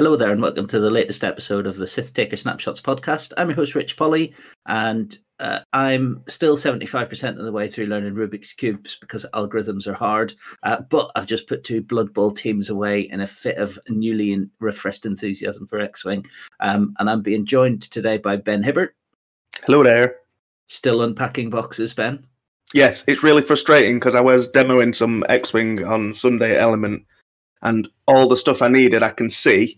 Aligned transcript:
Hello 0.00 0.16
there, 0.16 0.32
and 0.32 0.40
welcome 0.40 0.66
to 0.66 0.80
the 0.80 0.88
latest 0.88 1.22
episode 1.24 1.66
of 1.66 1.76
the 1.76 1.86
Sith 1.86 2.14
Taker 2.14 2.34
Snapshots 2.34 2.80
podcast. 2.80 3.34
I'm 3.36 3.48
your 3.48 3.56
host, 3.56 3.74
Rich 3.74 3.98
Polly, 3.98 4.32
and 4.64 5.18
uh, 5.40 5.58
I'm 5.74 6.22
still 6.26 6.56
75% 6.56 7.38
of 7.38 7.44
the 7.44 7.52
way 7.52 7.68
through 7.68 7.84
learning 7.84 8.14
Rubik's 8.14 8.54
Cubes 8.54 8.96
because 8.98 9.26
algorithms 9.34 9.86
are 9.86 9.92
hard. 9.92 10.32
Uh, 10.62 10.80
but 10.88 11.10
I've 11.16 11.26
just 11.26 11.46
put 11.46 11.64
two 11.64 11.82
Blood 11.82 12.14
Bowl 12.14 12.30
teams 12.30 12.70
away 12.70 13.02
in 13.02 13.20
a 13.20 13.26
fit 13.26 13.58
of 13.58 13.78
newly 13.90 14.32
in- 14.32 14.50
refreshed 14.58 15.04
enthusiasm 15.04 15.66
for 15.66 15.80
X 15.80 16.02
Wing. 16.02 16.24
Um, 16.60 16.96
and 16.98 17.10
I'm 17.10 17.20
being 17.20 17.44
joined 17.44 17.82
today 17.82 18.16
by 18.16 18.36
Ben 18.36 18.62
Hibbert. 18.62 18.96
Hello 19.66 19.84
there. 19.84 20.16
Still 20.66 21.02
unpacking 21.02 21.50
boxes, 21.50 21.92
Ben. 21.92 22.26
Yes, 22.72 23.04
it's 23.06 23.22
really 23.22 23.42
frustrating 23.42 23.98
because 23.98 24.14
I 24.14 24.22
was 24.22 24.50
demoing 24.50 24.94
some 24.94 25.26
X 25.28 25.52
Wing 25.52 25.84
on 25.84 26.14
Sunday 26.14 26.56
Element, 26.58 27.04
and 27.60 27.86
all 28.08 28.26
the 28.28 28.38
stuff 28.38 28.62
I 28.62 28.68
needed 28.68 29.02
I 29.02 29.10
can 29.10 29.28
see, 29.28 29.76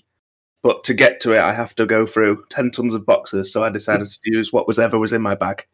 but 0.63 0.85
to 0.85 0.95
get 0.95 1.21
to 1.21 1.33
it, 1.33 1.39
I 1.39 1.53
have 1.53 1.75
to 1.77 1.87
go 1.87 2.07
through 2.07 2.45
10 2.51 2.71
tons 2.71 2.95
of 2.95 3.05
boxes. 3.05 3.53
So 3.53 3.65
I 3.65 3.69
decided 3.69 4.09
to 4.09 4.19
use 4.25 4.53
what 4.53 4.69
was 4.69 4.79
ever 4.79 4.99
was 4.99 5.13
in 5.13 5.21
my 5.21 5.35
bag. 5.35 5.67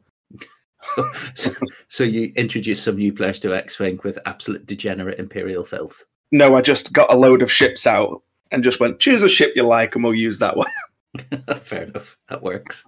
so, 1.35 1.51
so 1.89 2.05
you 2.05 2.33
introduced 2.37 2.85
some 2.85 2.97
new 2.97 3.13
players 3.13 3.39
to 3.41 3.55
X 3.55 3.79
Wing 3.79 4.01
with 4.03 4.19
absolute 4.25 4.67
degenerate 4.67 5.19
Imperial 5.19 5.65
filth. 5.65 6.05
No, 6.33 6.57
I 6.57 6.63
just 6.63 6.93
got 6.93 7.13
a 7.13 7.17
load 7.17 7.43
of 7.43 7.53
ships 7.53 7.87
out 7.87 8.23
and 8.51 8.65
just 8.65 8.81
went, 8.81 8.99
choose 8.99 9.23
a 9.23 9.29
ship 9.29 9.53
you 9.55 9.63
like 9.63 9.95
and 9.95 10.03
we'll 10.03 10.15
use 10.15 10.39
that 10.39 10.57
one. 10.57 10.69
Fair 11.61 11.85
enough. 11.85 12.17
That 12.29 12.43
works. 12.43 12.85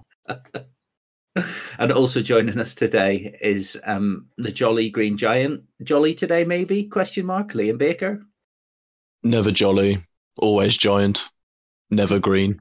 and 1.79 1.93
also 1.93 2.23
joining 2.23 2.59
us 2.59 2.75
today 2.75 3.37
is 3.41 3.79
um, 3.85 4.27
the 4.39 4.53
Jolly 4.53 4.89
Green 4.89 5.19
Giant. 5.19 5.63
Jolly 5.83 6.15
today, 6.15 6.45
maybe? 6.45 6.85
Question 6.85 7.27
mark. 7.27 7.53
Liam 7.53 7.79
Baker. 7.79 8.23
Never 9.23 9.51
jolly, 9.51 10.03
always 10.39 10.79
giant, 10.79 11.29
never 11.91 12.19
green. 12.19 12.61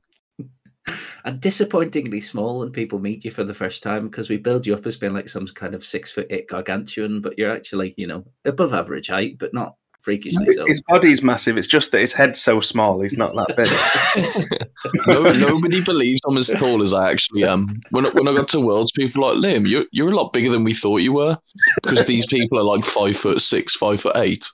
And 1.25 1.39
disappointingly 1.39 2.22
small 2.22 2.59
when 2.59 2.72
people 2.72 2.97
meet 2.97 3.23
you 3.25 3.31
for 3.31 3.44
the 3.44 3.53
first 3.53 3.83
time 3.83 4.08
because 4.08 4.30
we 4.30 4.38
build 4.38 4.66
you 4.66 4.73
up 4.73 4.88
as 4.88 4.97
being 4.97 5.13
like 5.13 5.27
some 5.27 5.45
kind 5.47 5.75
of 5.75 5.86
six 5.86 6.11
foot 6.11 6.27
eight 6.30 6.47
gargantuan, 6.47 7.21
but 7.21 7.38
you're 7.38 7.52
actually, 7.52 7.94
you 7.97 8.08
know, 8.08 8.25
above 8.45 8.73
average 8.73 9.09
height, 9.09 9.38
but 9.38 9.53
not 9.53 9.75
freakishly 10.02 10.47
so. 10.55 10.66
His 10.66 10.81
body's 10.88 11.21
massive. 11.21 11.58
It's 11.58 11.67
just 11.67 11.91
that 11.91 11.99
his 11.99 12.13
head's 12.13 12.41
so 12.41 12.61
small. 12.61 13.02
He's 13.02 13.17
not 13.17 13.36
that 13.36 13.55
big. 13.58 14.67
no, 15.08 15.31
nobody 15.33 15.83
believes 15.83 16.21
I'm 16.25 16.38
as 16.38 16.47
tall 16.58 16.81
as 16.81 16.93
I 16.93 17.11
actually 17.11 17.43
am. 17.43 17.81
When 17.91 18.08
I, 18.08 18.09
when 18.11 18.27
I 18.27 18.33
got 18.33 18.47
to 18.49 18.61
Worlds, 18.61 18.91
people 18.93 19.21
were 19.21 19.33
like 19.36 19.43
Liam, 19.43 19.67
you're 19.69 19.86
you're 19.91 20.09
a 20.11 20.16
lot 20.16 20.33
bigger 20.33 20.49
than 20.49 20.64
we 20.64 20.73
thought 20.73 20.97
you 21.02 21.14
were 21.14 21.38
because 21.83 22.05
these 22.05 22.25
people 22.25 22.58
are 22.58 22.64
like 22.64 22.86
five 22.86 23.17
foot 23.17 23.41
six, 23.41 23.75
five 23.75 24.02
foot 24.02 24.16
eight, 24.16 24.49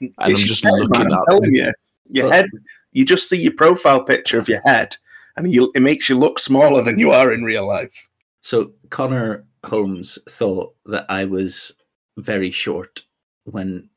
and 0.00 0.12
I'm 0.18 0.34
just 0.34 0.64
your 0.64 0.72
head, 0.76 0.80
looking 0.88 0.98
man, 0.98 1.06
I'm 1.08 1.12
at 1.12 1.20
telling 1.28 1.42
them. 1.42 1.54
you. 1.54 1.72
Your 2.10 2.24
Well- 2.24 2.32
head, 2.32 2.46
you 2.92 3.04
just 3.04 3.28
see 3.28 3.40
your 3.40 3.54
profile 3.54 4.02
picture 4.02 4.38
of 4.38 4.48
your 4.48 4.60
head, 4.62 4.96
and 5.36 5.52
you, 5.52 5.70
it 5.74 5.80
makes 5.80 6.08
you 6.08 6.16
look 6.16 6.38
smaller 6.38 6.82
than 6.82 6.98
you 6.98 7.10
are 7.10 7.32
in 7.32 7.44
real 7.44 7.66
life. 7.66 8.08
So 8.42 8.72
Connor 8.90 9.44
Holmes 9.64 10.18
thought 10.28 10.74
that 10.86 11.06
I 11.08 11.24
was 11.24 11.72
very 12.18 12.50
short 12.50 13.02
when 13.44 13.88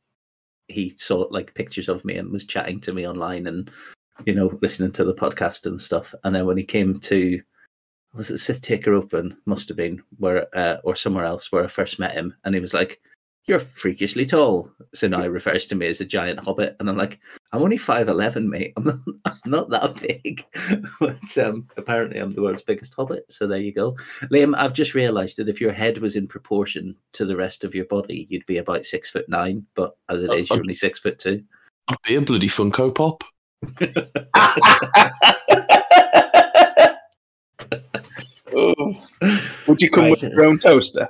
he 0.67 0.93
saw 0.97 1.27
like 1.31 1.53
pictures 1.53 1.89
of 1.89 2.03
me 2.05 2.15
and 2.15 2.31
was 2.31 2.45
chatting 2.45 2.79
to 2.81 2.93
me 2.93 3.07
online 3.07 3.47
and 3.47 3.69
you 4.25 4.33
know 4.33 4.57
listening 4.61 4.91
to 4.93 5.03
the 5.03 5.13
podcast 5.13 5.65
and 5.65 5.81
stuff. 5.81 6.13
And 6.23 6.35
then 6.35 6.45
when 6.45 6.57
he 6.57 6.63
came 6.63 6.99
to 7.01 7.41
was 8.13 8.29
it 8.29 8.39
Sith 8.39 8.61
Taker 8.61 8.93
Open? 8.93 9.37
Must 9.45 9.67
have 9.69 9.77
been 9.77 10.01
where 10.17 10.47
uh, 10.57 10.77
or 10.83 10.95
somewhere 10.95 11.25
else 11.25 11.51
where 11.51 11.63
I 11.63 11.67
first 11.67 11.99
met 11.99 12.13
him, 12.13 12.35
and 12.43 12.53
he 12.53 12.61
was 12.61 12.73
like, 12.73 13.01
"You're 13.51 13.59
freakishly 13.59 14.25
tall." 14.25 14.71
So 14.93 15.09
now 15.09 15.21
he 15.21 15.27
refers 15.27 15.65
to 15.67 15.75
me 15.75 15.87
as 15.87 15.99
a 15.99 16.05
giant 16.05 16.39
hobbit, 16.39 16.77
and 16.79 16.89
I'm 16.89 16.95
like, 16.95 17.19
"I'm 17.51 17.61
only 17.61 17.75
five 17.75 18.07
eleven, 18.07 18.49
mate. 18.49 18.71
I'm 18.77 18.85
not, 18.85 18.95
I'm 19.25 19.51
not 19.51 19.69
that 19.71 19.99
big." 20.01 20.45
but 21.01 21.37
um, 21.37 21.67
apparently, 21.75 22.19
I'm 22.19 22.31
the 22.31 22.41
world's 22.41 22.61
biggest 22.61 22.93
hobbit. 22.93 23.29
So 23.29 23.45
there 23.45 23.59
you 23.59 23.73
go. 23.73 23.97
Liam, 24.31 24.55
I've 24.55 24.71
just 24.73 24.93
realised 24.93 25.35
that 25.37 25.49
if 25.49 25.59
your 25.59 25.73
head 25.73 25.97
was 25.97 26.15
in 26.15 26.27
proportion 26.27 26.95
to 27.11 27.25
the 27.25 27.35
rest 27.35 27.65
of 27.65 27.75
your 27.75 27.85
body, 27.85 28.25
you'd 28.29 28.45
be 28.45 28.57
about 28.57 28.85
six 28.85 29.09
foot 29.09 29.27
nine. 29.27 29.65
But 29.75 29.97
as 30.07 30.23
it 30.23 30.29
Oh, 30.29 30.35
you're 30.35 30.59
only 30.59 30.73
six 30.73 30.97
foot 30.97 31.19
two. 31.19 31.43
I'd 31.89 31.97
be 32.07 32.15
a 32.15 32.21
bloody 32.21 32.47
Funko 32.47 32.95
Pop. 32.95 33.23
Oh. 38.53 39.07
Would 39.67 39.81
you 39.81 39.89
come 39.89 40.03
Right. 40.05 40.11
with 40.11 40.23
your 40.23 40.43
own 40.43 40.59
toaster? 40.59 41.09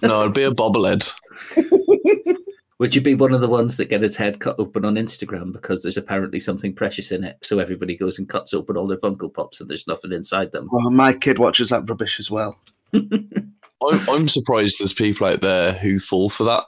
No, 0.00 0.24
I'd 0.24 0.34
be 0.34 0.44
a 0.44 0.50
bobblehead. 0.50 1.10
Would 2.78 2.96
you 2.96 3.00
be 3.00 3.14
one 3.14 3.32
of 3.32 3.40
the 3.40 3.48
ones 3.48 3.76
that 3.76 3.90
get 3.90 4.02
its 4.02 4.16
head 4.16 4.40
cut 4.40 4.56
open 4.58 4.84
on 4.84 4.96
Instagram 4.96 5.52
because 5.52 5.82
there's 5.82 5.96
apparently 5.96 6.40
something 6.40 6.74
precious 6.74 7.12
in 7.12 7.22
it? 7.22 7.36
So 7.42 7.60
everybody 7.60 7.96
goes 7.96 8.18
and 8.18 8.28
cuts 8.28 8.52
open 8.52 8.76
all 8.76 8.88
their 8.88 8.98
Funko 8.98 9.32
Pops 9.32 9.60
and 9.60 9.70
there's 9.70 9.86
nothing 9.86 10.12
inside 10.12 10.50
them. 10.50 10.68
Well, 10.72 10.90
my 10.90 11.12
kid 11.12 11.38
watches 11.38 11.68
that 11.68 11.88
rubbish 11.88 12.18
as 12.18 12.28
well. 12.28 12.58
I'm, 12.92 14.08
I'm 14.08 14.28
surprised 14.28 14.80
there's 14.80 14.92
people 14.92 15.28
out 15.28 15.42
there 15.42 15.74
who 15.74 16.00
fall 16.00 16.28
for 16.28 16.44
that. 16.44 16.64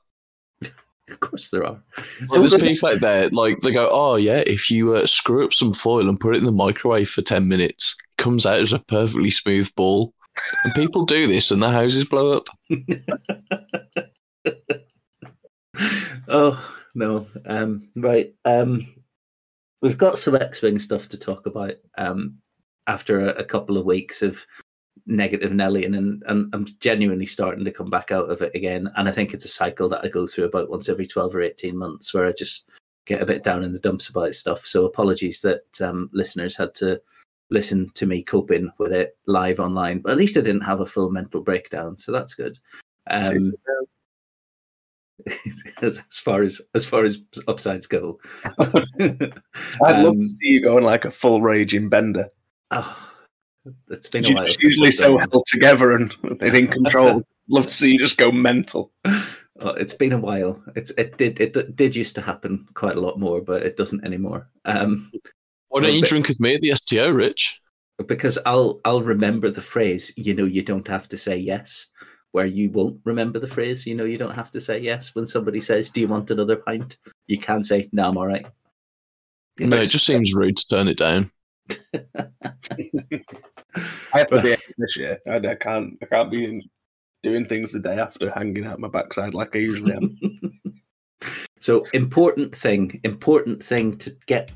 Of 1.10 1.20
course 1.20 1.50
there 1.50 1.66
are. 1.66 1.82
Like, 2.28 2.40
there's 2.40 2.54
people 2.54 2.88
out 2.90 3.00
there 3.00 3.28
like 3.30 3.60
they 3.62 3.72
go, 3.72 3.90
oh 3.92 4.16
yeah, 4.16 4.42
if 4.46 4.70
you 4.70 4.94
uh, 4.94 5.06
screw 5.06 5.44
up 5.44 5.52
some 5.52 5.74
foil 5.74 6.08
and 6.08 6.18
put 6.18 6.34
it 6.34 6.38
in 6.38 6.46
the 6.46 6.52
microwave 6.52 7.10
for 7.10 7.22
ten 7.22 7.46
minutes, 7.46 7.94
it 8.16 8.22
comes 8.22 8.46
out 8.46 8.62
as 8.62 8.72
a 8.72 8.78
perfectly 8.78 9.30
smooth 9.30 9.68
ball. 9.74 10.14
And 10.64 10.74
people 10.74 11.04
do 11.04 11.26
this, 11.26 11.50
and 11.50 11.62
their 11.62 11.72
houses 11.72 12.06
blow 12.06 12.32
up. 12.32 12.48
oh 16.28 16.76
no. 16.94 17.26
Um, 17.46 17.88
right. 17.96 18.34
Um, 18.44 18.86
we've 19.82 19.98
got 19.98 20.18
some 20.18 20.36
X-wing 20.36 20.78
stuff 20.78 21.08
to 21.08 21.18
talk 21.18 21.46
about. 21.46 21.74
Um, 21.96 22.38
after 22.86 23.20
a, 23.20 23.28
a 23.36 23.44
couple 23.44 23.78
of 23.78 23.86
weeks 23.86 24.20
of 24.20 24.44
negative 25.06 25.52
Nellian, 25.52 25.96
and, 25.96 26.22
and 26.26 26.54
I'm 26.54 26.66
genuinely 26.80 27.26
starting 27.26 27.64
to 27.64 27.72
come 27.72 27.88
back 27.90 28.10
out 28.10 28.30
of 28.30 28.42
it 28.42 28.54
again. 28.54 28.90
And 28.96 29.08
I 29.08 29.12
think 29.12 29.32
it's 29.32 29.46
a 29.46 29.48
cycle 29.48 29.88
that 29.88 30.04
I 30.04 30.08
go 30.08 30.26
through 30.26 30.44
about 30.44 30.70
once 30.70 30.88
every 30.88 31.06
twelve 31.06 31.34
or 31.34 31.40
eighteen 31.40 31.76
months, 31.76 32.12
where 32.12 32.26
I 32.26 32.32
just 32.32 32.68
get 33.06 33.22
a 33.22 33.26
bit 33.26 33.42
down 33.42 33.62
in 33.64 33.72
the 33.72 33.80
dumps 33.80 34.08
about 34.08 34.34
stuff. 34.34 34.66
So 34.66 34.84
apologies 34.84 35.40
that 35.42 35.80
um, 35.80 36.10
listeners 36.12 36.56
had 36.56 36.74
to 36.76 37.00
listen 37.50 37.90
to 37.94 38.06
me 38.06 38.22
coping 38.22 38.70
with 38.78 38.92
it 38.92 39.16
live 39.26 39.60
online. 39.60 40.00
But 40.00 40.12
at 40.12 40.18
least 40.18 40.36
I 40.36 40.40
didn't 40.40 40.62
have 40.62 40.80
a 40.80 40.86
full 40.86 41.10
mental 41.10 41.42
breakdown, 41.42 41.98
so 41.98 42.12
that's 42.12 42.34
good. 42.34 42.58
Um, 43.08 43.38
as 45.82 46.00
far 46.22 46.42
as 46.42 46.60
as 46.74 46.84
far 46.86 47.04
as 47.04 47.18
upsides 47.48 47.86
go. 47.86 48.18
I'd 49.00 49.30
love 49.80 50.14
Um, 50.14 50.18
to 50.20 50.28
see 50.28 50.48
you 50.48 50.62
go 50.62 50.76
on 50.76 50.82
like 50.82 51.04
a 51.04 51.10
full 51.10 51.40
raging 51.42 51.88
bender. 51.88 52.28
Oh, 52.70 52.96
it's 53.88 54.08
been 54.08 54.24
a 54.24 54.28
You're 54.28 54.36
while. 54.36 54.46
just 54.46 54.62
usually 54.62 54.92
so 54.92 55.18
done 55.18 55.28
held 55.30 55.46
together 55.46 55.92
and 55.92 56.14
in 56.42 56.66
control. 56.78 57.22
love 57.48 57.66
to 57.68 57.72
see 57.74 57.92
you 57.92 57.98
just 57.98 58.18
go 58.18 58.32
mental. 58.32 58.92
Oh, 59.60 59.70
it's 59.70 59.94
been 59.94 60.12
a 60.12 60.18
while. 60.18 60.62
It's 60.74 60.90
it 60.98 61.16
did 61.16 61.40
it 61.40 61.52
d- 61.54 61.70
did 61.74 61.94
used 61.94 62.14
to 62.16 62.20
happen 62.20 62.66
quite 62.74 62.96
a 62.96 63.00
lot 63.00 63.18
more, 63.18 63.40
but 63.40 63.62
it 63.62 63.76
doesn't 63.76 64.04
anymore. 64.04 64.48
Um, 64.64 65.10
Why 65.68 65.80
don't 65.80 65.94
you 65.94 66.00
but- 66.00 66.08
drink 66.10 66.28
with 66.28 66.40
me 66.40 66.54
at 66.54 66.60
the 66.60 66.72
STO, 66.74 67.10
Rich? 67.10 67.60
because 68.08 68.36
I'll 68.44 68.80
I'll 68.84 69.02
remember 69.02 69.48
the 69.50 69.60
phrase. 69.62 70.12
You 70.16 70.34
know, 70.34 70.44
you 70.44 70.62
don't 70.62 70.88
have 70.88 71.06
to 71.08 71.16
say 71.16 71.36
yes. 71.36 71.86
Where 72.34 72.46
you 72.46 72.68
won't 72.70 72.98
remember 73.04 73.38
the 73.38 73.46
phrase. 73.46 73.86
You 73.86 73.94
know, 73.94 74.02
you 74.02 74.18
don't 74.18 74.34
have 74.34 74.50
to 74.50 74.60
say 74.60 74.80
yes 74.80 75.14
when 75.14 75.24
somebody 75.24 75.60
says, 75.60 75.88
"Do 75.88 76.00
you 76.00 76.08
want 76.08 76.32
another 76.32 76.56
pint?" 76.56 76.96
You 77.28 77.38
can 77.38 77.62
say, 77.62 77.88
"No, 77.92 78.08
I'm 78.08 78.16
all 78.16 78.26
right." 78.26 78.44
No, 79.60 79.76
it 79.76 79.86
just 79.86 80.04
seems 80.04 80.34
rude 80.34 80.56
to 80.56 80.66
turn 80.66 80.88
it 80.88 80.98
down. 80.98 81.30
I 82.12 82.26
have 84.10 84.26
to 84.30 84.42
be 84.42 84.56
this 84.78 84.96
year. 84.96 85.20
I, 85.28 85.36
I 85.36 85.54
can't. 85.54 85.96
I 86.02 86.06
can't 86.06 86.28
be 86.28 86.68
doing 87.22 87.44
things 87.44 87.70
the 87.70 87.78
day 87.78 88.00
after, 88.00 88.28
hanging 88.32 88.66
out 88.66 88.80
my 88.80 88.88
backside 88.88 89.32
like 89.32 89.54
I 89.54 89.60
usually 89.60 89.94
am. 89.94 90.18
so 91.60 91.84
important 91.92 92.52
thing, 92.52 93.00
important 93.04 93.62
thing 93.62 93.96
to 93.98 94.10
get 94.26 94.50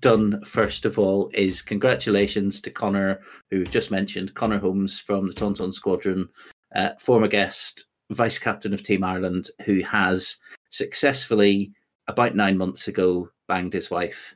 done 0.00 0.42
first 0.46 0.86
of 0.86 0.98
all 0.98 1.30
is 1.34 1.60
congratulations 1.60 2.62
to 2.62 2.70
Connor, 2.70 3.20
who 3.50 3.58
we've 3.58 3.70
just 3.70 3.90
mentioned, 3.90 4.32
Connor 4.32 4.58
Holmes 4.58 4.98
from 4.98 5.28
the 5.28 5.34
Tauntaun 5.34 5.74
Squadron, 5.74 6.30
uh, 6.74 6.90
former 6.98 7.28
guest, 7.28 7.86
vice 8.10 8.38
captain 8.38 8.74
of 8.74 8.82
Team 8.82 9.04
Ireland, 9.04 9.50
who 9.64 9.80
has 9.82 10.36
successfully 10.70 11.72
about 12.08 12.34
nine 12.34 12.58
months 12.58 12.88
ago 12.88 13.30
banged 13.48 13.72
his 13.72 13.90
wife, 13.90 14.34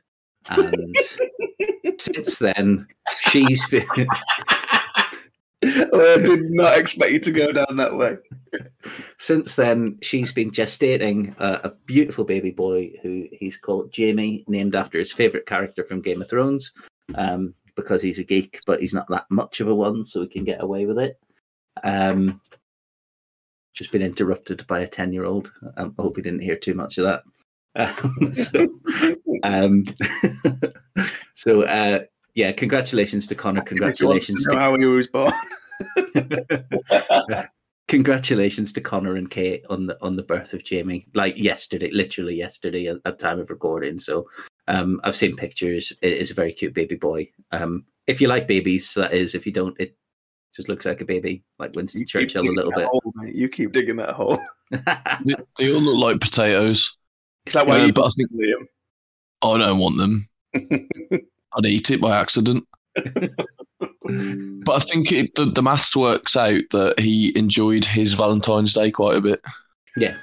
and 0.49 0.95
since 1.99 2.39
then 2.39 2.87
she's 3.29 3.67
been. 3.69 3.85
oh, 5.91 6.13
I 6.13 6.17
did 6.17 6.51
not 6.51 6.77
expect 6.77 7.11
you 7.11 7.19
to 7.19 7.31
go 7.31 7.51
down 7.51 7.75
that 7.75 7.95
way. 7.95 8.17
Since 9.17 9.55
then, 9.55 9.85
she's 10.01 10.31
been 10.31 10.51
gestating 10.51 11.37
a, 11.39 11.67
a 11.67 11.73
beautiful 11.85 12.23
baby 12.23 12.51
boy 12.51 12.93
who 13.01 13.27
he's 13.31 13.57
called 13.57 13.91
Jamie, 13.91 14.45
named 14.47 14.75
after 14.75 14.97
his 14.97 15.11
favorite 15.11 15.45
character 15.45 15.83
from 15.83 16.01
Game 16.01 16.21
of 16.21 16.29
Thrones, 16.29 16.71
um, 17.15 17.53
because 17.75 18.01
he's 18.01 18.19
a 18.19 18.23
geek, 18.23 18.61
but 18.65 18.79
he's 18.79 18.93
not 18.93 19.07
that 19.09 19.25
much 19.29 19.59
of 19.59 19.67
a 19.67 19.75
one, 19.75 20.05
so 20.05 20.21
he 20.21 20.27
can 20.27 20.45
get 20.45 20.63
away 20.63 20.85
with 20.85 20.97
it. 20.97 21.19
Um, 21.83 22.41
just 23.73 23.91
been 23.91 24.01
interrupted 24.01 24.65
by 24.67 24.81
a 24.81 24.87
10 24.87 25.13
year 25.13 25.25
old. 25.25 25.51
Um, 25.77 25.95
I 25.97 26.01
hope 26.01 26.17
he 26.17 26.21
didn't 26.21 26.41
hear 26.41 26.57
too 26.57 26.73
much 26.73 26.97
of 26.97 27.05
that. 27.05 27.23
Um, 27.75 28.33
so, 28.33 28.67
um, 29.43 29.85
So 31.39 31.63
uh, 31.63 31.99
yeah, 32.35 32.51
congratulations 32.51 33.25
to 33.27 33.35
Connor. 33.35 33.61
Congratulations 33.61 34.43
to 34.43 34.51
to, 34.51 34.59
how 34.59 34.75
he 34.75 34.83
was 34.83 35.07
born. 35.07 35.31
congratulations 37.87 38.73
to 38.73 38.81
Connor 38.81 39.15
and 39.15 39.31
Kate 39.31 39.63
on 39.69 39.85
the 39.87 39.97
on 40.01 40.17
the 40.17 40.23
birth 40.23 40.53
of 40.53 40.65
Jamie. 40.65 41.07
Like 41.13 41.37
yesterday, 41.37 41.91
literally 41.93 42.35
yesterday 42.35 42.87
at, 42.87 42.97
at 43.05 43.19
time 43.19 43.39
of 43.39 43.49
recording. 43.49 43.99
So 43.99 44.29
um, 44.67 44.99
I've 45.05 45.15
seen 45.15 45.37
pictures. 45.37 45.93
It 46.01 46.11
is 46.11 46.29
a 46.29 46.33
very 46.33 46.51
cute 46.51 46.73
baby 46.73 46.95
boy. 46.95 47.29
Um, 47.53 47.85
if 48.05 48.19
you 48.19 48.27
like 48.27 48.45
babies, 48.45 48.93
that 48.95 49.13
is. 49.13 49.33
If 49.33 49.45
you 49.45 49.53
don't, 49.53 49.79
it 49.79 49.95
just 50.55 50.69
looks 50.69 50.85
like 50.85 51.01
a 51.01 51.05
baby, 51.05 51.43
like 51.59 51.75
Winston 51.75 51.99
You 52.01 52.05
keep 52.05 52.29
Churchill 52.29 52.49
a 52.49 52.51
little 52.51 52.71
bit. 52.71 52.87
hole. 52.87 53.13
You 53.25 53.49
keep 53.49 53.71
digging 53.71 53.97
that 53.97 54.11
hole. 54.15 54.39
They, 54.71 55.35
they 55.57 55.73
all 55.73 55.81
look 55.81 55.97
like 55.97 56.21
potatoes. 56.21 56.95
Is 57.47 57.53
that 57.53 57.65
why 57.65 57.77
Yeah, 57.77 57.85
you 57.87 57.93
but 57.93 58.05
I 58.05 58.09
think 58.15 58.31
Liam? 58.31 58.67
I 59.41 59.57
don't 59.57 59.79
want 59.79 59.97
them. 59.97 60.29
I'd 60.55 61.65
eat 61.65 61.89
it 61.89 61.99
by 62.01 62.19
accident. 62.19 62.65
But 62.95 64.75
I 64.75 64.79
think 64.79 65.11
it, 65.11 65.33
the, 65.35 65.45
the 65.45 65.63
maths 65.63 65.95
works 65.95 66.35
out 66.35 66.61
that 66.71 66.99
he 66.99 67.35
enjoyed 67.37 67.85
his 67.85 68.13
Valentine's 68.13 68.73
Day 68.73 68.91
quite 68.91 69.17
a 69.17 69.21
bit. 69.21 69.41
Yeah. 69.97 70.17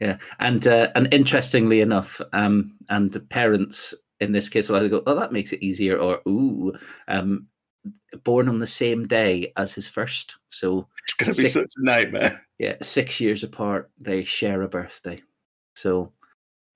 yeah. 0.00 0.18
And 0.40 0.66
uh, 0.66 0.88
and 0.94 1.12
interestingly 1.12 1.80
enough, 1.80 2.20
um, 2.32 2.76
and 2.90 3.28
parents 3.30 3.94
in 4.20 4.32
this 4.32 4.48
case 4.48 4.68
will 4.68 4.76
either 4.76 4.88
go, 4.88 5.02
Oh, 5.06 5.14
that 5.18 5.32
makes 5.32 5.52
it 5.52 5.62
easier 5.62 5.98
or 5.98 6.20
ooh, 6.28 6.72
um 7.08 7.46
born 8.24 8.48
on 8.48 8.58
the 8.58 8.66
same 8.66 9.06
day 9.06 9.52
as 9.56 9.74
his 9.74 9.88
first. 9.88 10.36
So 10.50 10.86
It's 11.04 11.14
going 11.14 11.32
to 11.32 11.42
be 11.42 11.48
such 11.48 11.70
a 11.76 11.84
nightmare. 11.84 12.40
yeah, 12.58 12.76
six 12.82 13.20
years 13.20 13.42
apart, 13.42 13.90
they 13.98 14.22
share 14.24 14.62
a 14.62 14.68
birthday. 14.68 15.20
So 15.74 16.12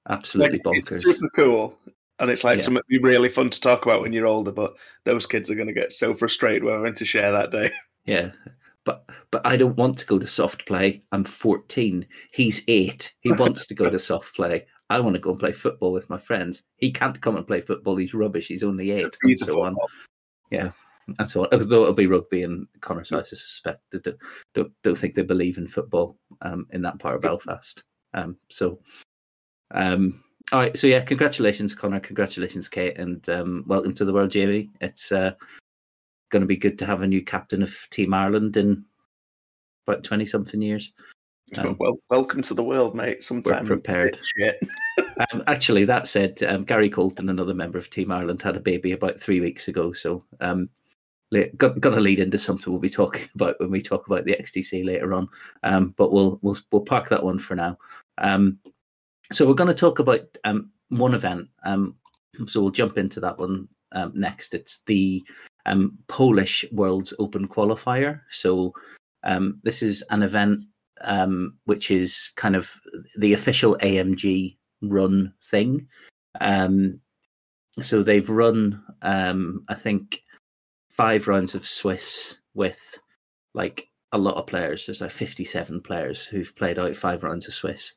absolutely 0.09 0.61
Like, 0.65 0.79
it's 0.79 0.91
bonkers. 0.91 1.03
super 1.03 1.29
cool. 1.35 1.79
And 2.19 2.31
it's 2.31 2.45
like 2.45 2.59
Yeah. 2.59 2.65
something 2.65 2.83
really 3.03 3.29
fun 3.29 3.51
to 3.51 3.61
talk 3.61 3.85
about 3.85 4.01
when 4.01 4.13
you're 4.13 4.27
older, 4.27 4.51
but 4.53 4.73
those 5.05 5.27
kids 5.27 5.51
are 5.51 5.55
going 5.55 5.69
to 5.69 5.75
get 5.75 5.93
so 5.93 6.15
frustrated 6.15 6.65
when 6.65 6.73
we're 6.75 6.79
having 6.81 6.95
to 6.95 7.05
share 7.05 7.33
that 7.33 7.51
day. 7.51 7.71
Yeah. 8.07 8.31
But 8.85 9.05
but 9.33 9.45
I 9.45 9.57
don't 9.57 9.77
want 9.77 9.99
to 9.99 10.07
go 10.07 10.17
to 10.21 10.29
soft 10.29 10.65
play. 10.65 11.03
I'm 11.11 11.25
14. 11.25 12.07
He's 12.31 12.63
eight. 12.69 13.13
He 13.19 13.33
wants 13.33 13.67
to 13.67 13.75
go 13.75 13.91
to 13.91 13.99
soft 13.99 14.37
play. 14.37 14.65
I 14.91 15.01
want 15.01 15.15
to 15.15 15.21
go 15.21 15.31
and 15.31 15.41
play 15.41 15.51
football 15.51 15.91
with 15.91 16.09
my 16.09 16.17
friends. 16.19 16.63
He 16.77 16.93
can't 16.93 17.21
come 17.21 17.35
and 17.37 17.45
play 17.45 17.61
football. 17.61 17.97
He's 17.97 18.15
rubbish. 18.15 18.47
He's 18.47 18.63
only 18.63 18.93
eight. 18.93 19.17
He's 19.25 19.43
And 19.43 19.51
so 19.51 19.63
on. 19.63 19.75
And 21.19 21.29
so 21.29 21.43
on. 21.43 21.49
Although 21.53 21.83
it'll 21.83 21.95
be 21.95 22.07
rugby 22.07 22.43
and 22.43 22.67
Connors, 22.81 23.13
I 23.13 23.23
suspect, 23.23 23.81
don't, 23.91 24.17
don't, 24.55 24.73
don't 24.83 24.99
think 24.99 25.15
they 25.15 25.23
believe 25.23 25.59
in 25.59 25.69
football 25.69 26.17
um, 26.43 26.67
in 26.71 26.83
that 26.83 26.99
part 26.99 27.17
of 27.17 27.23
Belfast. 27.23 27.83
Um, 28.15 28.37
so, 28.51 28.81
um, 29.73 30.23
all 30.53 30.61
right. 30.61 30.77
So, 30.77 30.87
yeah, 30.87 31.03
congratulations, 31.03 31.75
Connor. 31.75 32.01
Congratulations, 32.01 32.69
Kate. 32.69 32.99
And 32.99 33.29
um, 33.29 33.65
welcome 33.67 33.95
to 33.95 34.05
the 34.05 34.13
world, 34.13 34.31
Jamie. 34.31 34.71
It's 34.81 35.13
uh, 35.13 35.33
going 36.31 36.41
to 36.41 36.47
be 36.47 36.57
good 36.57 36.79
to 36.79 36.87
have 36.87 37.03
a 37.03 37.07
new 37.07 37.25
captain 37.25 37.63
of 37.63 37.75
Team 37.91 38.13
Ireland 38.13 38.57
in 38.57 38.85
about 39.87 40.05
20 40.05 40.25
something 40.25 40.61
years. 40.61 40.93
Um, 41.59 41.77
well, 41.79 41.97
welcome 42.11 42.43
to 42.43 42.55
the 42.55 42.65
world, 42.65 42.97
mate. 42.97 43.23
Sometimes 43.23 43.61
it's 43.61 43.71
a 43.71 43.75
bit 43.77 43.85
prepared. 43.85 44.19
Shit. 44.37 44.61
Um, 45.33 45.45
actually, 45.47 45.87
that 45.87 46.07
said, 46.07 46.43
um, 46.43 46.65
Gary 46.65 46.91
Colton, 46.91 47.31
another 47.31 47.55
member 47.55 47.79
of 47.79 47.89
Team 47.89 48.11
Ireland, 48.11 48.43
had 48.43 48.57
a 48.57 48.61
baby 48.61 48.93
about 48.93 49.19
three 49.19 49.41
weeks 49.41 49.67
ago. 49.67 49.93
So, 49.93 50.25
um, 50.41 50.69
got, 51.57 51.81
to 51.81 52.01
lead 52.01 52.21
into 52.21 52.39
something 52.39 52.73
we'll 52.73 52.81
be 52.81 52.89
talking 52.89 53.27
about 53.35 53.59
when 53.59 53.71
we 53.71 53.83
talk 53.83 54.07
about 54.07 54.25
the 54.25 54.37
XTC 54.37 54.85
later 54.85 55.15
on. 55.15 55.29
Um, 55.63 55.95
but 55.97 56.13
we'll 56.13 56.39
we'll 56.43 56.57
we'll 56.71 56.83
park 56.83 57.09
that 57.09 57.25
one 57.25 57.39
for 57.39 57.55
now. 57.55 57.79
Um, 58.19 58.59
so 59.33 59.47
we're 59.47 59.55
going 59.55 59.69
to 59.69 59.75
talk 59.75 59.99
about 59.99 60.21
um, 60.45 60.71
one 60.89 61.15
event. 61.15 61.49
Um, 61.65 61.97
so 62.47 62.61
we'll 62.61 62.71
jump 62.71 62.97
into 62.99 63.21
that 63.21 63.39
one 63.39 63.69
um, 63.93 64.13
next. 64.15 64.55
It's 64.55 64.83
the 64.87 65.27
um, 65.65 65.99
Polish 66.07 66.65
World's 66.71 67.13
Open 67.19 67.49
Qualifier. 67.49 68.21
So 68.29 68.73
this 69.65 69.83
is 69.83 70.03
an 70.11 70.23
event 70.23 70.61
which 71.65 71.91
is 71.91 72.31
kind 72.37 72.55
of 72.55 72.73
the 73.19 73.33
official 73.33 73.77
AMG 73.83 74.57
run 74.83 75.33
thing. 75.43 75.89
So 77.81 78.03
they've 78.03 78.31
run, 78.31 78.81
I 79.03 79.75
think, 79.75 80.21
five 80.97 81.29
rounds 81.29 81.55
of 81.55 81.67
Swiss 81.67 82.37
with 82.55 82.99
like 83.55 83.89
a 84.13 84.19
lot 84.19 84.37
of 84.37 84.47
players. 84.47 84.87
There's 84.87 85.01
like 85.01 85.11
57 85.11 85.81
players 85.83 86.25
who've 86.25 86.55
played 86.57 86.79
out 86.79 86.97
five 86.97 87.23
rounds 87.23 87.47
of 87.47 87.55
Swiss. 87.55 87.95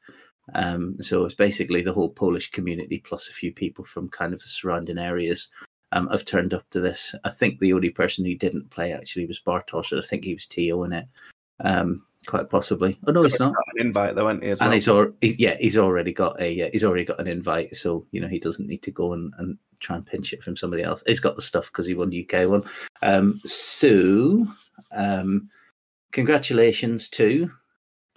Um, 0.54 0.98
so 1.02 1.26
it's 1.26 1.36
basically 1.36 1.82
the 1.82 1.94
whole 1.94 2.10
Polish 2.10 2.52
community 2.52 3.02
plus 3.06 3.30
a 3.30 3.34
few 3.34 3.54
people 3.54 3.86
from 3.86 4.10
kind 4.10 4.34
of 4.34 4.42
the 4.42 4.48
surrounding 4.48 4.98
areas 4.98 5.50
um, 5.92 6.08
have 6.10 6.26
turned 6.26 6.54
up 6.54 6.70
to 6.72 6.80
this. 6.80 7.16
I 7.24 7.30
think 7.30 7.60
the 7.60 7.74
only 7.74 7.90
person 7.90 8.26
who 8.26 8.36
didn't 8.36 8.70
play 8.72 8.92
actually 8.94 9.26
was 9.28 9.40
Bartosz. 9.40 9.98
I 9.98 10.06
think 10.06 10.24
he 10.24 10.34
was 10.34 10.48
Tio 10.48 10.84
in 10.84 10.94
it, 10.94 11.06
um, 11.60 12.04
quite 12.26 12.50
possibly. 12.50 13.00
Oh 13.08 13.12
no, 13.12 13.24
he's 13.24 13.40
not 13.40 13.54
Got 13.54 13.64
An 13.76 13.88
invite, 13.88 14.16
though, 14.16 14.30
ain't 14.30 14.44
he, 14.44 14.50
as 14.50 14.60
and 14.60 14.70
well? 14.70 14.74
he's 14.74 14.88
already 14.88 15.36
yeah 15.38 15.56
he's 15.60 15.78
already 15.78 16.14
got 16.14 16.40
a 16.42 16.64
uh, 16.64 16.70
he's 16.72 16.84
already 16.84 17.06
got 17.06 17.20
an 17.20 17.28
invite 17.28 17.76
so 17.76 18.06
you 18.12 18.22
know 18.22 18.28
he 18.28 18.40
doesn't 18.40 18.68
need 18.68 18.82
to 18.84 18.92
go 18.92 19.14
and, 19.14 19.34
and 19.38 19.58
try 19.80 19.96
and 19.96 20.06
pinch 20.06 20.34
it 20.34 20.44
from 20.44 20.56
somebody 20.56 20.84
else 20.84 21.04
he's 21.06 21.20
got 21.20 21.36
the 21.36 21.42
stuff 21.42 21.68
because 21.68 21.86
he 21.86 21.94
won 21.94 22.14
uk 22.14 22.50
one 22.50 22.64
um 23.02 23.40
so 23.46 24.46
um 24.92 25.50
congratulations 26.12 27.08
to 27.10 27.50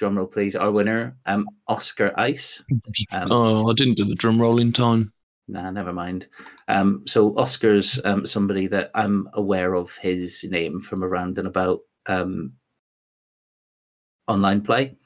drumroll 0.00 0.30
please 0.30 0.56
our 0.56 0.70
winner 0.70 1.16
um 1.26 1.46
oscar 1.68 2.12
ice 2.18 2.62
um, 3.10 3.30
Oh, 3.30 3.70
I 3.70 3.74
didn't 3.74 3.94
do 3.94 4.04
the 4.04 4.14
drum 4.14 4.40
roll 4.40 4.58
in 4.58 4.72
time. 4.72 5.12
Nah, 5.48 5.70
never 5.70 5.92
mind. 5.92 6.28
Um, 6.68 7.02
so 7.06 7.36
Oscar's 7.36 8.00
um, 8.04 8.24
somebody 8.24 8.66
that 8.68 8.90
I'm 8.94 9.28
aware 9.34 9.74
of 9.74 9.96
his 9.96 10.44
name 10.48 10.80
from 10.80 11.02
around 11.04 11.38
and 11.38 11.46
about 11.46 11.80
um, 12.06 12.52
online 14.28 14.62
play. 14.62 14.96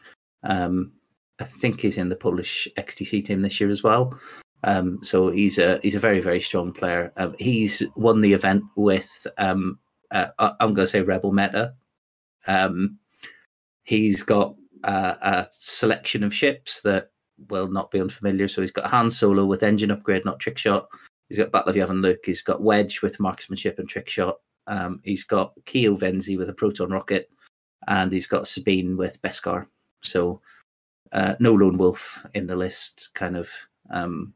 Um, 0.43 0.93
I 1.39 1.45
think 1.45 1.81
he's 1.81 1.99
in 1.99 2.09
the 2.09 2.17
Polish 2.17 2.69
XTC 2.79 3.25
team 3.25 3.43
this 3.43 3.61
year 3.61 3.71
as 3.71 3.83
well. 3.83 4.19
Um, 4.65 4.99
so 5.03 5.31
he's 5.31 5.59
a 5.59 5.79
he's 5.83 5.95
a 5.95 6.01
very 6.01 6.21
very 6.21 6.41
strong 6.41 6.73
player. 6.73 7.13
Um, 7.17 7.35
he's 7.39 7.85
won 7.95 8.21
the 8.21 8.33
event 8.33 8.65
with 8.75 9.27
um, 9.39 9.79
uh, 10.11 10.29
I'm 10.39 10.75
going 10.75 10.87
to 10.87 10.89
say 10.89 11.03
Rebel 11.03 11.33
Meta. 11.33 11.75
Um, 12.47 12.99
he's 13.85 14.23
got 14.23 14.55
uh, 14.85 15.15
a 15.21 15.47
selection 15.51 16.23
of 16.23 16.35
ships 16.35 16.81
that 16.83 17.11
will 17.49 17.69
not 17.69 17.91
be 17.91 18.01
unfamiliar. 18.01 18.49
So 18.49 18.61
he's 18.61 18.73
got 18.73 18.91
Han 18.91 19.11
Solo 19.11 19.45
with 19.45 19.63
engine 19.63 19.91
upgrade, 19.91 20.25
not 20.25 20.41
trick 20.41 20.59
shot. 20.59 20.89
He's 21.29 21.39
got 21.39 21.53
Battle 21.53 21.71
of 21.71 21.77
Yavin 21.77 22.03
Luke. 22.03 22.21
He's 22.25 22.43
got 22.43 22.63
Wedge 22.63 23.03
with 23.03 23.21
marksmanship 23.21 23.79
and 23.79 23.89
trick 23.89 24.09
shot. 24.09 24.39
Um, 24.69 25.01
he's 25.05 25.25
got 25.25 25.53
Keo 25.65 25.97
Venzee 25.97 26.39
with 26.39 26.49
a 26.49 26.55
proton 26.55 26.91
rocket, 26.91 27.31
and 27.89 28.13
he's 28.13 28.27
got 28.27 28.49
Sabine 28.49 28.97
with 28.97 29.21
Beskar. 29.23 29.67
So 30.03 30.41
uh, 31.13 31.35
no 31.41 31.53
lone 31.53 31.79
wolf 31.79 32.25
in 32.35 32.47
the 32.47 32.57
list. 32.57 33.11
Kind 33.15 33.37
of, 33.37 33.51
um, 33.91 34.33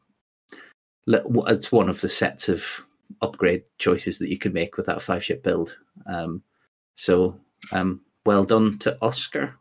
it's 1.06 1.72
one 1.72 1.88
of 1.88 2.00
the 2.00 2.08
sets 2.08 2.48
of 2.48 2.86
upgrade 3.22 3.62
choices 3.78 4.18
that 4.18 4.30
you 4.30 4.38
can 4.38 4.52
make 4.52 4.76
with 4.76 4.86
that 4.86 5.02
five 5.02 5.24
ship 5.24 5.42
build. 5.42 5.76
Um, 6.06 6.42
so 6.94 7.38
um, 7.72 8.00
well 8.26 8.44
done 8.44 8.78
to 8.78 8.96
Oscar. 9.02 9.54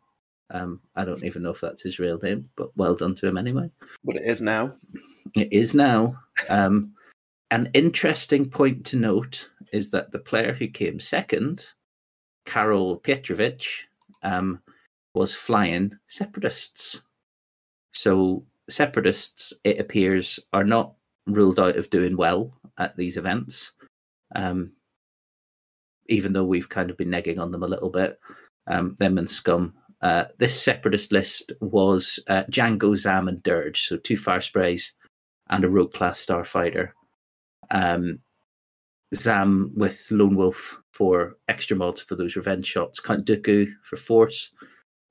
Um, 0.52 0.82
I 0.96 1.06
don't 1.06 1.24
even 1.24 1.44
know 1.44 1.52
if 1.52 1.62
that's 1.62 1.84
his 1.84 2.00
real 2.00 2.20
name, 2.22 2.50
but 2.56 2.76
well 2.76 2.96
done 2.96 3.16
to 3.16 3.28
him 3.28 3.38
anyway. 3.38 3.70
But 4.04 4.16
it 4.16 4.24
is 4.28 4.42
now. 4.42 4.74
It 5.36 5.52
is 5.52 5.76
now. 5.76 6.20
Um, 6.50 6.94
an 7.52 7.70
interesting 7.74 8.50
point 8.50 8.86
to 8.88 8.98
note 8.98 9.50
is 9.72 9.92
that 9.92 10.12
the 10.12 10.20
player 10.20 10.54
who 10.54 10.68
came 10.68 11.00
second, 11.00 11.66
Karol 12.46 12.98
Petrovich, 12.98 13.88
um, 14.24 14.60
was 15.14 15.34
flying 15.34 15.92
separatists. 16.08 17.02
So 17.92 18.44
separatists, 18.70 19.54
it 19.64 19.80
appears, 19.80 20.40
are 20.54 20.64
not 20.64 20.94
ruled 21.34 21.60
out 21.60 21.78
of 21.78 21.90
doing 21.90 22.18
well 22.18 22.52
at 22.78 22.96
these 22.98 23.18
events. 23.18 23.72
Um, 24.36 24.74
even 26.08 26.34
though 26.34 26.44
we've 26.44 26.70
kind 26.70 26.90
of 26.90 26.98
been 26.98 27.10
negging 27.10 27.40
on 27.40 27.52
them 27.52 27.64
a 27.64 27.68
little 27.68 27.90
bit, 27.90 28.20
um, 28.68 28.96
them 29.00 29.18
and 29.18 29.30
Scum. 29.30 29.74
Uh, 30.02 30.26
this 30.38 30.60
separatist 30.60 31.12
list 31.12 31.52
was 31.60 32.20
uh, 32.28 32.44
Django, 32.46 32.96
Zam, 32.96 33.28
and 33.28 33.44
Dirge, 33.44 33.88
so 33.88 33.98
two 33.98 34.18
fire 34.18 34.42
sprays 34.42 34.94
and 35.50 35.64
a 35.64 35.70
rogue 35.70 35.94
class 35.94 36.26
starfighter. 36.26 36.92
Um, 37.72 38.20
Zam 39.14 39.72
with 39.76 40.08
Lone 40.12 40.36
Wolf 40.36 40.82
for 40.94 41.38
extra 41.48 41.76
mods 41.76 42.02
for 42.02 42.16
those 42.16 42.36
revenge 42.36 42.66
shots, 42.66 43.00
Count 43.00 43.26
Dooku 43.26 43.68
for 43.84 43.98
force, 43.98 44.52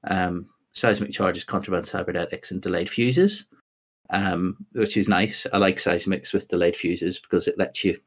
um, 0.06 0.46
seismic 0.72 1.10
charges, 1.10 1.44
contraband 1.44 1.86
cybernetics, 1.86 2.50
and 2.50 2.62
delayed 2.62 2.88
fuses, 2.88 3.46
um, 4.10 4.56
which 4.72 4.96
is 4.96 5.08
nice. 5.08 5.46
I 5.52 5.58
like 5.58 5.76
seismics 5.76 6.32
with 6.32 6.48
delayed 6.48 6.76
fuses 6.76 7.18
because 7.18 7.48
it 7.48 7.58
lets 7.58 7.84
you 7.84 7.98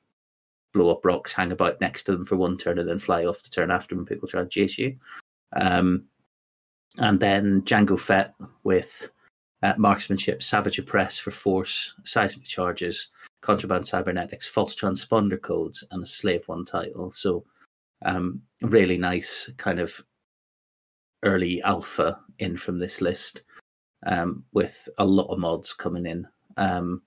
blow 0.73 0.89
up 0.91 1.05
rocks, 1.05 1.33
hang 1.33 1.51
about 1.51 1.81
next 1.81 2.03
to 2.03 2.11
them 2.13 2.25
for 2.25 2.37
one 2.37 2.57
turn, 2.57 2.79
and 2.79 2.89
then 2.89 2.99
fly 2.99 3.25
off 3.25 3.41
to 3.41 3.51
turn 3.51 3.71
after 3.71 3.95
when 3.95 4.05
people 4.05 4.27
try 4.27 4.41
to 4.41 4.49
chase 4.49 4.77
you. 4.77 4.95
Um, 5.53 6.05
and 6.97 7.19
then 7.19 7.61
Django 7.63 7.99
Fett 7.99 8.33
with 8.63 9.09
uh, 9.63 9.73
marksmanship, 9.77 10.41
Savage 10.41 10.77
Opress 10.77 11.19
for 11.19 11.31
force, 11.31 11.93
seismic 12.03 12.45
charges, 12.45 13.09
contraband 13.41 13.85
cybernetics, 13.85 14.47
false 14.47 14.75
transponder 14.75 15.41
codes, 15.41 15.83
and 15.91 16.03
a 16.03 16.05
slave 16.05 16.43
one 16.47 16.65
title. 16.65 17.11
So, 17.11 17.45
um, 18.03 18.41
really 18.61 18.97
nice 18.97 19.49
kind 19.57 19.79
of 19.79 20.01
early 21.23 21.61
alpha 21.61 22.19
in 22.39 22.57
from 22.57 22.79
this 22.79 23.01
list 23.01 23.43
um, 24.05 24.43
with 24.53 24.87
a 24.97 25.05
lot 25.05 25.27
of 25.27 25.39
mods 25.39 25.73
coming 25.73 26.05
in. 26.05 26.27
Um, 26.57 27.01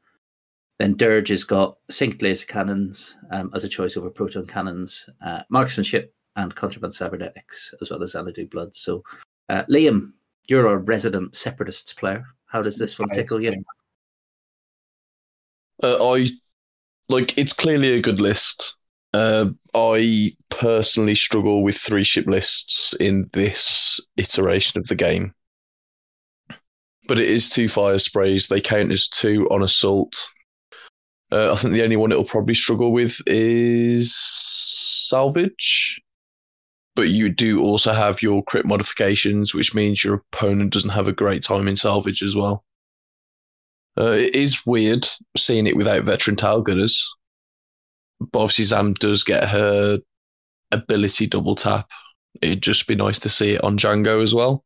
then 0.78 0.96
Dirge 0.96 1.28
has 1.28 1.44
got 1.44 1.78
synced 1.90 2.22
laser 2.22 2.46
cannons 2.46 3.16
um, 3.30 3.50
as 3.54 3.64
a 3.64 3.68
choice 3.68 3.96
over 3.96 4.10
proton 4.10 4.46
cannons, 4.46 5.08
uh, 5.24 5.42
marksmanship, 5.48 6.12
and 6.36 6.54
contraband 6.54 6.92
cybernetics, 6.92 7.72
as 7.80 7.90
well 7.90 8.02
as 8.02 8.12
Xanadu 8.12 8.46
Blood. 8.48 8.74
So, 8.74 9.04
uh, 9.48 9.62
Liam, 9.70 10.12
you're 10.46 10.66
a 10.66 10.78
resident 10.78 11.36
Separatists 11.36 11.92
player. 11.92 12.24
How 12.46 12.60
does 12.60 12.78
this 12.78 12.98
one 12.98 13.08
tickle 13.10 13.40
you? 13.40 13.64
Uh, 15.82 16.14
I 16.14 16.28
like 17.08 17.36
it's 17.38 17.52
clearly 17.52 17.92
a 17.94 18.02
good 18.02 18.20
list. 18.20 18.76
Uh, 19.12 19.46
I 19.74 20.36
personally 20.50 21.14
struggle 21.14 21.62
with 21.62 21.76
three 21.76 22.04
ship 22.04 22.26
lists 22.26 22.94
in 22.98 23.30
this 23.32 24.00
iteration 24.16 24.80
of 24.80 24.88
the 24.88 24.96
game. 24.96 25.32
But 27.06 27.18
it 27.18 27.28
is 27.28 27.50
two 27.50 27.68
fire 27.68 27.98
sprays. 27.98 28.48
They 28.48 28.60
count 28.60 28.92
as 28.92 29.08
two 29.08 29.48
on 29.50 29.62
assault. 29.62 30.28
Uh, 31.30 31.52
I 31.52 31.56
think 31.56 31.74
the 31.74 31.82
only 31.82 31.96
one 31.96 32.12
it'll 32.12 32.24
probably 32.24 32.54
struggle 32.54 32.92
with 32.92 33.20
is 33.26 34.14
salvage. 35.08 36.00
But 36.96 37.08
you 37.08 37.28
do 37.28 37.60
also 37.60 37.92
have 37.92 38.22
your 38.22 38.42
crit 38.44 38.64
modifications, 38.64 39.52
which 39.52 39.74
means 39.74 40.04
your 40.04 40.22
opponent 40.32 40.72
doesn't 40.72 40.90
have 40.90 41.08
a 41.08 41.12
great 41.12 41.42
time 41.42 41.66
in 41.66 41.76
salvage 41.76 42.22
as 42.22 42.36
well. 42.36 42.64
Uh, 43.98 44.12
it 44.12 44.34
is 44.34 44.64
weird 44.64 45.08
seeing 45.36 45.66
it 45.66 45.76
without 45.76 46.04
veteran 46.04 46.36
tail 46.36 46.62
gunners 46.62 47.12
but 48.20 48.40
obviously 48.40 48.64
Zam 48.64 48.94
does 48.94 49.22
get 49.22 49.48
her 49.48 49.98
ability 50.70 51.26
double 51.26 51.56
tap. 51.56 51.88
It'd 52.40 52.62
just 52.62 52.86
be 52.86 52.94
nice 52.94 53.18
to 53.20 53.28
see 53.28 53.52
it 53.52 53.64
on 53.64 53.78
Django 53.78 54.22
as 54.22 54.34
well. 54.34 54.64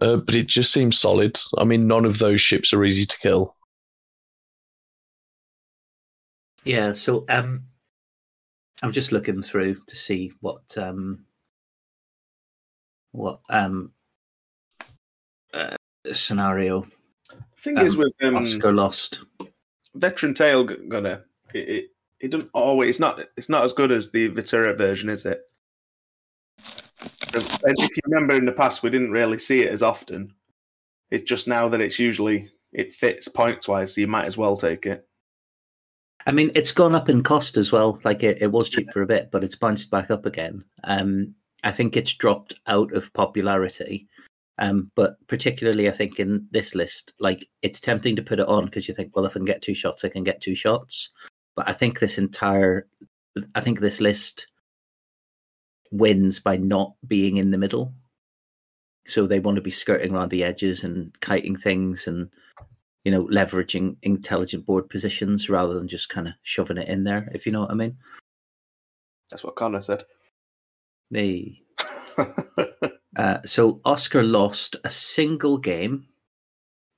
Uh, 0.00 0.16
but 0.16 0.34
it 0.34 0.46
just 0.46 0.72
seems 0.72 0.98
solid. 0.98 1.38
I 1.58 1.64
mean, 1.64 1.86
none 1.86 2.04
of 2.04 2.18
those 2.18 2.40
ships 2.40 2.72
are 2.72 2.84
easy 2.84 3.06
to 3.06 3.18
kill. 3.18 3.56
Yeah, 6.64 6.92
so 6.92 7.24
um, 7.28 7.62
I'm 8.82 8.92
just 8.92 9.12
looking 9.12 9.40
through 9.40 9.76
to 9.86 9.96
see 9.96 10.32
what 10.40 10.76
um, 10.76 11.24
what 13.12 13.40
um, 13.48 13.92
uh, 15.54 15.76
scenario. 16.12 16.86
Thing 17.56 17.78
is 17.78 17.94
um, 17.94 17.98
with 18.00 18.14
um, 18.22 18.36
Oscar 18.36 18.72
lost. 18.72 19.20
veteran 19.94 20.34
tail 20.34 20.64
gu- 20.64 20.88
gunner, 20.88 21.24
it, 21.54 21.68
it 21.68 21.84
it 22.20 22.30
doesn't 22.30 22.50
always. 22.52 22.90
It's 22.90 23.00
not. 23.00 23.20
It's 23.36 23.48
not 23.48 23.64
as 23.64 23.72
good 23.72 23.92
as 23.92 24.10
the 24.10 24.28
Vitura 24.30 24.76
version, 24.76 25.08
is 25.08 25.24
it? 25.24 25.42
And 27.34 27.74
if 27.78 27.90
you 27.90 28.02
remember 28.06 28.34
in 28.34 28.46
the 28.46 28.52
past, 28.52 28.82
we 28.82 28.90
didn't 28.90 29.10
really 29.10 29.38
see 29.38 29.62
it 29.62 29.72
as 29.72 29.82
often. 29.82 30.32
It's 31.10 31.24
just 31.24 31.48
now 31.48 31.68
that 31.68 31.80
it's 31.80 31.98
usually 31.98 32.50
it 32.72 32.92
fits 32.92 33.28
points 33.28 33.68
wise, 33.68 33.94
so 33.94 34.00
you 34.00 34.06
might 34.06 34.26
as 34.26 34.36
well 34.36 34.56
take 34.56 34.86
it. 34.86 35.06
I 36.26 36.32
mean, 36.32 36.50
it's 36.54 36.72
gone 36.72 36.94
up 36.94 37.08
in 37.08 37.22
cost 37.22 37.56
as 37.56 37.70
well. 37.70 38.00
Like 38.04 38.22
it, 38.22 38.42
it 38.42 38.50
was 38.50 38.68
cheap 38.68 38.90
for 38.92 39.02
a 39.02 39.06
bit, 39.06 39.30
but 39.30 39.44
it's 39.44 39.54
bounced 39.54 39.90
back 39.90 40.10
up 40.10 40.26
again. 40.26 40.64
Um, 40.84 41.34
I 41.62 41.70
think 41.70 41.96
it's 41.96 42.12
dropped 42.12 42.54
out 42.66 42.92
of 42.92 43.12
popularity. 43.12 44.08
Um, 44.58 44.90
but 44.94 45.16
particularly, 45.28 45.88
I 45.88 45.92
think 45.92 46.18
in 46.18 46.46
this 46.50 46.74
list, 46.74 47.12
like 47.20 47.46
it's 47.62 47.80
tempting 47.80 48.16
to 48.16 48.22
put 48.22 48.40
it 48.40 48.48
on 48.48 48.64
because 48.64 48.88
you 48.88 48.94
think, 48.94 49.14
well, 49.14 49.26
if 49.26 49.32
I 49.32 49.34
can 49.34 49.44
get 49.44 49.62
two 49.62 49.74
shots, 49.74 50.04
I 50.04 50.08
can 50.08 50.24
get 50.24 50.40
two 50.40 50.54
shots. 50.54 51.10
But 51.54 51.68
I 51.68 51.72
think 51.72 51.98
this 51.98 52.18
entire, 52.18 52.86
I 53.54 53.60
think 53.60 53.80
this 53.80 54.00
list 54.00 54.46
wins 55.98 56.38
by 56.38 56.56
not 56.56 56.94
being 57.06 57.36
in 57.36 57.50
the 57.50 57.58
middle. 57.58 57.92
So 59.06 59.26
they 59.26 59.38
want 59.38 59.56
to 59.56 59.62
be 59.62 59.70
skirting 59.70 60.14
around 60.14 60.30
the 60.30 60.44
edges 60.44 60.82
and 60.84 61.14
kiting 61.20 61.56
things 61.56 62.06
and 62.08 62.28
you 63.04 63.12
know 63.12 63.26
leveraging 63.26 63.96
intelligent 64.02 64.66
board 64.66 64.88
positions 64.88 65.48
rather 65.48 65.74
than 65.74 65.88
just 65.88 66.08
kind 66.08 66.26
of 66.26 66.34
shoving 66.42 66.78
it 66.78 66.88
in 66.88 67.04
there. 67.04 67.28
If 67.32 67.46
you 67.46 67.52
know 67.52 67.60
what 67.60 67.70
I 67.70 67.74
mean. 67.74 67.96
That's 69.30 69.44
what 69.44 69.56
Connor 69.56 69.80
said. 69.80 70.04
They 71.10 71.62
Uh, 73.16 73.38
so 73.46 73.80
Oscar 73.84 74.22
lost 74.22 74.76
a 74.84 74.90
single 74.90 75.56
game. 75.56 76.06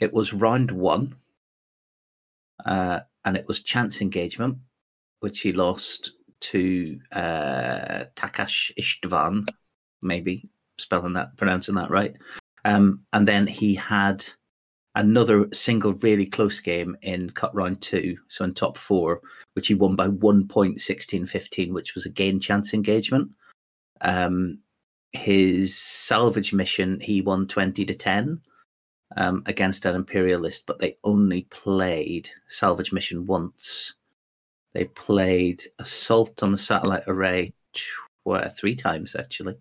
It 0.01 0.13
was 0.13 0.33
round 0.33 0.71
one, 0.71 1.15
uh, 2.65 3.01
and 3.25 3.37
it 3.37 3.47
was 3.47 3.63
chance 3.63 4.01
engagement, 4.01 4.59
which 5.21 5.41
he 5.41 5.53
lost 5.53 6.13
to 6.41 6.99
uh, 7.13 8.05
Takash 8.17 8.73
Ishtvan, 8.79 9.47
maybe 10.03 10.49
spelling 10.79 11.15
that, 11.15 11.37
pronouncing 11.37 11.75
that 11.77 11.91
right. 11.91 12.15
Um, 12.65 13.01
and 13.13 13.27
then 13.27 13.47
he 13.47 13.75
had 13.75 14.25
another 14.95 15.49
single 15.53 15.95
really 15.95 16.27
close 16.27 16.61
game 16.61 16.97
in 17.03 17.31
cut 17.31 17.55
round 17.55 17.81
two, 17.81 18.17
so 18.29 18.45
in 18.45 18.53
top 18.53 18.77
four, 18.77 19.21
which 19.55 19.69
he 19.69 19.75
won 19.75 19.97
by 19.97 20.09
one 20.09 20.47
point, 20.47 20.79
16-15, 20.79 21.73
which 21.73 21.95
was 21.95 22.07
again 22.07 22.41
chance 22.41 22.75
engagement. 22.75 23.31
Um, 24.01 24.59
his 25.13 25.77
salvage 25.77 26.53
mission, 26.53 27.01
he 27.01 27.21
won 27.21 27.47
20 27.47 27.85
to 27.87 27.95
10 27.95 28.41
um, 29.17 29.43
against 29.47 29.87
an 29.87 29.95
imperialist, 29.95 30.67
but 30.67 30.79
they 30.79 30.97
only 31.05 31.43
played 31.43 32.29
salvage 32.47 32.93
mission 32.93 33.27
once. 33.27 33.95
They 34.79 34.85
played 34.85 35.65
assault 35.81 36.41
on 36.45 36.53
the 36.53 36.57
satellite 36.57 37.03
array 37.09 37.53
tw- 37.75 38.53
three 38.53 38.77
times 38.77 39.17
actually. 39.17 39.57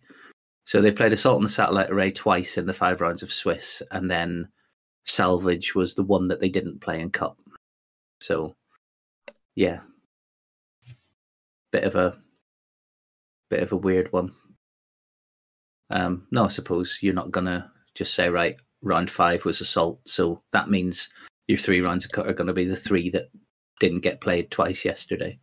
So 0.67 0.79
they 0.79 0.91
played 0.91 1.11
assault 1.11 1.37
on 1.37 1.41
the 1.41 1.49
satellite 1.49 1.89
array 1.89 2.11
twice 2.11 2.59
in 2.59 2.67
the 2.67 2.73
five 2.73 3.01
rounds 3.01 3.23
of 3.23 3.33
Swiss, 3.33 3.81
and 3.89 4.11
then 4.11 4.47
salvage 5.05 5.73
was 5.73 5.95
the 5.95 6.03
one 6.03 6.27
that 6.27 6.39
they 6.39 6.49
didn't 6.49 6.81
play 6.81 7.01
in 7.01 7.09
cup. 7.09 7.39
So, 8.21 8.55
yeah, 9.55 9.79
bit 11.71 11.85
of 11.85 11.95
a 11.95 12.21
bit 13.49 13.63
of 13.63 13.71
a 13.71 13.77
weird 13.77 14.13
one. 14.13 14.33
Um, 15.89 16.27
no, 16.29 16.45
I 16.45 16.49
suppose 16.49 16.99
you're 17.01 17.15
not 17.15 17.31
gonna 17.31 17.71
just 17.95 18.13
say 18.13 18.29
right. 18.29 18.55
Round 18.83 19.09
five 19.09 19.45
was 19.45 19.61
assault, 19.61 19.99
so 20.05 20.43
that 20.53 20.69
means 20.69 21.09
your 21.47 21.57
three 21.57 21.81
rounds 21.81 22.05
of 22.05 22.11
cut 22.11 22.27
are 22.27 22.33
going 22.33 22.45
to 22.45 22.53
be 22.53 22.65
the 22.65 22.75
three 22.75 23.09
that 23.09 23.31
didn't 23.79 24.01
get 24.01 24.21
played 24.21 24.51
twice 24.51 24.85
yesterday, 24.85 25.37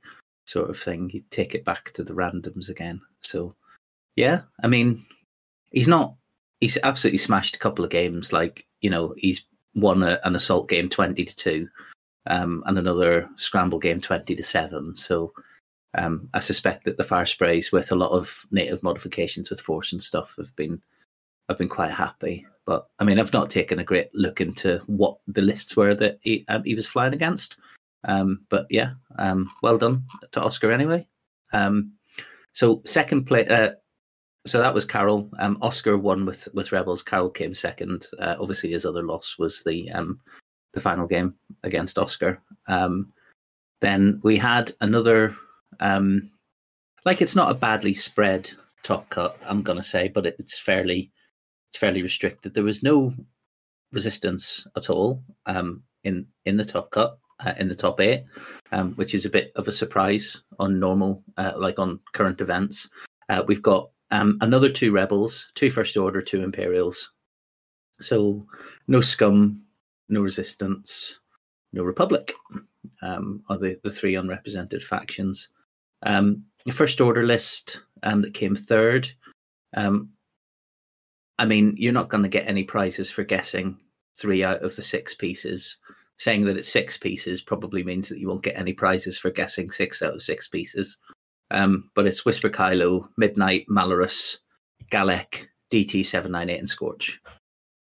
sort 0.46 0.70
of 0.70 0.78
thing. 0.78 1.10
You 1.12 1.22
take 1.30 1.54
it 1.54 1.64
back 1.64 1.92
to 1.92 2.04
the 2.04 2.14
randoms 2.14 2.68
again. 2.68 3.00
So, 3.22 3.54
yeah, 4.16 4.42
I 4.62 4.68
mean, 4.68 5.04
he's 5.70 5.88
not. 5.88 6.14
He's 6.60 6.78
absolutely 6.82 7.18
smashed 7.18 7.56
a 7.56 7.58
couple 7.58 7.84
of 7.84 7.90
games. 7.90 8.32
Like 8.32 8.66
you 8.80 8.90
know, 8.90 9.14
he's 9.16 9.44
won 9.74 10.02
a, 10.02 10.20
an 10.24 10.36
assault 10.36 10.68
game 10.68 10.88
twenty 10.88 11.24
to 11.24 11.36
two, 11.36 11.68
um, 12.26 12.62
and 12.66 12.78
another 12.78 13.28
scramble 13.36 13.78
game 13.78 14.00
twenty 14.00 14.34
to 14.34 14.42
seven. 14.42 14.96
So 14.96 15.32
um, 15.96 16.28
I 16.34 16.38
suspect 16.40 16.84
that 16.84 16.96
the 16.96 17.04
fire 17.04 17.26
sprays 17.26 17.70
with 17.70 17.92
a 17.92 17.96
lot 17.96 18.10
of 18.10 18.46
native 18.50 18.82
modifications 18.82 19.50
with 19.50 19.60
force 19.60 19.92
and 19.92 20.02
stuff 20.02 20.34
have 20.38 20.54
been 20.56 20.80
have 21.48 21.58
been 21.58 21.68
quite 21.68 21.92
happy. 21.92 22.46
But 22.66 22.86
I 22.98 23.04
mean, 23.04 23.18
I've 23.18 23.32
not 23.32 23.50
taken 23.50 23.78
a 23.78 23.84
great 23.84 24.08
look 24.14 24.40
into 24.40 24.80
what 24.86 25.18
the 25.26 25.42
lists 25.42 25.76
were 25.76 25.94
that 25.96 26.18
he, 26.22 26.44
um, 26.48 26.64
he 26.64 26.74
was 26.74 26.86
flying 26.86 27.12
against. 27.12 27.56
Um, 28.04 28.44
but 28.48 28.66
yeah, 28.70 28.92
um, 29.18 29.50
well 29.62 29.78
done 29.78 30.04
to 30.32 30.42
Oscar 30.42 30.70
anyway. 30.70 31.06
Um, 31.52 31.92
so 32.52 32.82
second 32.84 33.24
place. 33.24 33.48
Uh, 33.48 33.72
so 34.46 34.58
that 34.58 34.74
was 34.74 34.84
Carol. 34.84 35.30
Um, 35.38 35.58
Oscar 35.62 35.96
won 35.96 36.26
with 36.26 36.48
with 36.54 36.72
Rebels. 36.72 37.02
Carol 37.02 37.30
came 37.30 37.54
second. 37.54 38.06
Uh, 38.18 38.36
obviously, 38.38 38.72
his 38.72 38.84
other 38.84 39.02
loss 39.02 39.36
was 39.38 39.62
the 39.64 39.90
um, 39.92 40.20
the 40.72 40.80
final 40.80 41.06
game 41.06 41.34
against 41.62 41.98
Oscar. 41.98 42.40
Then 43.80 44.20
we 44.22 44.36
had 44.36 44.72
another. 44.80 45.34
Like 47.04 47.20
it's 47.20 47.36
not 47.36 47.50
a 47.50 47.54
badly 47.54 47.92
spread 47.92 48.50
top 48.84 49.08
cut, 49.10 49.36
I'm 49.44 49.62
gonna 49.62 49.82
say, 49.82 50.08
but 50.08 50.26
it, 50.26 50.36
it's 50.38 50.58
fairly 50.58 51.10
it's 51.70 51.78
fairly 51.78 52.02
restricted. 52.02 52.54
There 52.54 52.62
was 52.62 52.84
no 52.84 53.12
resistance 53.92 54.66
at 54.76 54.90
all 54.90 55.24
um, 55.46 55.82
in 56.04 56.26
in 56.44 56.56
the 56.56 56.64
top 56.64 56.90
cut 56.90 57.18
uh, 57.40 57.54
in 57.58 57.68
the 57.68 57.74
top 57.74 58.00
eight, 58.00 58.24
um, 58.72 58.92
which 58.94 59.14
is 59.14 59.24
a 59.24 59.30
bit 59.30 59.52
of 59.56 59.68
a 59.68 59.72
surprise 59.72 60.42
on 60.58 60.78
normal, 60.78 61.22
uh, 61.36 61.52
like 61.56 61.78
on 61.78 62.00
current 62.12 62.40
events. 62.40 62.88
Uh, 63.28 63.42
we've 63.46 63.62
got 63.62 63.90
um, 64.10 64.38
another 64.40 64.68
two 64.68 64.92
rebels, 64.92 65.50
two 65.54 65.70
first 65.70 65.96
order, 65.96 66.22
two 66.22 66.42
imperials. 66.42 67.10
So 68.00 68.46
no 68.88 69.00
scum, 69.00 69.64
no 70.08 70.20
resistance, 70.20 71.20
no 71.72 71.82
republic 71.82 72.32
um, 73.02 73.42
are 73.48 73.58
the, 73.58 73.78
the 73.82 73.90
three 73.90 74.14
unrepresented 74.14 74.82
factions. 74.82 75.48
Um, 76.04 76.44
the 76.66 76.72
first 76.72 77.00
order 77.00 77.24
list 77.24 77.80
um, 78.02 78.22
that 78.22 78.34
came 78.34 78.54
third. 78.54 79.10
Um, 79.76 80.10
I 81.38 81.46
mean, 81.46 81.74
you're 81.76 81.92
not 81.92 82.10
going 82.10 82.22
to 82.22 82.28
get 82.28 82.48
any 82.48 82.64
prizes 82.64 83.10
for 83.10 83.24
guessing 83.24 83.76
three 84.16 84.44
out 84.44 84.62
of 84.62 84.76
the 84.76 84.82
six 84.82 85.14
pieces. 85.14 85.76
Saying 86.18 86.42
that 86.42 86.56
it's 86.56 86.68
six 86.68 86.96
pieces 86.96 87.40
probably 87.40 87.82
means 87.82 88.08
that 88.08 88.18
you 88.18 88.28
won't 88.28 88.44
get 88.44 88.56
any 88.56 88.72
prizes 88.72 89.18
for 89.18 89.30
guessing 89.30 89.70
six 89.70 90.00
out 90.00 90.14
of 90.14 90.22
six 90.22 90.46
pieces. 90.46 90.98
Um, 91.50 91.90
but 91.94 92.06
it's 92.06 92.24
Whisper 92.24 92.50
Kylo, 92.50 93.08
Midnight, 93.16 93.66
Malorus, 93.68 94.38
Galek, 94.90 95.48
DT798, 95.72 96.58
and 96.58 96.68
Scorch. 96.68 97.20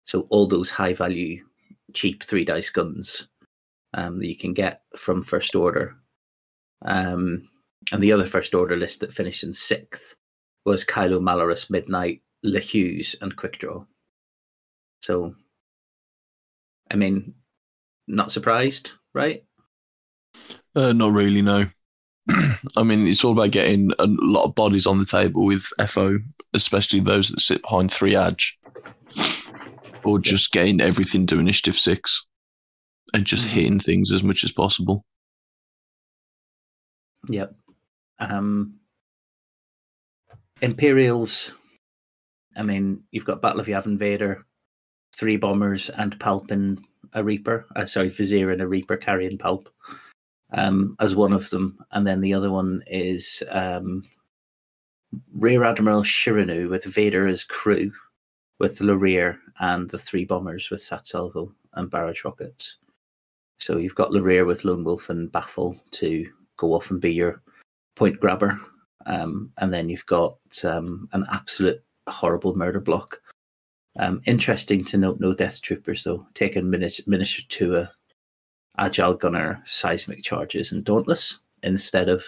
So 0.04 0.26
all 0.30 0.46
those 0.46 0.70
high 0.70 0.92
value, 0.92 1.44
cheap 1.94 2.22
three 2.22 2.44
dice 2.44 2.70
guns 2.70 3.28
um, 3.94 4.18
that 4.18 4.26
you 4.26 4.36
can 4.36 4.52
get 4.52 4.82
from 4.96 5.22
First 5.22 5.54
Order. 5.54 5.96
Um, 6.84 7.48
and 7.92 8.02
the 8.02 8.12
other 8.12 8.26
First 8.26 8.54
Order 8.54 8.76
list 8.76 9.00
that 9.00 9.12
finished 9.12 9.42
in 9.42 9.52
sixth 9.52 10.14
was 10.64 10.84
Kylo, 10.84 11.20
Malorus, 11.20 11.70
Midnight, 11.70 12.22
LeHuse, 12.44 13.16
and 13.20 13.36
Quick 13.36 13.58
Draw. 13.58 13.84
So, 15.02 15.34
I 16.90 16.96
mean, 16.96 17.34
not 18.08 18.32
surprised, 18.32 18.92
right? 19.14 19.44
Uh, 20.74 20.92
not 20.92 21.12
really, 21.12 21.42
no. 21.42 21.66
I 22.76 22.82
mean, 22.82 23.06
it's 23.06 23.24
all 23.24 23.32
about 23.32 23.50
getting 23.52 23.90
a 23.98 24.06
lot 24.06 24.44
of 24.44 24.54
bodies 24.54 24.86
on 24.86 24.98
the 24.98 25.06
table 25.06 25.44
with 25.44 25.64
FO, 25.86 26.18
especially 26.54 27.00
those 27.00 27.28
that 27.30 27.40
sit 27.40 27.62
behind 27.62 27.92
three 27.92 28.16
edge, 28.16 28.58
or 30.04 30.18
just 30.18 30.52
getting 30.52 30.80
everything 30.80 31.26
to 31.26 31.38
initiative 31.38 31.76
six 31.76 32.24
and 33.14 33.24
just 33.24 33.46
Mhm. 33.46 33.50
hitting 33.50 33.80
things 33.80 34.12
as 34.12 34.22
much 34.22 34.44
as 34.44 34.52
possible. 34.52 35.04
Yep. 37.28 37.54
Um, 38.18 38.80
Imperials. 40.60 41.52
I 42.56 42.62
mean, 42.62 43.04
you've 43.10 43.24
got 43.24 43.40
Battle 43.40 43.60
of 43.60 43.66
Yavin 43.66 43.96
Vader, 43.98 44.44
three 45.16 45.36
bombers, 45.36 45.90
and 45.90 46.18
Palp 46.18 46.50
and 46.50 46.84
a 47.12 47.22
Reaper. 47.22 47.66
Uh, 47.76 47.86
sorry, 47.86 48.08
Vizier 48.08 48.50
and 48.50 48.62
a 48.62 48.66
Reaper 48.66 48.96
carrying 48.96 49.38
Palp 49.38 49.66
um, 50.52 50.96
as 51.00 51.14
one 51.14 51.32
of 51.32 51.48
them, 51.50 51.78
and 51.92 52.06
then 52.06 52.20
the 52.20 52.34
other 52.34 52.50
one 52.50 52.82
is 52.86 53.42
um, 53.50 54.02
Rear 55.34 55.64
Admiral 55.64 56.02
Chiraneau 56.02 56.68
with 56.68 56.84
Vader 56.84 57.26
as 57.26 57.44
crew, 57.44 57.92
with 58.58 58.78
Lorrir 58.78 59.38
and 59.60 59.88
the 59.90 59.98
three 59.98 60.24
bombers 60.24 60.70
with 60.70 60.82
Sat 60.82 61.06
Salvo 61.06 61.52
and 61.74 61.90
barrage 61.90 62.24
rockets. 62.24 62.76
So 63.58 63.76
you've 63.76 63.94
got 63.94 64.10
Lorrir 64.10 64.46
with 64.46 64.64
Lone 64.64 64.84
Wolf 64.84 65.10
and 65.10 65.30
Baffle 65.30 65.80
to 65.92 66.26
go 66.56 66.74
off 66.74 66.90
and 66.90 67.00
be 67.00 67.12
your 67.12 67.42
point 67.96 68.20
grabber. 68.20 68.58
Um, 69.06 69.52
and 69.58 69.72
then 69.72 69.88
you've 69.88 70.06
got 70.06 70.36
um, 70.64 71.08
an 71.12 71.24
absolute 71.30 71.82
horrible 72.08 72.56
murder 72.56 72.80
block. 72.80 73.20
Um, 73.98 74.22
interesting 74.26 74.84
to 74.86 74.96
note, 74.96 75.18
no 75.18 75.34
death 75.34 75.60
troopers 75.60 76.04
though. 76.04 76.26
Taking 76.34 76.64
Minis- 76.64 77.06
Minister 77.06 77.42
Tua, 77.48 77.90
Agile 78.78 79.14
Gunner, 79.14 79.60
Seismic 79.64 80.22
Charges, 80.22 80.72
and 80.72 80.84
Dauntless 80.84 81.40
instead 81.64 82.08
of 82.08 82.24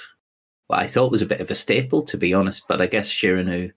what 0.66 0.80
I 0.80 0.86
thought 0.86 1.12
was 1.12 1.22
a 1.22 1.26
bit 1.26 1.40
of 1.40 1.50
a 1.50 1.54
staple, 1.54 2.02
to 2.02 2.16
be 2.16 2.34
honest. 2.34 2.66
But 2.68 2.80
I 2.80 2.86
guess 2.86 3.10
Chiraneau, 3.10 3.70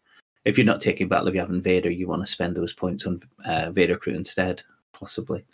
if 0.45 0.57
you're 0.57 0.65
not 0.65 0.81
taking 0.81 1.07
Battle 1.07 1.27
of 1.27 1.35
Yavin 1.35 1.61
Vader, 1.61 1.91
you 1.91 2.07
want 2.07 2.23
to 2.23 2.31
spend 2.31 2.55
those 2.55 2.73
points 2.73 3.05
on 3.05 3.19
uh, 3.45 3.71
Vader 3.71 3.97
Crew 3.97 4.13
instead, 4.13 4.63
possibly. 4.91 5.45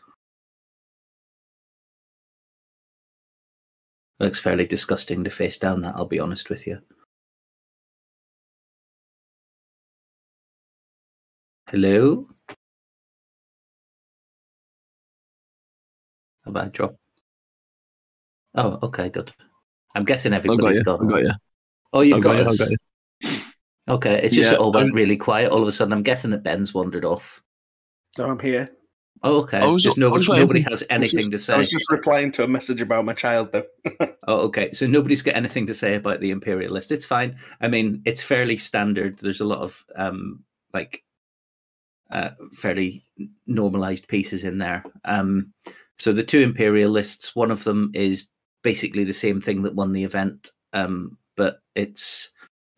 Looks 4.20 4.40
fairly 4.40 4.66
disgusting 4.66 5.24
to 5.24 5.30
face 5.30 5.58
down 5.58 5.82
that, 5.82 5.96
I'll 5.96 6.06
be 6.06 6.20
honest 6.20 6.50
with 6.50 6.68
you. 6.68 6.80
Hello? 11.70 12.28
Have 16.46 16.56
I 16.56 16.68
dropped? 16.70 16.98
Oh, 18.56 18.80
okay, 18.84 19.10
good. 19.10 19.32
I'm 19.96 20.04
guessing 20.06 20.34
I 20.34 20.38
got 20.38 20.46
everybody's 20.46 20.78
you. 20.78 20.82
I 20.82 20.84
gone. 20.98 21.08
got 21.08 21.22
you. 21.24 21.32
Oh, 21.94 22.02
you've 22.02 22.18
I 22.18 22.22
got, 22.22 22.30
got 22.32 22.40
you. 22.40 22.44
I 22.44 22.48
us. 22.48 22.58
got 22.58 22.72
you. 22.72 22.78
Okay, 23.88 24.22
it's 24.24 24.34
just 24.36 24.52
Yeah, 24.52 24.56
it 24.58 24.60
all 24.60 24.72
went 24.72 24.88
I'm- 24.88 24.96
really 24.96 25.18
quiet 25.18 25.52
all 25.52 25.62
of 25.62 25.68
a 25.68 25.72
sudden. 25.72 25.94
I'm 25.94 26.04
guessing 26.04 26.32
that 26.32 26.44
Ben's 26.44 26.74
wandered 26.74 27.06
off. 27.06 27.42
So 28.16 28.30
I'm 28.30 28.40
here. 28.40 28.68
Oh, 29.22 29.42
okay. 29.42 29.60
Was- 29.70 29.84
just 29.84 29.98
I 29.98 30.02
nobody, 30.02 30.20
was 30.20 30.30
nobody 30.30 30.62
has 30.62 30.84
anything 30.90 31.20
just- 31.20 31.32
to 31.32 31.38
say. 31.40 31.54
I 31.54 31.58
say. 31.58 31.62
was 31.64 31.70
just 31.72 31.92
replying 31.92 32.32
to 32.32 32.44
a 32.44 32.48
message 32.48 32.82
about 32.82 33.06
my 33.06 33.14
child, 33.14 33.52
though. 33.52 33.66
Oh, 34.28 34.42
okay. 34.42 34.72
So 34.74 34.86
nobody's 34.86 35.24
got 35.24 35.36
anything 35.36 35.66
to 35.68 35.74
say 35.74 35.96
about 35.96 36.20
the 36.20 36.30
imperialist. 36.30 36.92
It's 36.92 37.06
fine. 37.06 37.38
I 37.62 37.68
mean, 37.68 38.04
it's 38.06 38.22
fairly 38.22 38.58
standard. 38.58 39.18
There's 39.18 39.42
a 39.42 39.46
lot 39.46 39.60
of 39.60 39.84
um 39.96 40.44
like 40.72 41.04
uh 42.12 42.32
fairly 42.54 43.04
normalized 43.48 44.08
pieces 44.08 44.44
in 44.44 44.58
there. 44.58 44.84
Um 45.06 45.54
so 45.98 46.14
the 46.14 46.24
two 46.24 46.40
imperialists, 46.42 47.36
one 47.36 47.52
of 47.52 47.64
them 47.64 47.92
is 47.94 48.28
basically 48.64 49.04
the 49.04 49.14
same 49.14 49.42
thing 49.42 49.62
that 49.64 49.76
won 49.76 49.92
the 49.92 50.04
event, 50.04 50.52
um, 50.74 51.18
but 51.36 51.62
it's 51.76 52.32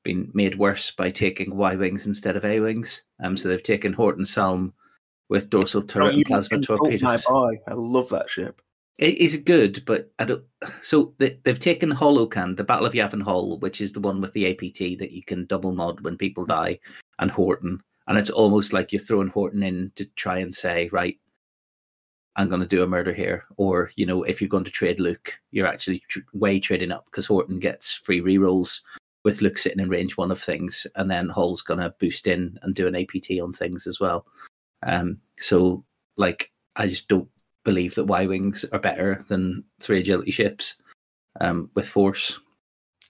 been 0.04 0.32
made 0.34 0.58
worse 0.58 0.90
by 0.90 1.12
taking 1.12 1.56
Y 1.56 1.76
wings 1.76 2.08
instead 2.08 2.36
of 2.36 2.46
A 2.46 2.60
wings. 2.60 3.04
Um 3.24 3.38
so 3.38 3.48
they've 3.48 3.62
taken 3.64 3.94
Horton 3.94 4.26
Salm 4.26 4.74
with 5.30 5.50
dorsal 5.50 5.82
turret 5.82 6.08
Don't 6.08 6.16
and 6.16 6.26
plasma 6.26 6.62
torpedoes. 6.62 7.26
I 7.26 7.74
love 7.74 8.10
that 8.10 8.30
ship. 8.30 8.62
It 9.00 9.18
is 9.18 9.38
good, 9.38 9.84
but 9.86 10.12
I 10.20 10.26
don't. 10.26 10.44
So 10.82 11.14
they, 11.18 11.38
they've 11.44 11.58
taken 11.58 11.90
Hol 11.90 12.28
Okand, 12.28 12.58
the 12.58 12.64
Battle 12.64 12.86
of 12.86 12.94
Yavin 12.94 13.22
Hall, 13.22 13.58
which 13.60 13.80
is 13.80 13.94
the 13.94 14.02
one 14.02 14.20
with 14.20 14.34
the 14.34 14.52
APT 14.52 15.00
that 15.00 15.12
you 15.12 15.24
can 15.24 15.46
double 15.46 15.72
mod 15.72 16.02
when 16.02 16.18
people 16.18 16.46
die, 16.46 16.80
and 17.18 17.32
Horton, 17.32 17.82
and 18.12 18.20
it's 18.20 18.30
almost 18.30 18.74
like 18.74 18.92
you're 18.92 19.00
throwing 19.00 19.30
Horton 19.30 19.64
in 19.64 19.90
to 19.96 20.04
try 20.18 20.40
and 20.40 20.54
say, 20.54 20.90
right, 20.92 21.18
I'm 22.36 22.50
going 22.50 22.60
to 22.60 22.68
do 22.68 22.84
a 22.84 22.88
murder 22.88 23.14
here, 23.14 23.46
or 23.56 23.90
you 23.96 24.06
know, 24.06 24.24
if 24.24 24.42
you're 24.42 24.50
going 24.50 24.66
to 24.66 24.72
trade 24.72 25.00
Luke, 25.00 25.40
you're 25.52 25.66
actually 25.66 26.04
tr- 26.10 26.20
way 26.34 26.60
trading 26.60 26.92
up 26.92 27.06
because 27.06 27.26
Horton 27.26 27.58
gets 27.58 27.94
free 27.94 28.20
rerolls 28.20 28.82
with 29.24 29.42
Luke 29.42 29.58
sitting 29.58 29.80
in 29.80 29.88
range 29.88 30.18
one 30.18 30.30
of 30.30 30.42
things, 30.42 30.86
and 30.98 31.10
then 31.10 31.30
Hull's 31.30 31.62
going 31.62 31.80
to 31.80 31.96
boost 32.02 32.28
in 32.28 32.60
and 32.64 32.76
do 32.76 32.86
an 32.86 32.98
APT 32.98 33.40
on 33.42 33.54
things 33.54 33.88
as 33.88 34.02
well. 34.02 34.26
Um, 34.84 35.18
so 35.40 35.86
like, 36.18 36.52
I 36.76 36.88
just 36.88 37.08
don't 37.08 37.30
believe 37.64 37.96
that 37.96 38.08
Y 38.08 38.26
wings 38.26 38.66
are 38.74 38.80
better 38.80 39.24
than 39.30 39.64
three 39.80 40.00
agility 40.00 40.32
ships 40.32 40.76
um, 41.40 41.70
with 41.76 41.88
force. 41.88 42.42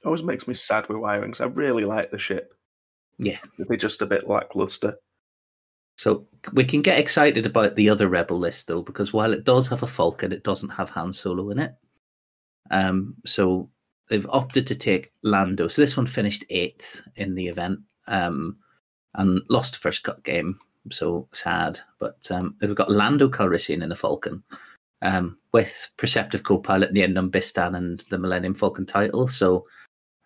Always 0.06 0.22
makes 0.22 0.48
me 0.48 0.54
sad 0.54 0.88
with 0.90 1.00
Y-Wings. 1.00 1.42
I 1.42 1.46
really 1.46 1.86
like 1.86 2.12
the 2.12 2.20
ship. 2.20 2.54
Yeah. 3.18 3.40
They're 3.58 3.78
just 3.78 4.02
a 4.02 4.06
bit 4.06 4.28
lackluster. 4.28 4.96
So 5.98 6.26
we 6.54 6.64
can 6.64 6.82
get 6.82 6.98
excited 6.98 7.46
about 7.46 7.76
the 7.76 7.90
other 7.90 8.08
rebel 8.08 8.40
list 8.40 8.68
though, 8.68 8.82
because 8.82 9.14
while 9.14 9.34
it 9.34 9.44
does 9.44 9.68
have 9.68 9.84
a 9.84 9.88
Falcon, 9.88 10.32
it 10.32 10.44
doesn't 10.44 10.70
have 10.70 10.90
Han 10.90 11.14
Solo 11.14 11.50
in 11.52 11.60
it. 11.60 11.76
Um, 12.72 13.16
so 13.26 13.70
they've 14.10 14.28
opted 14.30 14.66
to 14.68 14.76
take 14.76 15.12
Lando. 15.24 15.68
So 15.68 15.82
this 15.82 15.96
one 15.96 16.08
finished 16.08 16.44
eighth 16.50 17.02
in 17.18 17.36
the 17.36 17.48
event 17.48 17.80
um, 18.08 18.58
and 19.16 19.42
lost 19.50 19.74
the 19.74 19.80
first 19.80 20.04
cut 20.04 20.24
game. 20.24 20.58
So 20.90 21.28
sad, 21.34 21.80
but 22.00 22.28
um, 22.32 22.56
they've 22.60 22.74
got 22.74 22.90
Lando 22.90 23.30
Calrissian 23.30 23.84
in 23.84 23.90
the 23.90 23.96
Falcon 23.96 24.42
um, 25.04 25.38
with 25.54 25.90
Perceptive 25.98 26.42
Co-Pilot 26.42 26.94
Nien 26.94 27.14
Nunb 27.14 27.30
Bistan 27.30 27.78
and 27.78 28.04
the 28.10 28.18
Millennium 28.18 28.56
Falcon 28.56 28.88
title. 28.88 29.28
So 29.28 29.68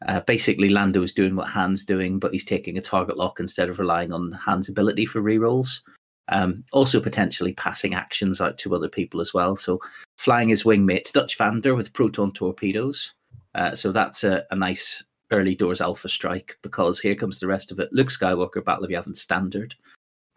uh, 0.08 0.22
basically, 0.22 0.70
Lando 0.70 1.02
is 1.02 1.12
doing 1.12 1.36
what 1.36 1.50
Han's 1.50 1.84
doing, 1.84 2.20
but 2.20 2.32
he's 2.32 2.44
taking 2.44 2.78
a 2.78 2.82
target 2.82 3.18
lock 3.18 3.40
instead 3.40 3.70
of 3.70 3.80
relying 3.80 4.14
on 4.14 4.32
Han's 4.34 4.70
ability 4.70 5.06
for 5.06 5.22
rerolls. 5.22 5.82
Um, 6.28 6.64
also, 6.72 7.00
potentially 7.00 7.54
passing 7.54 7.94
actions 7.94 8.42
out 8.42 8.58
to 8.60 8.76
other 8.76 8.90
people 8.90 9.22
as 9.22 9.34
well. 9.34 9.56
So, 9.56 9.80
flying 10.18 10.50
his 10.50 10.64
wingmates, 10.64 11.12
Dutch 11.12 11.38
Vander 11.38 11.76
with 11.76 11.94
proton 11.94 12.32
torpedoes. 12.32 13.14
Uh, 13.54 13.76
so, 13.76 13.92
that's 13.92 14.24
a, 14.24 14.44
a 14.52 14.56
nice 14.56 15.04
early 15.32 15.56
doors 15.56 15.82
alpha 15.82 16.08
strike 16.08 16.58
because 16.62 17.00
here 17.00 17.16
comes 17.16 17.40
the 17.40 17.48
rest 17.48 17.72
of 17.72 17.80
it. 17.80 17.90
Luke 17.92 18.10
Skywalker, 18.10 18.64
Battle 18.64 18.86
of 18.86 18.92
Yavin 18.92 19.16
Standard, 19.16 19.76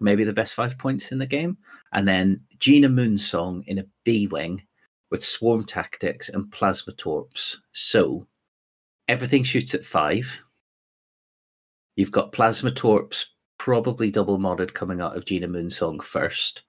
maybe 0.00 0.24
the 0.24 0.32
best 0.32 0.54
five 0.54 0.78
points 0.78 1.12
in 1.12 1.18
the 1.18 1.26
game. 1.26 1.56
And 1.92 2.06
then 2.06 2.40
Gina 2.58 2.88
Moonsong 2.88 3.64
in 3.66 3.78
a 3.78 3.86
B 4.04 4.26
Wing 4.26 4.62
with 5.10 5.24
swarm 5.24 5.64
tactics 5.64 6.28
and 6.28 6.50
plasma 6.52 6.92
torps. 6.94 7.58
So, 7.72 8.26
everything 9.08 9.42
shoots 9.42 9.74
at 9.74 9.84
five. 9.84 10.40
You've 11.96 12.12
got 12.12 12.32
plasma 12.32 12.70
torps, 12.70 13.26
probably 13.58 14.10
double 14.10 14.38
modded 14.38 14.74
coming 14.74 15.00
out 15.00 15.16
of 15.16 15.24
Gina 15.24 15.48
Moonsong 15.48 16.02
first, 16.02 16.62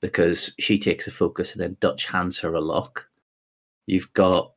because 0.00 0.52
she 0.58 0.78
takes 0.78 1.06
a 1.06 1.10
focus 1.10 1.52
and 1.52 1.60
then 1.60 1.76
Dutch 1.80 2.06
hands 2.06 2.38
her 2.40 2.54
a 2.54 2.60
lock. 2.60 3.08
You've 3.86 4.12
got 4.12 4.52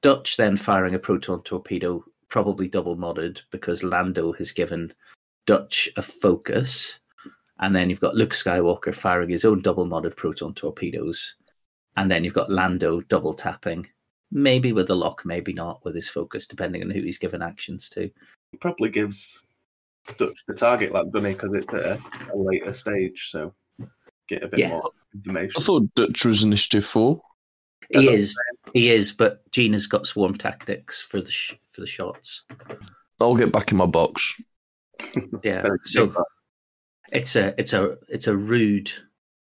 Dutch 0.00 0.36
then 0.36 0.56
firing 0.56 0.94
a 0.94 0.98
proton 0.98 1.42
torpedo, 1.42 2.04
probably 2.28 2.68
double 2.68 2.96
modded, 2.96 3.42
because 3.50 3.82
Lando 3.82 4.32
has 4.34 4.52
given 4.52 4.92
Dutch 5.46 5.88
a 5.96 6.02
focus. 6.02 7.00
And 7.60 7.74
then 7.74 7.90
you've 7.90 8.00
got 8.00 8.14
Luke 8.14 8.30
Skywalker 8.30 8.94
firing 8.94 9.30
his 9.30 9.44
own 9.44 9.60
double 9.62 9.84
modded 9.84 10.16
proton 10.16 10.54
torpedoes. 10.54 11.34
And 11.96 12.08
then 12.08 12.22
you've 12.22 12.34
got 12.34 12.50
Lando 12.50 13.00
double 13.00 13.34
tapping 13.34 13.88
maybe 14.30 14.72
with 14.72 14.90
a 14.90 14.94
lock, 14.94 15.24
maybe 15.24 15.52
not 15.52 15.84
with 15.84 15.94
his 15.94 16.08
focus, 16.08 16.46
depending 16.46 16.82
on 16.82 16.90
who 16.90 17.02
he's 17.02 17.18
given 17.18 17.42
actions 17.42 17.88
to. 17.90 18.04
It 18.52 18.60
probably 18.60 18.90
gives 18.90 19.42
Dutch 20.16 20.38
the 20.46 20.54
target 20.54 20.92
lock, 20.92 21.10
doesn't 21.12 21.28
he? 21.28 21.34
Because 21.34 21.52
it's 21.52 21.72
a, 21.72 21.98
a 22.32 22.36
later 22.36 22.72
stage. 22.72 23.28
So 23.30 23.54
get 24.28 24.42
a 24.42 24.48
bit 24.48 24.60
Yeah. 24.60 24.68
more 24.70 24.90
information. 25.14 25.60
I 25.60 25.64
thought 25.64 25.94
Dutch 25.94 26.24
was 26.24 26.42
initiative 26.42 26.84
four. 26.84 27.20
He 27.90 28.06
is, 28.10 28.36
he 28.74 28.90
is, 28.90 29.12
but 29.12 29.50
Gina's 29.50 29.86
got 29.86 30.06
swarm 30.06 30.36
tactics 30.36 31.00
for 31.00 31.22
the 31.22 31.30
sh- 31.30 31.54
for 31.72 31.80
the 31.80 31.86
shots. 31.86 32.42
I'll 33.18 33.34
get 33.34 33.50
back 33.50 33.70
in 33.72 33.78
my 33.78 33.86
box. 33.86 34.34
Yeah, 35.42 35.66
so 35.84 36.12
it's 37.12 37.34
a 37.34 37.54
it's 37.58 37.72
a 37.72 37.96
it's 38.08 38.26
a 38.26 38.36
rude 38.36 38.92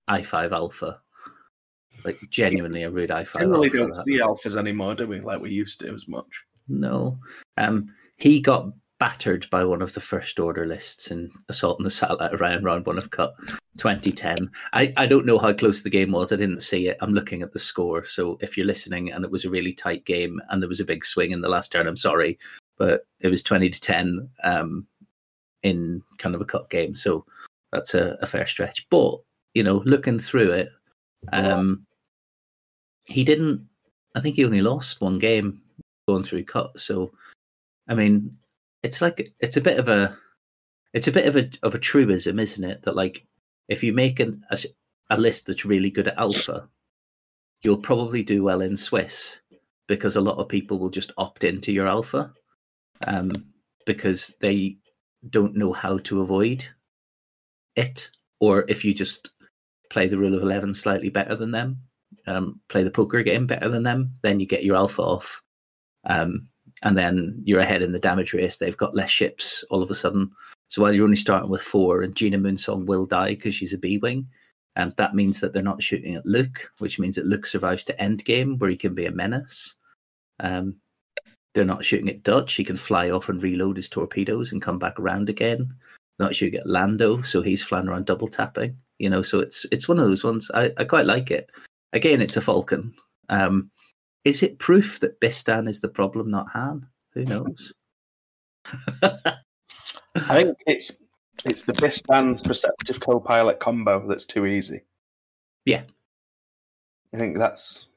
i 0.07 0.23
five 0.23 0.53
alpha, 0.53 1.01
like 2.05 2.19
genuinely 2.29 2.83
a 2.83 2.89
rude 2.89 3.11
i 3.11 3.23
five 3.23 3.41
generally 3.41 3.69
don't 3.69 3.93
that. 3.93 4.05
see 4.05 4.19
alphas 4.19 4.55
anymore, 4.55 4.95
do 4.95 5.07
we? 5.07 5.19
Like 5.19 5.41
we 5.41 5.51
used 5.51 5.79
to 5.81 5.93
as 5.93 6.07
much. 6.07 6.43
No. 6.67 7.17
Um, 7.57 7.93
he 8.17 8.39
got 8.39 8.71
battered 8.99 9.47
by 9.51 9.63
one 9.63 9.81
of 9.81 9.93
the 9.93 9.99
first 9.99 10.39
order 10.39 10.65
lists 10.65 11.11
in 11.11 11.29
Assault 11.49 11.79
on 11.79 11.83
the 11.83 11.89
Satellite 11.89 12.33
around 12.33 12.63
round 12.63 12.85
one 12.85 12.97
of 12.97 13.11
Cut 13.11 13.35
2010. 13.77 14.37
I, 14.73 14.91
I 14.97 15.05
don't 15.05 15.25
know 15.25 15.37
how 15.37 15.53
close 15.53 15.81
the 15.81 15.89
game 15.89 16.11
was. 16.11 16.31
I 16.31 16.35
didn't 16.35 16.63
see 16.63 16.87
it. 16.87 16.97
I'm 17.01 17.13
looking 17.13 17.41
at 17.41 17.53
the 17.53 17.59
score. 17.59 18.03
So 18.05 18.37
if 18.41 18.57
you're 18.57 18.65
listening 18.65 19.11
and 19.11 19.23
it 19.23 19.31
was 19.31 19.45
a 19.45 19.49
really 19.49 19.73
tight 19.73 20.03
game 20.05 20.41
and 20.49 20.61
there 20.61 20.69
was 20.69 20.79
a 20.79 20.85
big 20.85 21.05
swing 21.05 21.31
in 21.31 21.41
the 21.41 21.49
last 21.49 21.71
turn, 21.71 21.87
I'm 21.87 21.97
sorry. 21.97 22.39
But 22.77 23.05
it 23.19 23.27
was 23.27 23.43
20 23.43 23.69
to 23.69 23.79
10 23.79 24.29
um, 24.43 24.87
in 25.63 26.01
kind 26.17 26.33
of 26.33 26.41
a 26.41 26.45
cut 26.45 26.69
game. 26.69 26.95
So 26.95 27.25
that's 27.71 27.93
a, 27.93 28.17
a 28.21 28.25
fair 28.25 28.47
stretch. 28.47 28.87
But, 28.89 29.19
you 29.53 29.63
know, 29.63 29.83
looking 29.85 30.19
through 30.19 30.51
it, 30.51 30.69
um, 31.33 31.85
he 33.07 33.23
didn't, 33.23 33.67
I 34.15 34.21
think 34.21 34.35
he 34.35 34.45
only 34.45 34.61
lost 34.61 35.01
one 35.01 35.17
game 35.17 35.61
going 36.07 36.23
through 36.23 36.43
cut. 36.43 36.79
So, 36.79 37.11
I 37.87 37.95
mean, 37.95 38.37
it's 38.83 39.01
like 39.01 39.33
it's 39.39 39.57
a 39.57 39.61
bit 39.61 39.79
of 39.79 39.89
a 39.89 40.17
it's 40.93 41.07
a 41.07 41.11
bit 41.11 41.25
of 41.25 41.35
a 41.35 41.49
of 41.63 41.73
a 41.73 41.79
truism, 41.79 42.39
isn't 42.39 42.63
it? 42.63 42.83
That 42.83 42.95
like 42.95 43.25
if 43.67 43.83
you 43.83 43.93
make 43.93 44.19
an, 44.19 44.43
a, 44.51 44.57
a 45.09 45.19
list 45.19 45.47
that's 45.47 45.65
really 45.65 45.89
good 45.89 46.07
at 46.07 46.17
alpha, 46.17 46.69
you'll 47.61 47.77
probably 47.77 48.23
do 48.23 48.43
well 48.43 48.61
in 48.61 48.77
Swiss 48.77 49.37
because 49.87 50.15
a 50.15 50.21
lot 50.21 50.37
of 50.37 50.49
people 50.49 50.79
will 50.79 50.89
just 50.89 51.11
opt 51.17 51.43
into 51.43 51.71
your 51.71 51.87
alpha 51.87 52.33
um, 53.07 53.31
because 53.85 54.33
they 54.41 54.77
don't 55.29 55.55
know 55.55 55.73
how 55.73 55.97
to 55.99 56.21
avoid 56.21 56.65
it, 57.75 58.09
or 58.39 58.65
if 58.67 58.83
you 58.83 58.93
just 58.93 59.31
play 59.89 60.07
the 60.07 60.17
rule 60.17 60.35
of 60.35 60.41
eleven 60.41 60.73
slightly 60.73 61.09
better 61.09 61.35
than 61.35 61.51
them, 61.51 61.79
um, 62.27 62.59
play 62.67 62.83
the 62.83 62.91
poker 62.91 63.23
game 63.23 63.47
better 63.47 63.69
than 63.69 63.83
them, 63.83 64.13
then 64.21 64.39
you 64.39 64.45
get 64.45 64.63
your 64.63 64.75
alpha 64.75 65.01
off. 65.01 65.41
Um, 66.05 66.47
and 66.83 66.97
then 66.97 67.41
you're 67.43 67.59
ahead 67.59 67.81
in 67.81 67.91
the 67.91 67.99
damage 67.99 68.33
race. 68.33 68.57
They've 68.57 68.77
got 68.77 68.95
less 68.95 69.09
ships 69.09 69.63
all 69.69 69.81
of 69.81 69.89
a 69.89 69.95
sudden. 69.95 70.31
So 70.67 70.81
while 70.81 70.93
you're 70.93 71.05
only 71.05 71.15
starting 71.15 71.49
with 71.49 71.61
four, 71.61 72.01
and 72.01 72.15
Gina 72.15 72.37
Moonsong 72.37 72.85
will 72.85 73.05
die 73.05 73.29
because 73.29 73.55
she's 73.55 73.73
a 73.73 73.77
B 73.77 73.97
wing, 73.97 74.27
and 74.75 74.93
that 74.97 75.15
means 75.15 75.39
that 75.39 75.53
they're 75.53 75.63
not 75.63 75.81
shooting 75.81 76.15
at 76.15 76.25
Luke, 76.25 76.69
which 76.77 76.99
means 76.99 77.15
that 77.15 77.25
Luke 77.25 77.45
survives 77.45 77.83
to 77.85 78.01
end 78.01 78.23
game 78.25 78.57
where 78.59 78.69
he 78.69 78.77
can 78.77 78.93
be 78.93 79.05
a 79.05 79.11
menace. 79.11 79.75
Um, 80.39 80.75
they're 81.53 81.65
not 81.65 81.83
shooting 81.83 82.09
at 82.09 82.21
Dutch. 82.21 82.53
He 82.53 82.63
can 82.63 82.77
fly 82.77 83.09
off 83.09 83.29
and 83.29 83.41
reload 83.41 83.77
his 83.77 83.89
torpedoes 83.89 84.51
and 84.51 84.61
come 84.61 84.77
back 84.77 84.99
around 84.99 85.29
again. 85.29 85.73
Not 86.19 86.35
shooting 86.35 86.59
at 86.59 86.67
Lando, 86.67 87.21
so 87.21 87.41
he's 87.41 87.63
flying 87.63 87.87
around 87.87 88.05
double 88.05 88.27
tapping. 88.27 88.77
You 88.99 89.09
know, 89.09 89.21
so 89.21 89.39
it's 89.39 89.65
it's 89.71 89.87
one 89.87 89.99
of 89.99 90.05
those 90.05 90.23
ones. 90.23 90.51
I, 90.53 90.71
I 90.77 90.83
quite 90.83 91.05
like 91.05 91.31
it. 91.31 91.51
Again, 91.93 92.21
it's 92.21 92.37
a 92.37 92.41
Falcon. 92.41 92.93
Um, 93.29 93.71
is 94.25 94.43
it 94.43 94.59
proof 94.59 94.99
that 94.99 95.19
Bistan 95.21 95.69
is 95.69 95.81
the 95.81 95.87
problem, 95.87 96.29
not 96.29 96.49
Han? 96.49 96.85
Who 97.13 97.23
knows? 97.25 97.73
I 99.01 100.43
think 100.43 100.57
it's 100.65 100.97
it's 101.45 101.61
the 101.61 101.73
Bistan 101.73 102.43
Perceptive 102.43 102.99
co-pilot 102.99 103.59
combo 103.59 104.05
that's 104.07 104.25
too 104.25 104.45
easy. 104.45 104.81
Yeah. 105.65 105.83
I 107.13 107.17
think 107.17 107.37
that's 107.37 107.87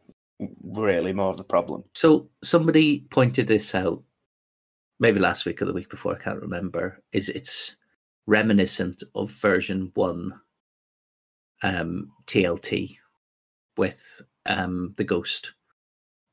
really 0.63 1.13
more 1.13 1.31
of 1.31 1.37
the 1.37 1.45
problem. 1.45 1.85
so 1.95 2.29
somebody 2.43 3.01
pointed 3.11 3.47
this 3.47 3.75
out, 3.75 4.03
maybe 4.99 5.19
last 5.19 5.45
week 5.45 5.61
or 5.61 5.65
the 5.65 5.73
week 5.73 5.91
before, 5.91 6.15
I 6.15 6.19
can't 6.19 6.41
remember. 6.41 7.03
Is 7.13 7.29
it's 7.29 7.77
reminiscent 8.27 9.03
of 9.15 9.31
version 9.31 9.91
one 9.95 10.33
um, 11.63 12.11
TLT 12.27 12.97
with 13.81 14.21
um, 14.45 14.95
the 14.99 15.05
Ghost, 15.05 15.55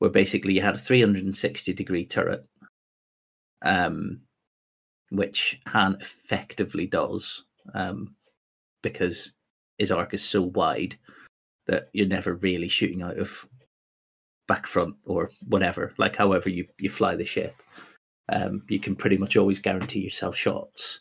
where 0.00 0.10
basically 0.10 0.52
you 0.52 0.60
had 0.60 0.74
a 0.74 0.78
360 0.78 1.72
degree 1.72 2.04
turret, 2.04 2.44
um, 3.62 4.20
which 5.10 5.58
Han 5.66 5.96
effectively 5.98 6.86
does 6.86 7.46
um, 7.74 8.14
because 8.82 9.32
his 9.78 9.90
arc 9.90 10.12
is 10.12 10.22
so 10.22 10.42
wide 10.42 10.98
that 11.66 11.88
you're 11.94 12.06
never 12.06 12.34
really 12.34 12.68
shooting 12.68 13.00
out 13.00 13.18
of 13.18 13.48
back 14.46 14.66
front 14.66 14.94
or 15.06 15.30
whatever, 15.48 15.94
like 15.96 16.16
however 16.16 16.50
you, 16.50 16.66
you 16.78 16.90
fly 16.90 17.16
the 17.16 17.24
ship. 17.24 17.54
Um, 18.30 18.62
you 18.68 18.78
can 18.78 18.94
pretty 18.94 19.16
much 19.16 19.38
always 19.38 19.58
guarantee 19.58 20.00
yourself 20.00 20.36
shots. 20.36 21.00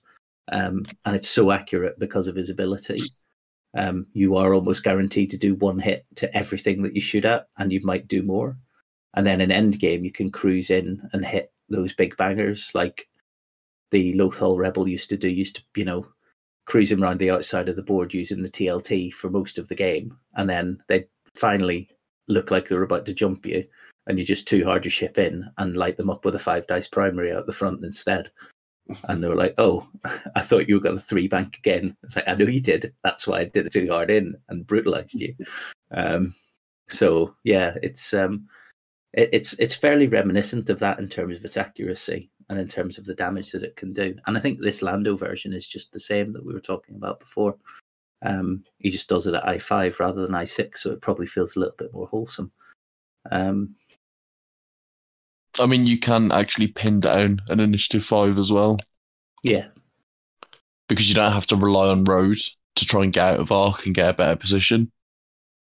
Um, 0.49 0.85
and 1.03 1.13
it's 1.13 1.29
so 1.29 1.51
accurate 1.51 1.99
because 1.99 2.29
of 2.29 2.37
his 2.37 2.49
ability. 2.49 2.99
Um, 3.77 4.07
you 4.13 4.35
are 4.35 4.55
almost 4.55 4.83
guaranteed 4.83 5.29
to 5.31 5.37
do 5.37 5.53
one 5.53 5.77
hit 5.77 6.05
to 6.15 6.35
everything 6.35 6.81
that 6.81 6.95
you 6.95 7.01
shoot 7.01 7.25
at, 7.25 7.47
and 7.57 7.71
you 7.71 7.79
might 7.83 8.07
do 8.07 8.23
more. 8.23 8.57
And 9.13 9.25
then 9.25 9.39
in 9.39 9.49
endgame, 9.49 10.03
you 10.03 10.11
can 10.11 10.31
cruise 10.31 10.71
in 10.71 11.07
and 11.13 11.23
hit 11.23 11.53
those 11.69 11.93
big 11.93 12.17
bangers 12.17 12.71
like 12.73 13.07
the 13.91 14.13
Lothal 14.15 14.57
Rebel 14.57 14.87
used 14.87 15.09
to 15.09 15.17
do, 15.17 15.29
used 15.29 15.57
to, 15.57 15.61
you 15.75 15.85
know, 15.85 16.07
cruising 16.65 17.01
around 17.01 17.19
the 17.19 17.29
outside 17.29 17.69
of 17.69 17.75
the 17.75 17.83
board 17.83 18.13
using 18.13 18.41
the 18.41 18.49
TLT 18.49 19.13
for 19.13 19.29
most 19.29 19.57
of 19.57 19.67
the 19.67 19.75
game. 19.75 20.17
And 20.35 20.49
then 20.49 20.79
they'd 20.87 21.07
finally 21.35 21.89
look 22.27 22.51
like 22.51 22.67
they're 22.67 22.83
about 22.83 23.05
to 23.05 23.13
jump 23.13 23.45
you, 23.45 23.63
and 24.07 24.17
you're 24.17 24.25
just 24.25 24.47
too 24.47 24.63
hard 24.65 24.83
to 24.83 24.89
ship 24.89 25.19
in 25.19 25.49
and 25.57 25.77
light 25.77 25.97
them 25.97 26.09
up 26.09 26.25
with 26.25 26.35
a 26.35 26.39
five 26.39 26.65
dice 26.65 26.87
primary 26.87 27.31
out 27.31 27.45
the 27.45 27.53
front 27.53 27.83
instead. 27.85 28.31
And 29.07 29.23
they 29.23 29.27
were 29.27 29.35
like, 29.35 29.55
"Oh, 29.57 29.87
I 30.35 30.41
thought 30.41 30.67
you 30.67 30.75
were 30.75 30.81
going 30.81 30.97
to 30.97 31.03
three 31.03 31.27
bank 31.27 31.57
again." 31.57 31.95
It's 32.03 32.15
like, 32.15 32.27
"I 32.27 32.35
know 32.35 32.45
you 32.45 32.61
did. 32.61 32.93
That's 33.03 33.27
why 33.27 33.39
I 33.41 33.45
did 33.45 33.67
it 33.67 33.73
too 33.73 33.87
hard 33.89 34.09
in 34.09 34.35
and 34.49 34.67
brutalized 34.67 35.15
you." 35.15 35.35
Um, 35.91 36.35
so 36.89 37.35
yeah, 37.43 37.75
it's 37.83 38.13
um, 38.13 38.47
it, 39.13 39.29
it's 39.33 39.53
it's 39.53 39.75
fairly 39.75 40.07
reminiscent 40.07 40.69
of 40.69 40.79
that 40.79 40.99
in 40.99 41.09
terms 41.09 41.37
of 41.37 41.45
its 41.45 41.57
accuracy 41.57 42.29
and 42.49 42.59
in 42.59 42.67
terms 42.67 42.97
of 42.97 43.05
the 43.05 43.15
damage 43.15 43.51
that 43.51 43.63
it 43.63 43.75
can 43.75 43.91
do. 43.91 44.15
And 44.25 44.37
I 44.37 44.39
think 44.39 44.59
this 44.61 44.81
Lando 44.81 45.17
version 45.17 45.53
is 45.53 45.67
just 45.67 45.91
the 45.91 45.99
same 45.99 46.31
that 46.33 46.45
we 46.45 46.53
were 46.53 46.61
talking 46.61 46.95
about 46.95 47.19
before. 47.19 47.57
Um, 48.25 48.63
he 48.79 48.89
just 48.89 49.09
does 49.09 49.27
it 49.27 49.35
at 49.35 49.47
i 49.47 49.59
five 49.59 49.99
rather 49.99 50.25
than 50.25 50.33
i 50.33 50.45
six, 50.45 50.81
so 50.83 50.91
it 50.91 51.01
probably 51.01 51.27
feels 51.27 51.55
a 51.55 51.59
little 51.59 51.75
bit 51.77 51.93
more 51.93 52.07
wholesome. 52.07 52.51
Um, 53.31 53.75
I 55.59 55.65
mean, 55.65 55.87
you 55.87 55.99
can 55.99 56.31
actually 56.31 56.67
pin 56.67 56.99
down 56.99 57.41
an 57.49 57.59
initiative 57.59 58.05
five 58.05 58.37
as 58.37 58.51
well 58.51 58.77
yeah, 59.43 59.67
because 60.89 61.07
you 61.07 61.15
don't 61.15 61.31
have 61.31 61.47
to 61.47 61.55
rely 61.55 61.87
on 61.87 62.03
road 62.03 62.37
to 62.75 62.85
try 62.85 63.03
and 63.03 63.13
get 63.13 63.33
out 63.33 63.39
of 63.39 63.51
arc 63.51 63.85
and 63.85 63.95
get 63.95 64.09
a 64.09 64.13
better 64.13 64.35
position. 64.35 64.91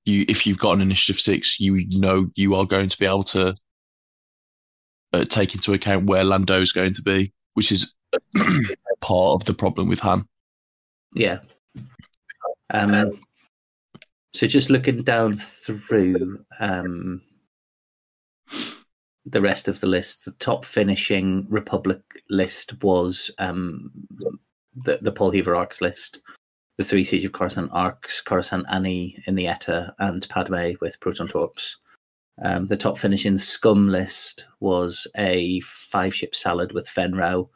You, 0.05 0.25
if 0.27 0.45
you've 0.45 0.59
got 0.59 0.73
an 0.73 0.81
initiative 0.81 1.19
six, 1.19 1.59
you 1.59 1.87
know 1.89 2.27
you 2.35 2.55
are 2.55 2.65
going 2.65 2.89
to 2.89 2.97
be 2.97 3.05
able 3.05 3.23
to 3.25 3.55
uh, 5.13 5.25
take 5.25 5.55
into 5.55 5.73
account 5.73 6.05
where 6.05 6.23
Lando 6.23 6.61
is 6.61 6.71
going 6.71 6.93
to 6.93 7.01
be, 7.01 7.33
which 7.53 7.71
is 7.71 7.93
part 9.01 9.41
of 9.41 9.45
the 9.45 9.53
problem 9.53 9.87
with 9.89 9.99
Han. 9.99 10.27
yeah. 11.13 11.39
Um, 12.71 13.19
so 14.33 14.47
just 14.47 14.69
looking 14.69 15.03
down 15.03 15.37
through 15.37 16.43
um, 16.59 17.21
the 19.25 19.41
rest 19.41 19.67
of 19.67 19.79
the 19.79 19.87
list, 19.87 20.25
the 20.25 20.31
top 20.33 20.65
finishing 20.65 21.47
Republic 21.49 22.01
list 22.29 22.81
was 22.83 23.31
um, 23.39 23.91
the 24.75 24.99
the 25.01 25.11
Paul 25.11 25.31
Heaver 25.31 25.55
arcs 25.55 25.81
list, 25.81 26.19
the 26.77 26.83
three 26.83 27.03
Siege 27.03 27.25
of 27.25 27.31
Coruscant 27.31 27.71
arcs, 27.73 28.21
Coruscant 28.21 28.65
Annie 28.69 29.17
in 29.25 29.35
the 29.35 29.47
Etta, 29.47 29.93
and 29.99 30.27
Padme 30.29 30.73
with 30.81 30.99
Proton 30.99 31.27
Torps. 31.27 31.77
Um, 32.43 32.67
the 32.67 32.77
top 32.77 32.97
finishing 32.97 33.37
Scum 33.37 33.87
list 33.87 34.45
was 34.59 35.07
a 35.17 35.61
five 35.61 36.13
ship 36.13 36.35
salad 36.35 36.73
with 36.73 36.87
Fenn 36.87 37.15
Rau, 37.15 37.49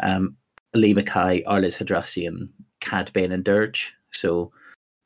um, 0.00 0.36
Lee 0.74 0.94
Mackay, 0.94 1.44
Arliss 1.44 1.78
Hadrassian, 1.78 2.48
Cad 2.80 3.12
Bane, 3.12 3.32
and 3.32 3.44
Dirge. 3.44 3.92
So 4.12 4.50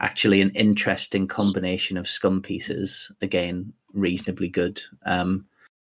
actually 0.00 0.40
an 0.40 0.50
interesting 0.50 1.26
combination 1.26 1.98
of 1.98 2.08
scum 2.08 2.40
pieces. 2.40 3.10
Again, 3.20 3.72
reasonably 3.92 4.48
good. 4.48 4.80
Um, 5.04 5.46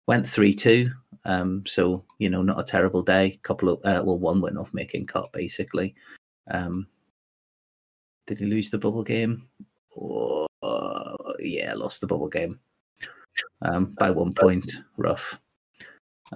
went 0.09 0.27
three 0.27 0.53
two. 0.53 0.90
Um, 1.25 1.62
so 1.66 2.05
you 2.18 2.29
know, 2.29 2.42
not 2.42 2.59
a 2.59 2.64
terrible 2.64 3.03
day. 3.03 3.38
Couple 3.44 3.68
of 3.68 3.79
uh, 3.85 4.03
well, 4.05 4.18
one 4.18 4.40
went 4.40 4.59
off 4.59 4.75
making 4.75 5.07
cut 5.07 5.31
basically. 5.33 5.94
Um, 6.51 6.88
did 8.27 8.40
he 8.40 8.47
lose 8.47 8.71
the 8.71 8.79
bubble 8.79 9.05
game? 9.05 9.47
Oh, 9.97 10.47
uh, 10.62 11.16
yeah, 11.38 11.75
lost 11.75 12.01
the 12.01 12.07
bubble 12.07 12.29
game 12.29 12.59
um, 13.62 13.94
by 13.99 14.11
one 14.11 14.33
point. 14.33 14.71
Rough. 14.97 15.40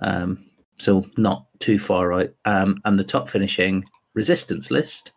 Um, 0.01 0.47
so 0.79 1.05
not 1.17 1.47
too 1.59 1.79
far 1.79 2.13
out. 2.13 2.31
Um, 2.45 2.77
and 2.85 2.99
the 2.99 3.05
top 3.05 3.29
finishing 3.29 3.85
resistance 4.15 4.71
list 4.71 5.13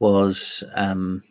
was 0.00 0.64
um, 0.74 1.22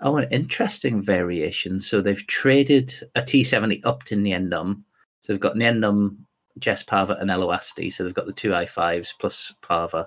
Oh, 0.00 0.16
an 0.16 0.28
interesting 0.30 1.00
variation. 1.02 1.80
So 1.80 2.00
they've 2.00 2.26
traded 2.26 2.94
a 3.14 3.22
T70 3.22 3.84
up 3.86 4.02
to 4.04 4.16
Nien 4.16 4.50
Nunb. 4.50 4.82
So 5.20 5.32
they've 5.32 5.40
got 5.40 5.56
Nien 5.56 5.80
Nunb, 5.80 6.16
Jess 6.58 6.82
Pava, 6.82 7.20
and 7.20 7.30
Ello 7.30 7.52
Asty. 7.52 7.92
So 7.92 8.04
they've 8.04 8.14
got 8.14 8.26
the 8.26 8.32
two 8.32 8.50
i5s 8.50 9.14
plus 9.18 9.54
Pava. 9.62 10.06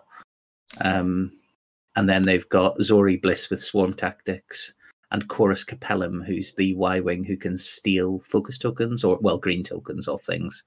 Um, 0.86 1.32
and 1.96 2.08
then 2.08 2.24
they've 2.24 2.48
got 2.50 2.82
Zori 2.82 3.18
Bliss 3.18 3.50
with 3.50 3.64
Swarm 3.64 3.94
Tactics 3.94 4.74
and 5.12 5.28
Corus 5.30 5.64
Kapellim, 5.64 6.24
who's 6.24 6.54
the 6.54 6.76
Y 6.76 7.00
Wing 7.00 7.24
who 7.24 7.38
can 7.38 7.58
steal 7.58 8.20
focus 8.20 8.58
tokens 8.58 9.04
or, 9.04 9.18
well, 9.22 9.38
green 9.38 9.64
tokens 9.64 10.08
off 10.08 10.24
things. 10.24 10.64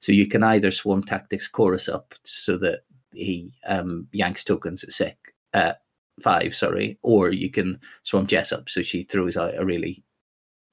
So 0.00 0.10
you 0.10 0.26
can 0.26 0.42
either 0.42 0.70
Swarm 0.70 1.04
Tactics 1.04 1.46
Corus 1.46 1.88
up 1.88 2.14
so 2.24 2.56
that 2.58 2.80
he 3.12 3.52
um, 3.66 4.08
yanks 4.12 4.42
tokens 4.42 4.82
at 4.82 4.92
sec, 4.92 5.16
uh, 5.54 5.74
five, 6.20 6.54
sorry, 6.54 6.98
or 7.02 7.30
you 7.30 7.50
can 7.50 7.80
Swarm 8.02 8.26
Jess 8.26 8.52
up 8.52 8.68
so 8.68 8.82
she 8.82 9.02
throws 9.02 9.36
out 9.36 9.58
a 9.58 9.64
really 9.64 10.02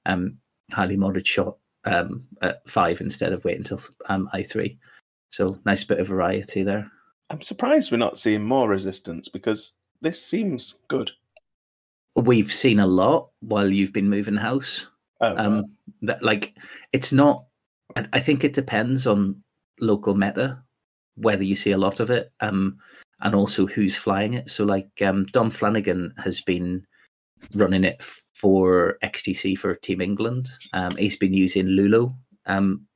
um, 0.06 0.36
highly 0.72 0.96
modded 0.96 1.26
shot 1.26 1.56
um, 1.84 2.24
at 2.42 2.68
five 2.68 3.00
instead 3.00 3.32
of 3.32 3.44
waiting 3.44 3.60
until 3.60 3.80
um, 4.08 4.28
I3. 4.34 4.76
So 5.30 5.58
nice 5.64 5.84
bit 5.84 6.00
of 6.00 6.08
variety 6.08 6.62
there. 6.62 6.90
I'm 7.30 7.40
surprised 7.40 7.92
we're 7.92 7.98
not 7.98 8.18
seeing 8.18 8.44
more 8.44 8.68
resistance 8.68 9.28
because 9.28 9.76
this 10.00 10.24
seems 10.24 10.78
good. 10.88 11.10
We've 12.16 12.52
seen 12.52 12.80
a 12.80 12.86
lot 12.86 13.30
while 13.40 13.70
you've 13.70 13.92
been 13.92 14.10
moving 14.10 14.36
house. 14.36 14.86
Oh, 15.20 15.36
Um, 15.36 15.64
that 16.02 16.22
like 16.22 16.54
it's 16.92 17.12
not. 17.12 17.44
I, 17.96 18.06
I 18.14 18.20
think 18.20 18.42
it 18.42 18.52
depends 18.52 19.06
on 19.06 19.42
local 19.80 20.14
meta 20.14 20.62
whether 21.20 21.44
you 21.44 21.54
see 21.54 21.72
a 21.72 21.78
lot 21.78 22.00
of 22.00 22.10
it, 22.10 22.32
um, 22.40 22.78
and 23.22 23.34
also 23.34 23.66
who's 23.66 23.96
flying 23.96 24.34
it. 24.34 24.48
So 24.50 24.64
like 24.64 24.90
um, 25.02 25.26
Dom 25.26 25.50
Flanagan 25.50 26.14
has 26.22 26.40
been 26.40 26.86
running 27.54 27.84
it 27.84 28.02
for 28.02 28.96
XTC 29.02 29.58
for 29.58 29.74
Team 29.74 30.00
England. 30.00 30.48
Um, 30.72 30.96
he's 30.96 31.16
been 31.16 31.34
using 31.34 31.66
Lulo 31.66 32.14
um, 32.46 32.86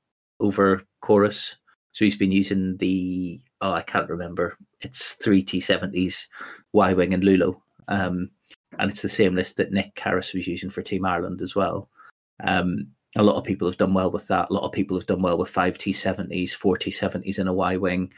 over 0.41 0.83
Corus. 1.03 1.57
So 1.93 2.05
he's 2.05 2.17
been 2.17 2.33
using 2.33 2.77
the 2.79 3.41
oh 3.61 3.73
I 3.73 3.83
can't 3.83 4.11
remember. 4.11 4.57
It's 4.81 5.13
three 5.13 5.43
T 5.43 5.61
seventies, 5.61 6.29
Y 6.73 6.93
Wing 6.93 7.15
and 7.15 7.23
Lulo. 7.23 7.61
Um, 7.89 8.31
and 8.79 8.91
it's 8.91 9.03
the 9.03 9.09
same 9.09 9.35
list 9.35 9.57
that 9.59 9.73
Nick 9.73 9.99
Harris 9.99 10.35
was 10.35 10.49
using 10.49 10.71
for 10.71 10.83
Team 10.83 11.05
Ireland 11.05 11.43
as 11.43 11.55
well. 11.55 11.89
Um, 12.43 12.89
a 13.17 13.23
lot 13.23 13.37
of 13.37 13.45
people 13.45 13.69
have 13.69 13.77
done 13.79 13.95
well 13.95 14.11
with 14.11 14.27
that. 14.29 14.51
A 14.51 14.53
lot 14.53 14.65
of 14.65 14.73
people 14.73 14.97
have 14.97 15.07
done 15.07 15.23
well 15.23 15.39
with 15.39 15.49
five 15.49 15.79
T 15.79 15.93
seventies, 15.93 16.55
four 16.55 16.77
T 16.77 16.91
seventies, 16.91 17.39
and 17.39 17.49
a 17.49 17.53
Y 17.53 17.77
Wing. 17.77 18.13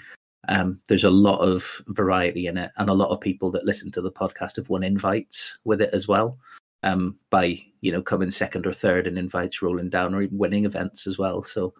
Um, 0.48 0.80
there's 0.86 1.04
a 1.04 1.10
lot 1.10 1.40
of 1.40 1.82
variety 1.88 2.46
in 2.46 2.56
it, 2.56 2.70
and 2.76 2.88
a 2.88 2.94
lot 2.94 3.10
of 3.10 3.20
people 3.20 3.50
that 3.52 3.64
listen 3.64 3.90
to 3.92 4.00
the 4.00 4.12
podcast 4.12 4.56
have 4.56 4.68
won 4.68 4.82
invites 4.82 5.58
with 5.64 5.80
it 5.80 5.90
as 5.92 6.06
well. 6.06 6.38
Um, 6.82 7.16
by 7.30 7.60
you 7.80 7.90
know 7.90 8.02
coming 8.02 8.30
second 8.30 8.66
or 8.66 8.72
third 8.72 9.06
in 9.06 9.18
invites 9.18 9.62
rolling 9.62 9.90
down, 9.90 10.14
or 10.14 10.26
winning 10.30 10.64
events 10.64 11.06
as 11.06 11.18
well. 11.18 11.42
So, 11.42 11.74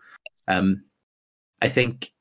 um, 0.48 0.82
I 1.62 1.68
think, 1.68 2.12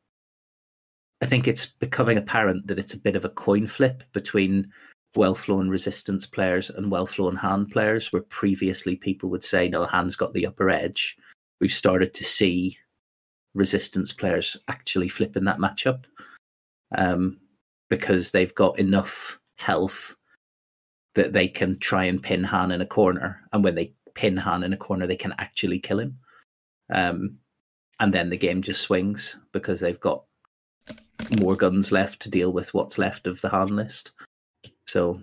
I 1.22 1.26
think 1.26 1.48
it's 1.48 1.66
becoming 1.66 2.18
apparent 2.18 2.68
that 2.68 2.80
it's 2.80 2.94
a 2.94 3.00
bit 3.00 3.16
of 3.16 3.26
a 3.26 3.30
coin 3.30 3.66
flip 3.66 4.04
between 4.14 4.72
well 5.16 5.34
flown 5.34 5.70
resistance 5.70 6.26
players 6.28 6.70
and 6.70 6.92
well 6.92 7.06
flown 7.06 7.36
Han 7.38 7.66
players, 7.66 8.12
where 8.14 8.22
previously 8.24 8.96
people 8.96 9.30
would 9.30 9.44
say, 9.44 9.68
no, 9.68 9.86
Han's 9.86 10.16
got 10.16 10.34
the 10.34 10.46
upper 10.46 10.70
edge. 10.70 11.18
We've 11.60 11.72
started 11.72 12.14
to 12.14 12.24
see 12.24 12.78
resistance 13.56 14.12
players 14.12 14.58
actually 14.68 15.08
flipping 15.08 15.46
that 15.46 15.60
matchup 15.60 16.04
um, 16.96 17.40
because 17.90 18.32
they've 18.32 18.56
got 18.56 18.80
enough 18.80 19.40
health 19.58 20.16
that 21.16 21.34
they 21.34 21.48
can 21.48 21.80
try 21.80 22.04
and 22.04 22.22
pin 22.22 22.44
Han 22.44 22.72
in 22.72 22.82
a 22.82 22.86
corner. 22.86 23.42
And 23.54 23.64
when 23.64 23.76
they 23.76 23.94
pin 24.16 24.38
Han 24.38 24.64
in 24.64 24.74
a 24.74 24.78
corner, 24.78 25.08
they 25.08 25.16
can 25.16 25.34
actually 25.38 25.80
kill 25.80 26.00
him. 26.00 26.18
Um, 26.94 27.38
and 28.00 28.14
then 28.14 28.30
the 28.30 28.38
game 28.38 28.62
just 28.62 28.82
swings 28.82 29.38
because 29.54 29.80
they've 29.80 30.00
got 30.00 30.24
more 31.40 31.56
guns 31.56 31.92
left 31.92 32.22
to 32.22 32.30
deal 32.30 32.52
with 32.52 32.74
what's 32.74 32.98
left 32.98 33.28
of 33.28 33.40
the 33.42 33.50
Han 33.50 33.76
list. 33.76 34.12
So 34.88 35.22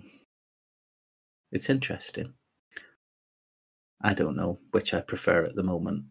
it's 1.51 1.69
interesting. 1.69 2.33
I 4.01 4.13
don't 4.13 4.35
know 4.35 4.59
which 4.71 4.93
I 4.93 5.01
prefer 5.01 5.45
at 5.45 5.55
the 5.55 5.63
moment. 5.63 6.05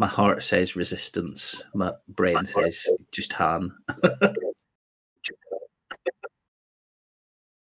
My 0.00 0.06
heart 0.06 0.42
says 0.42 0.76
resistance. 0.76 1.62
My 1.74 1.92
brain 2.08 2.46
says 2.46 2.88
just 3.12 3.34
Han. 3.34 3.70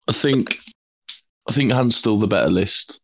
I 0.08 0.12
think 0.12 0.58
I 1.46 1.52
think 1.52 1.70
Han's 1.70 1.96
still 1.96 2.18
the 2.18 2.26
better 2.26 2.48
list. 2.48 3.02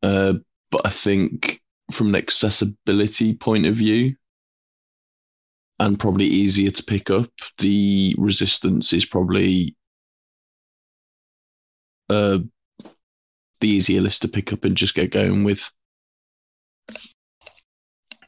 Uh, 0.00 0.34
but 0.70 0.82
I 0.84 0.90
think 0.90 1.60
from 1.90 2.10
an 2.10 2.14
accessibility 2.14 3.34
point 3.34 3.66
of 3.66 3.74
view, 3.74 4.14
and 5.80 5.98
probably 5.98 6.26
easier 6.26 6.70
to 6.70 6.84
pick 6.84 7.10
up, 7.10 7.32
the 7.58 8.14
resistance 8.16 8.92
is 8.92 9.06
probably 9.06 9.74
uh, 12.08 12.38
the 13.60 13.68
easier 13.68 14.02
list 14.02 14.22
to 14.22 14.28
pick 14.28 14.52
up 14.52 14.64
and 14.64 14.76
just 14.76 14.94
get 14.94 15.10
going 15.10 15.42
with. 15.42 15.68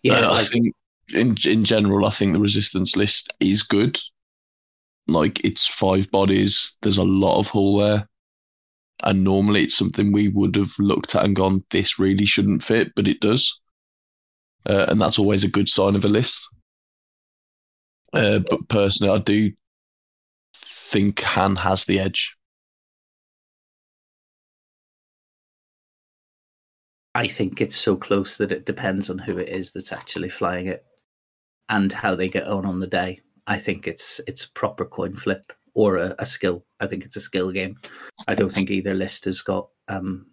Yeah, 0.03 0.21
Uh, 0.21 0.33
I 0.33 0.39
I, 0.41 0.45
think 0.45 0.75
in 1.15 1.37
in 1.45 1.65
general, 1.65 2.07
I 2.07 2.11
think 2.11 2.33
the 2.33 2.41
resistance 2.41 2.97
list 2.97 3.33
is 3.41 3.63
good. 3.63 3.99
Like 5.07 5.45
it's 5.45 5.67
five 5.67 6.11
bodies. 6.11 6.77
There's 6.83 6.99
a 6.99 7.05
lot 7.05 7.39
of 7.39 7.49
hull 7.49 7.79
there, 7.79 8.09
and 9.03 9.25
normally 9.25 9.65
it's 9.65 9.77
something 9.77 10.13
we 10.13 10.29
would 10.29 10.57
have 10.57 10.73
looked 10.79 11.15
at 11.15 11.25
and 11.25 11.37
gone, 11.37 11.65
"This 11.71 11.99
really 11.99 12.27
shouldn't 12.27 12.63
fit," 12.65 12.93
but 12.95 13.09
it 13.09 13.21
does, 13.21 13.59
uh, 14.67 14.87
and 14.89 15.01
that's 15.01 15.19
always 15.19 15.45
a 15.45 15.49
good 15.49 15.69
sign 15.69 15.97
of 15.97 16.05
a 16.05 16.09
list. 16.09 16.49
Uh, 18.13 18.41
but 18.41 18.69
personally, 18.69 19.13
I 19.13 19.19
do 19.19 19.53
think 20.55 21.21
Han 21.23 21.57
has 21.57 21.85
the 21.85 22.01
edge. 22.01 22.37
I 27.15 27.27
think 27.27 27.61
it's 27.61 27.77
so 27.77 27.97
close 27.97 28.37
that 28.39 28.53
it 28.53 28.67
depends 28.67 29.11
on 29.11 29.19
who 29.19 29.39
it 29.39 29.49
is 29.49 29.73
that's 29.73 29.93
actually 29.93 30.29
flying 30.31 30.67
it 30.67 30.85
and 31.69 31.93
how 31.93 32.15
they 32.15 32.29
get 32.29 32.47
on 32.47 32.65
on 32.65 32.81
the 32.81 32.87
day. 32.87 33.21
I 33.47 33.59
think 33.59 33.89
it's 33.89 34.21
it's 34.27 34.45
a 34.45 34.53
proper 34.53 34.85
coin 34.85 35.17
flip 35.17 35.53
or 35.75 35.97
a, 35.97 36.15
a 36.19 36.27
skill. 36.27 36.65
I 36.79 36.87
think 36.87 37.05
it's 37.05 37.17
a 37.17 37.21
skill 37.21 37.51
game. 37.51 37.77
I 38.29 38.35
don't 38.35 38.51
think 38.53 38.71
either 38.71 38.95
list 38.95 39.25
has 39.25 39.43
got 39.43 39.69
um 39.89 40.27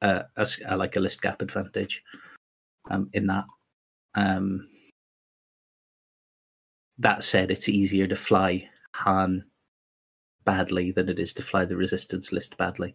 a, 0.00 0.24
a 0.36 0.46
a- 0.68 0.76
like 0.76 0.96
a 0.96 1.00
list 1.00 1.20
gap 1.20 1.42
advantage 1.42 2.02
um 2.90 3.10
in 3.12 3.26
that. 3.26 3.44
Um 4.14 4.68
that 6.98 7.24
said, 7.24 7.50
it's 7.50 7.68
easier 7.68 8.06
to 8.06 8.16
fly 8.16 8.68
Han 8.94 9.44
badly 10.44 10.92
than 10.92 11.08
it 11.08 11.18
is 11.18 11.32
to 11.34 11.42
fly 11.42 11.64
the 11.64 11.76
resistance 11.76 12.32
list 12.32 12.56
badly. 12.56 12.94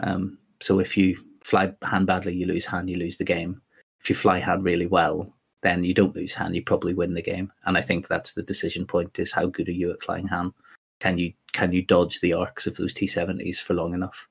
Um, 0.00 0.38
so 0.60 0.80
if 0.80 0.96
you 0.96 1.16
fly 1.46 1.72
Han 1.84 2.04
badly, 2.04 2.34
you 2.34 2.46
lose 2.46 2.66
Han, 2.66 2.88
you 2.88 2.96
lose 2.96 3.16
the 3.18 3.24
game. 3.24 3.62
If 4.00 4.10
you 4.10 4.16
fly 4.16 4.40
Han 4.40 4.62
really 4.62 4.86
well, 4.86 5.32
then 5.62 5.84
you 5.84 5.94
don't 5.94 6.14
lose 6.16 6.34
Han, 6.34 6.54
you 6.54 6.62
probably 6.62 6.92
win 6.92 7.14
the 7.14 7.22
game. 7.22 7.52
And 7.64 7.78
I 7.78 7.82
think 7.82 8.08
that's 8.08 8.32
the 8.32 8.42
decision 8.42 8.84
point: 8.84 9.18
is 9.18 9.32
how 9.32 9.46
good 9.46 9.68
are 9.68 9.72
you 9.72 9.92
at 9.92 10.02
flying 10.02 10.26
Han? 10.26 10.52
Can 10.98 11.18
you 11.18 11.32
can 11.52 11.72
you 11.72 11.82
dodge 11.82 12.20
the 12.20 12.32
arcs 12.32 12.66
of 12.66 12.76
those 12.76 12.92
T 12.92 13.06
seventies 13.06 13.60
for 13.60 13.74
long 13.74 13.94
enough? 13.94 14.26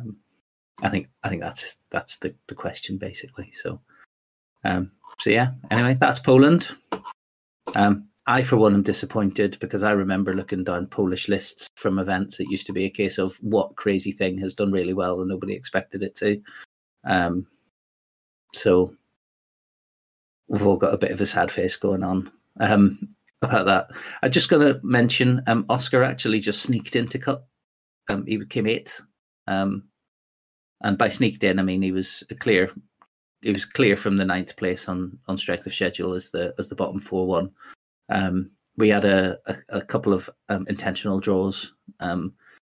Um, 0.00 0.16
I 0.82 0.88
think 0.88 1.08
I 1.22 1.28
think 1.28 1.42
that's 1.42 1.76
that's 1.90 2.16
the, 2.18 2.34
the 2.48 2.54
question 2.56 2.98
basically. 2.98 3.52
So, 3.54 3.80
um, 4.64 4.90
so 5.20 5.30
yeah. 5.30 5.52
Anyway, 5.70 5.96
that's 6.00 6.18
Poland. 6.18 6.70
Um, 7.76 8.08
I, 8.26 8.42
for 8.42 8.56
one, 8.56 8.74
am 8.74 8.82
disappointed 8.82 9.56
because 9.60 9.82
I 9.82 9.90
remember 9.90 10.32
looking 10.32 10.62
down 10.62 10.86
Polish 10.86 11.28
lists 11.28 11.66
from 11.76 11.98
events. 11.98 12.38
It 12.38 12.50
used 12.50 12.66
to 12.66 12.72
be 12.72 12.84
a 12.84 12.90
case 12.90 13.18
of 13.18 13.36
what 13.38 13.76
crazy 13.76 14.12
thing 14.12 14.38
has 14.38 14.54
done 14.54 14.70
really 14.70 14.94
well 14.94 15.20
and 15.20 15.28
nobody 15.28 15.54
expected 15.54 16.02
it 16.02 16.14
to. 16.16 16.40
Um, 17.04 17.46
so 18.54 18.94
we've 20.48 20.66
all 20.66 20.76
got 20.76 20.94
a 20.94 20.98
bit 20.98 21.10
of 21.10 21.20
a 21.20 21.26
sad 21.26 21.50
face 21.50 21.76
going 21.76 22.04
on 22.04 22.30
um, 22.60 23.08
about 23.42 23.66
that. 23.66 23.90
I'm 24.22 24.30
just 24.30 24.48
going 24.48 24.62
to 24.62 24.80
mention 24.84 25.42
um, 25.48 25.66
Oscar 25.68 26.04
actually 26.04 26.38
just 26.38 26.62
sneaked 26.62 26.94
into 26.94 27.18
Cup. 27.18 27.48
Um, 28.08 28.24
he 28.26 28.44
came 28.46 28.66
eighth, 28.66 29.00
um, 29.46 29.84
and 30.82 30.98
by 30.98 31.08
sneaked 31.08 31.44
in, 31.44 31.58
I 31.58 31.62
mean 31.62 31.82
he 31.82 31.92
was 31.92 32.24
clear. 32.40 32.70
He 33.40 33.52
was 33.52 33.64
clear 33.64 33.96
from 33.96 34.16
the 34.16 34.24
ninth 34.24 34.56
place 34.56 34.88
on 34.88 35.18
on 35.28 35.38
strength 35.38 35.66
of 35.66 35.74
schedule 35.74 36.14
as 36.14 36.30
the 36.30 36.52
as 36.58 36.68
the 36.68 36.74
bottom 36.74 37.00
four 37.00 37.28
one. 37.28 37.52
Um, 38.12 38.50
we 38.76 38.88
had 38.88 39.04
a, 39.04 39.38
a, 39.46 39.56
a 39.70 39.82
couple 39.82 40.12
of 40.12 40.30
um, 40.48 40.66
intentional 40.68 41.20
draws. 41.20 41.72
Um, 42.00 42.32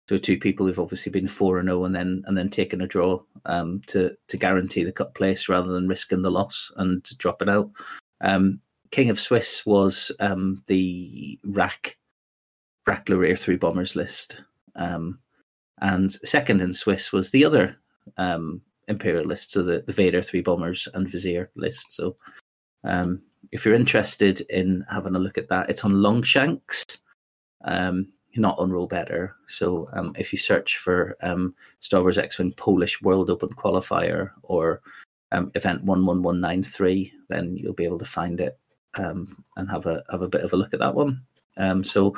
so 0.08 0.18
two 0.18 0.38
people 0.38 0.66
who've 0.66 0.80
obviously 0.80 1.12
been 1.12 1.28
four 1.28 1.58
and 1.58 1.68
zero, 1.68 1.86
and 1.86 1.96
then 1.96 2.24
and 2.28 2.38
then 2.38 2.50
taken 2.50 2.82
a 2.82 2.88
draw 2.88 3.22
um, 3.46 3.82
to 3.88 4.16
to 4.28 4.38
guarantee 4.38 4.84
the 4.84 4.92
cup 4.92 5.16
place 5.16 5.50
rather 5.50 5.72
than 5.72 5.88
risking 5.88 6.22
the 6.22 6.32
loss 6.32 6.72
and 6.78 7.04
dropping 7.18 7.50
out. 7.50 7.72
Um, 8.22 8.60
King 8.92 9.10
of 9.10 9.20
Swiss 9.20 9.66
was 9.66 10.12
um, 10.20 10.64
the 10.68 11.40
rack 11.44 11.98
rack 12.88 13.08
three 13.08 13.58
bombers 13.58 13.96
list. 13.96 14.44
Um, 14.76 15.20
and 15.82 16.14
second 16.24 16.62
in 16.62 16.74
Swiss 16.74 17.12
was 17.12 17.32
the 17.32 17.44
other 17.44 17.76
um, 18.18 18.62
Imperial 18.88 19.36
so 19.36 19.64
the, 19.64 19.84
the 19.86 19.94
Vader 19.94 20.22
three 20.22 20.42
bombers 20.42 20.88
and 20.94 21.10
Vizier 21.10 21.50
list. 21.56 21.92
So 21.92 22.16
if 23.56 23.66
you're 23.66 23.74
interested 23.74 24.42
in 24.50 24.86
having 24.92 25.16
a 25.16 25.20
look 25.20 25.38
at 25.38 25.48
that, 25.48 25.70
it's 25.70 25.86
on 25.86 25.94
Longshanks, 25.94 26.84
um, 27.64 28.12
not 28.36 28.60
on 28.60 28.70
Roll 28.70 28.86
Better. 28.86 29.34
So 29.48 29.88
um, 29.94 30.14
if 30.20 30.34
you 30.34 30.38
search 30.38 30.78
for 30.78 31.16
um, 31.22 31.56
Star 31.80 32.02
Wars 32.02 32.18
X-wing 32.18 32.52
Polish 32.58 33.02
World 33.02 33.30
Open 33.30 33.48
Qualifier 33.48 34.32
or 34.44 34.82
um, 35.32 35.52
event 35.56 35.86
one 35.86 36.06
one 36.06 36.22
one 36.22 36.42
nine 36.42 36.64
three, 36.64 37.14
then 37.30 37.56
you'll 37.56 37.74
be 37.74 37.86
able 37.86 37.98
to 38.00 38.06
find 38.06 38.42
it 38.42 38.60
um, 38.98 39.46
and 39.56 39.72
have 39.72 39.86
a 39.86 40.04
have 40.12 40.22
a 40.22 40.28
bit 40.28 40.42
of 40.42 40.52
a 40.52 40.58
look 40.58 40.74
at 40.74 40.82
that 40.82 40.94
one. 40.94 41.22
Um, 41.56 41.82
so 41.86 42.14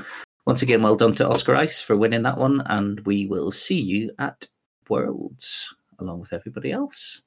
once 0.47 0.63
again, 0.63 0.82
well 0.82 0.95
done 0.95 1.13
to 1.15 1.28
Oscar 1.30 1.56
Ice 1.56 1.84
for 1.84 1.95
winning 1.95 2.23
that 2.23 2.39
one, 2.39 2.63
and 2.65 3.00
we 3.02 3.28
will 3.28 3.52
see 3.52 3.80
you 3.80 4.10
at 4.17 4.47
Worlds 4.89 5.76
along 6.00 6.19
with 6.19 6.34
everybody 6.34 6.71
else. 6.71 7.21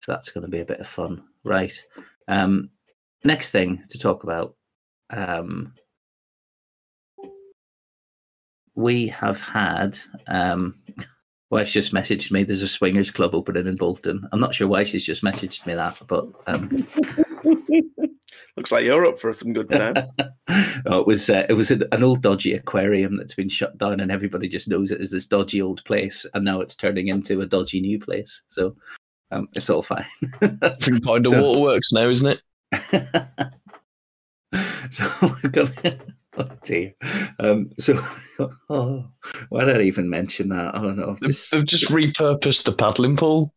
So 0.00 0.10
that's 0.10 0.32
going 0.32 0.42
to 0.42 0.50
be 0.50 0.60
a 0.60 0.64
bit 0.64 0.80
of 0.80 0.88
fun, 0.88 1.22
right? 1.44 1.80
Um, 2.26 2.70
next 3.24 3.50
thing 3.50 3.82
to 3.88 3.98
talk 3.98 4.24
about. 4.24 4.54
Um, 5.10 5.74
we 8.74 9.08
have 9.08 9.40
had 9.40 9.98
um, 10.28 10.76
wife's 11.50 11.72
just 11.72 11.92
messaged 11.92 12.30
me 12.30 12.44
there's 12.44 12.62
a 12.62 12.68
swingers 12.68 13.10
club 13.10 13.34
opening 13.34 13.66
in 13.66 13.74
bolton 13.74 14.26
i'm 14.30 14.38
not 14.38 14.54
sure 14.54 14.68
why 14.68 14.84
she's 14.84 15.04
just 15.04 15.24
messaged 15.24 15.66
me 15.66 15.74
that 15.74 15.98
but 16.06 16.28
um, 16.46 16.86
Looks 18.56 18.72
like 18.72 18.84
you're 18.84 19.06
up 19.06 19.20
for 19.20 19.32
some 19.32 19.52
good 19.52 19.70
time. 19.70 19.94
oh, 20.86 20.98
it 20.98 21.06
was 21.06 21.30
uh, 21.30 21.46
it 21.48 21.54
was 21.54 21.70
an, 21.70 21.84
an 21.92 22.02
old 22.02 22.20
dodgy 22.20 22.52
aquarium 22.52 23.16
that's 23.16 23.34
been 23.34 23.48
shut 23.48 23.78
down 23.78 24.00
and 24.00 24.10
everybody 24.10 24.48
just 24.48 24.68
knows 24.68 24.90
it 24.90 25.00
as 25.00 25.10
this 25.10 25.24
dodgy 25.24 25.62
old 25.62 25.84
place 25.84 26.26
and 26.34 26.44
now 26.44 26.60
it's 26.60 26.74
turning 26.74 27.08
into 27.08 27.40
a 27.40 27.46
dodgy 27.46 27.80
new 27.80 27.98
place 27.98 28.42
so 28.48 28.76
um, 29.30 29.48
it's 29.54 29.70
all 29.70 29.82
fine 29.82 30.04
I 30.42 30.76
think 30.80 31.04
kind 31.06 31.26
of 31.26 31.32
So- 31.32 31.42
waterworks 31.42 31.92
now, 31.92 32.08
isn't 32.08 32.26
it? 32.26 32.40
so 34.90 35.10
we're 35.22 35.50
gonna. 35.50 35.72
Oh 36.36 36.48
dear. 36.62 36.94
Um, 37.40 37.72
so, 37.76 38.00
oh, 38.70 39.04
why 39.48 39.64
did 39.64 39.78
I 39.78 39.82
even 39.82 40.08
mention 40.08 40.50
that? 40.50 40.76
Oh 40.76 40.92
no, 40.92 41.14
They've, 41.14 41.28
this, 41.28 41.50
they've 41.50 41.66
just 41.66 41.90
repurposed 41.90 42.62
the 42.62 42.72
paddling 42.72 43.16
pool. 43.16 43.52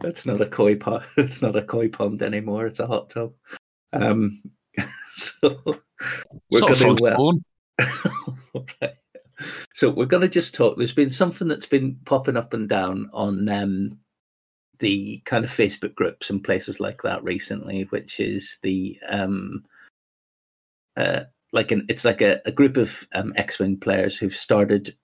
that's 0.00 0.26
not 0.26 0.40
a 0.40 0.46
koi 0.46 0.74
pond. 0.74 1.04
It's 1.16 1.40
not 1.40 1.54
a 1.54 1.62
koi 1.62 1.88
pond 1.88 2.20
anymore. 2.22 2.66
It's 2.66 2.80
a 2.80 2.86
hot 2.88 3.10
tub. 3.10 3.32
Um, 3.92 4.42
so 5.14 5.62
we're 6.50 6.74
frog 6.74 7.00
uh, 7.00 7.14
spawn. 7.14 7.44
right. 8.82 8.94
So 9.74 9.88
we're 9.88 10.06
going 10.06 10.22
to 10.22 10.28
just 10.28 10.54
talk. 10.54 10.76
There's 10.76 10.92
been 10.92 11.10
something 11.10 11.48
that's 11.48 11.66
been 11.66 11.96
popping 12.04 12.36
up 12.36 12.52
and 12.54 12.68
down 12.68 13.08
on 13.12 13.48
um, 13.48 13.98
the 14.80 15.22
kind 15.24 15.44
of 15.44 15.50
Facebook 15.50 15.94
groups 15.94 16.30
and 16.30 16.42
places 16.42 16.80
like 16.80 17.02
that 17.02 17.22
recently, 17.22 17.84
which 17.90 18.18
is 18.18 18.58
the 18.62 18.98
um, 19.08 19.64
uh, 20.96 21.20
like 21.52 21.70
an 21.70 21.86
it's 21.88 22.04
like 22.04 22.20
a, 22.20 22.40
a 22.46 22.52
group 22.52 22.76
of 22.76 23.06
um, 23.14 23.32
X-wing 23.36 23.78
players 23.78 24.16
who've 24.18 24.34
started 24.34 24.96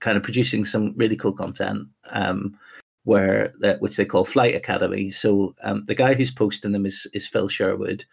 kind 0.00 0.16
of 0.16 0.22
producing 0.22 0.64
some 0.64 0.94
really 0.96 1.16
cool 1.16 1.32
content. 1.32 1.88
Um, 2.10 2.58
where 3.04 3.54
that 3.60 3.80
which 3.80 3.96
they 3.96 4.04
call 4.04 4.24
Flight 4.24 4.56
Academy. 4.56 5.12
So 5.12 5.54
um, 5.62 5.84
the 5.86 5.94
guy 5.94 6.14
who's 6.14 6.32
posting 6.32 6.72
them 6.72 6.84
is 6.84 7.06
is 7.14 7.26
Phil 7.26 7.48
Sherwood, 7.48 8.04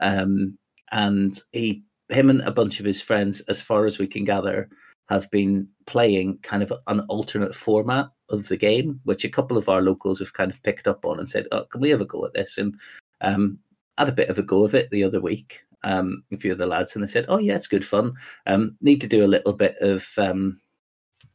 um, 0.00 0.56
and 0.90 1.38
he 1.52 1.84
him 2.08 2.30
and 2.30 2.40
a 2.40 2.50
bunch 2.50 2.80
of 2.80 2.86
his 2.86 3.02
friends, 3.02 3.40
as 3.42 3.60
far 3.60 3.84
as 3.84 3.98
we 3.98 4.06
can 4.06 4.24
gather, 4.24 4.70
have 5.10 5.30
been 5.30 5.68
playing 5.86 6.38
kind 6.38 6.62
of 6.62 6.72
an 6.86 7.00
alternate 7.08 7.54
format 7.54 8.08
of 8.30 8.48
the 8.48 8.56
game, 8.56 9.00
which 9.04 9.24
a 9.24 9.30
couple 9.30 9.56
of 9.56 9.68
our 9.68 9.82
locals 9.82 10.18
have 10.18 10.32
kind 10.32 10.50
of 10.50 10.62
picked 10.62 10.86
up 10.86 11.04
on 11.04 11.18
and 11.18 11.30
said, 11.30 11.46
"Oh, 11.52 11.64
can 11.64 11.80
we 11.80 11.90
have 11.90 12.00
a 12.00 12.06
go 12.06 12.24
at 12.24 12.34
this?" 12.34 12.58
And 12.58 12.74
um, 13.20 13.58
had 13.96 14.08
a 14.08 14.12
bit 14.12 14.28
of 14.28 14.38
a 14.38 14.42
go 14.42 14.64
of 14.64 14.74
it 14.74 14.90
the 14.90 15.04
other 15.04 15.20
week. 15.20 15.60
Um, 15.84 16.24
a 16.32 16.36
few 16.36 16.52
of 16.52 16.58
the 16.58 16.66
lads, 16.66 16.94
and 16.94 17.02
they 17.02 17.08
said, 17.08 17.26
"Oh 17.28 17.38
yeah, 17.38 17.56
it's 17.56 17.66
good 17.66 17.86
fun. 17.86 18.14
Um, 18.46 18.76
need 18.80 19.00
to 19.00 19.08
do 19.08 19.24
a 19.24 19.26
little 19.26 19.52
bit 19.52 19.76
of 19.80 20.08
um, 20.18 20.60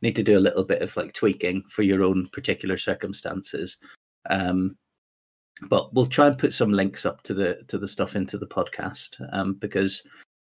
need 0.02 0.16
to 0.16 0.24
do 0.24 0.38
a 0.38 0.42
little 0.42 0.64
bit 0.64 0.82
of 0.82 0.96
like 0.98 1.14
tweaking 1.14 1.64
for 1.70 1.84
your 1.84 2.04
own 2.04 2.28
particular 2.28 2.78
circumstances." 2.78 3.78
Um, 4.30 4.78
but 5.70 5.94
we'll 5.94 6.08
try 6.08 6.28
and 6.28 6.38
put 6.38 6.54
some 6.54 6.72
links 6.72 7.06
up 7.06 7.24
to 7.24 7.34
the 7.34 7.60
to 7.68 7.78
the 7.78 7.88
stuff 7.88 8.16
into 8.16 8.38
the 8.38 8.48
podcast 8.48 9.22
um, 9.32 9.54
because 9.56 10.02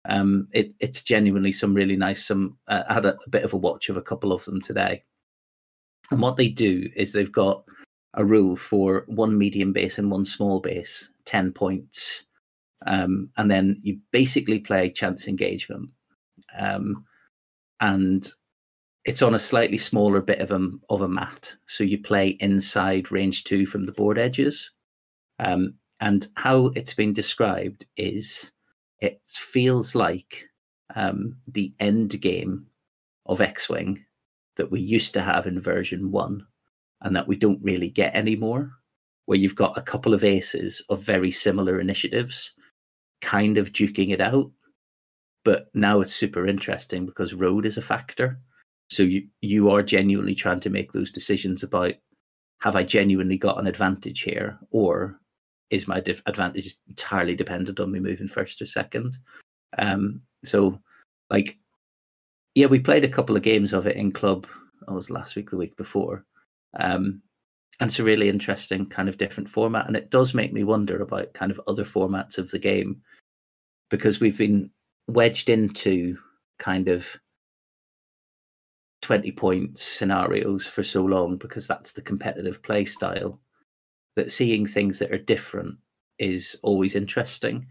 um, 0.10 0.48
it, 0.54 0.74
it's 0.80 1.02
genuinely 1.02 1.52
some 1.52 1.74
really 1.74 1.96
nice. 1.96 2.26
Some 2.26 2.58
uh, 2.68 2.84
I 2.88 2.94
had 2.94 3.06
a, 3.06 3.18
a 3.26 3.30
bit 3.30 3.44
of 3.44 3.54
a 3.54 3.58
watch 3.58 3.90
of 3.90 3.98
a 3.98 4.02
couple 4.02 4.32
of 4.32 4.46
them 4.46 4.62
today, 4.62 5.04
and 6.12 6.22
what 6.22 6.38
they 6.38 6.48
do 6.48 6.90
is 6.96 7.12
they've 7.12 7.32
got 7.32 7.64
a 8.14 8.26
rule 8.26 8.56
for 8.56 9.04
one 9.08 9.38
medium 9.38 9.74
base 9.74 9.98
and 9.98 10.10
one 10.10 10.26
small 10.26 10.60
base, 10.60 11.12
ten 11.26 11.52
points, 11.52 12.24
um, 12.86 13.30
and 13.38 13.52
then 13.52 13.80
you 13.84 14.00
basically 14.12 14.60
play 14.60 14.90
chance 14.90 15.28
engagement, 15.28 15.92
um, 16.58 17.06
and 17.80 18.32
it's 19.06 19.22
on 19.22 19.36
a 19.36 19.40
slightly 19.40 19.78
smaller 19.78 20.22
bit 20.22 20.40
of 20.40 20.52
a 20.52 20.70
of 20.90 21.02
a 21.02 21.08
mat, 21.08 21.56
so 21.68 21.84
you 21.84 21.98
play 22.02 22.30
inside 22.40 23.12
range 23.12 23.44
two 23.44 23.66
from 23.66 23.86
the 23.86 23.92
board 23.92 24.18
edges. 24.18 24.72
Um, 25.40 25.76
and 26.00 26.28
how 26.36 26.68
it's 26.76 26.94
been 26.94 27.14
described 27.14 27.86
is 27.98 28.52
it 29.00 29.20
feels 29.26 29.96
like 29.96 30.48
um, 30.96 31.38
the 31.48 31.74
end 31.80 32.20
game 32.22 32.66
of 33.26 33.42
X 33.42 33.70
Wing 33.70 34.04
that 34.58 34.72
we 34.72 34.80
used 34.80 35.14
to 35.14 35.22
have 35.22 35.48
in 35.48 35.62
version 35.62 36.12
one 36.12 36.46
and 37.02 37.16
that 37.16 37.28
we 37.28 37.36
don't 37.36 37.64
really 37.64 37.90
get 37.90 38.16
anymore, 38.16 38.72
where 39.26 39.38
you've 39.38 39.56
got 39.56 39.78
a 39.78 39.82
couple 39.82 40.14
of 40.14 40.24
aces 40.24 40.84
of 40.90 41.02
very 41.02 41.32
similar 41.32 41.80
initiatives 41.80 42.54
kind 43.22 43.58
of 43.58 43.74
duking 43.74 44.12
it 44.12 44.22
out. 44.22 44.52
But 45.44 45.68
now 45.74 46.02
it's 46.02 46.14
super 46.14 46.48
interesting 46.48 47.06
because 47.06 47.34
road 47.34 47.66
is 47.66 47.78
a 47.78 47.82
factor. 47.82 48.40
So 48.90 49.04
you, 49.04 49.28
you 49.42 49.70
are 49.70 49.84
genuinely 49.84 50.36
trying 50.36 50.60
to 50.62 50.70
make 50.70 50.92
those 50.92 51.12
decisions 51.12 51.64
about 51.64 51.94
have 52.62 52.76
I 52.76 52.84
genuinely 52.84 53.38
got 53.38 53.60
an 53.60 53.68
advantage 53.68 54.22
here 54.22 54.58
or 54.72 55.20
is 55.70 55.88
my 55.88 56.02
advantage 56.26 56.76
entirely 56.88 57.36
dependent 57.36 57.80
on 57.80 57.92
me 57.92 58.00
moving 58.00 58.28
first 58.28 58.62
or 58.62 58.66
second. 58.66 59.18
Um, 59.78 60.22
so, 60.44 60.80
like, 61.30 61.58
yeah, 62.58 62.66
we 62.66 62.80
played 62.80 63.04
a 63.04 63.08
couple 63.08 63.36
of 63.36 63.44
games 63.44 63.72
of 63.72 63.86
it 63.86 63.98
in 63.98 64.12
club. 64.12 64.48
I 64.88 64.92
was 64.92 65.12
last 65.12 65.36
week, 65.36 65.52
the 65.52 65.58
week 65.58 65.78
before, 65.78 66.26
um, 66.80 67.22
and 67.80 67.88
it's 67.88 68.00
a 68.00 68.04
really 68.04 68.30
interesting 68.30 68.88
kind 68.88 69.08
of 69.08 69.20
different 69.20 69.48
format. 69.48 69.86
And 69.86 69.96
it 69.96 70.10
does 70.10 70.34
make 70.34 70.54
me 70.54 70.64
wonder 70.64 71.00
about 71.04 71.36
kind 71.36 71.52
of 71.52 71.62
other 71.68 71.84
formats 71.84 72.40
of 72.40 72.50
the 72.50 72.58
game 72.58 73.00
because 73.92 74.20
we've 74.20 74.40
been 74.40 74.72
wedged 75.08 75.50
into 75.50 76.18
kind 76.58 76.88
of 76.88 77.16
20 79.04 79.32
point 79.34 79.78
scenarios 79.78 80.66
for 80.66 80.82
so 80.82 81.06
long 81.06 81.38
because 81.38 81.68
that's 81.68 81.92
the 81.92 82.02
competitive 82.02 82.64
play 82.64 82.86
style 82.86 83.40
that 84.16 84.32
seeing 84.32 84.66
things 84.66 84.98
that 84.98 85.12
are 85.12 85.20
different 85.20 85.78
is 86.18 86.58
always 86.64 86.96
interesting. 86.96 87.68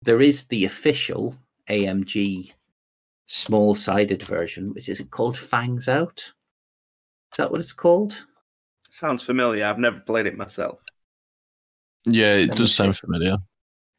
There 0.00 0.22
is 0.22 0.44
the 0.44 0.64
official 0.64 1.36
AMG 1.68 2.54
small 3.30 3.76
sided 3.76 4.24
version, 4.24 4.74
which 4.74 4.88
is 4.88 5.00
called 5.12 5.38
Fangs 5.38 5.88
Out? 5.88 6.18
Is 6.18 7.36
that 7.38 7.50
what 7.50 7.60
it's 7.60 7.72
called? 7.72 8.26
Sounds 8.90 9.22
familiar. 9.22 9.64
I've 9.64 9.78
never 9.78 10.00
played 10.00 10.26
it 10.26 10.36
myself. 10.36 10.82
Yeah, 12.06 12.34
it 12.34 12.48
Let 12.48 12.58
does 12.58 12.74
sound 12.74 12.98
familiar. 12.98 13.36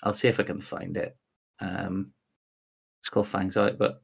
I'll 0.03 0.13
see 0.13 0.27
if 0.27 0.39
I 0.41 0.43
can 0.43 0.59
find 0.59 0.97
it. 0.97 1.15
Um, 1.61 2.11
it's 3.01 3.09
called 3.09 3.27
Fangs 3.27 3.55
Out, 3.55 3.77
but 3.77 4.01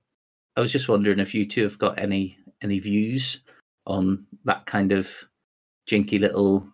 I 0.55 0.61
was 0.61 0.71
just 0.71 0.87
wondering 0.87 1.19
if 1.19 1.35
you 1.35 1.45
two 1.45 1.63
have 1.63 1.77
got 1.77 1.99
any 1.99 2.37
any 2.61 2.79
views 2.79 3.41
on 3.85 4.25
that 4.45 4.65
kind 4.65 4.93
of 4.93 5.11
jinky 5.87 6.19
little. 6.19 6.65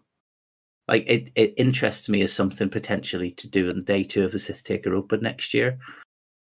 Like 0.87 1.05
it, 1.07 1.31
it 1.35 1.55
interests 1.57 2.07
me 2.07 2.21
as 2.21 2.31
something 2.31 2.69
potentially 2.69 3.31
to 3.31 3.49
do 3.49 3.69
in 3.69 3.83
day 3.83 4.03
two 4.03 4.23
of 4.23 4.31
the 4.31 4.37
Sith 4.37 4.63
Taker 4.63 4.93
Open 4.93 5.21
next 5.21 5.55
year, 5.55 5.79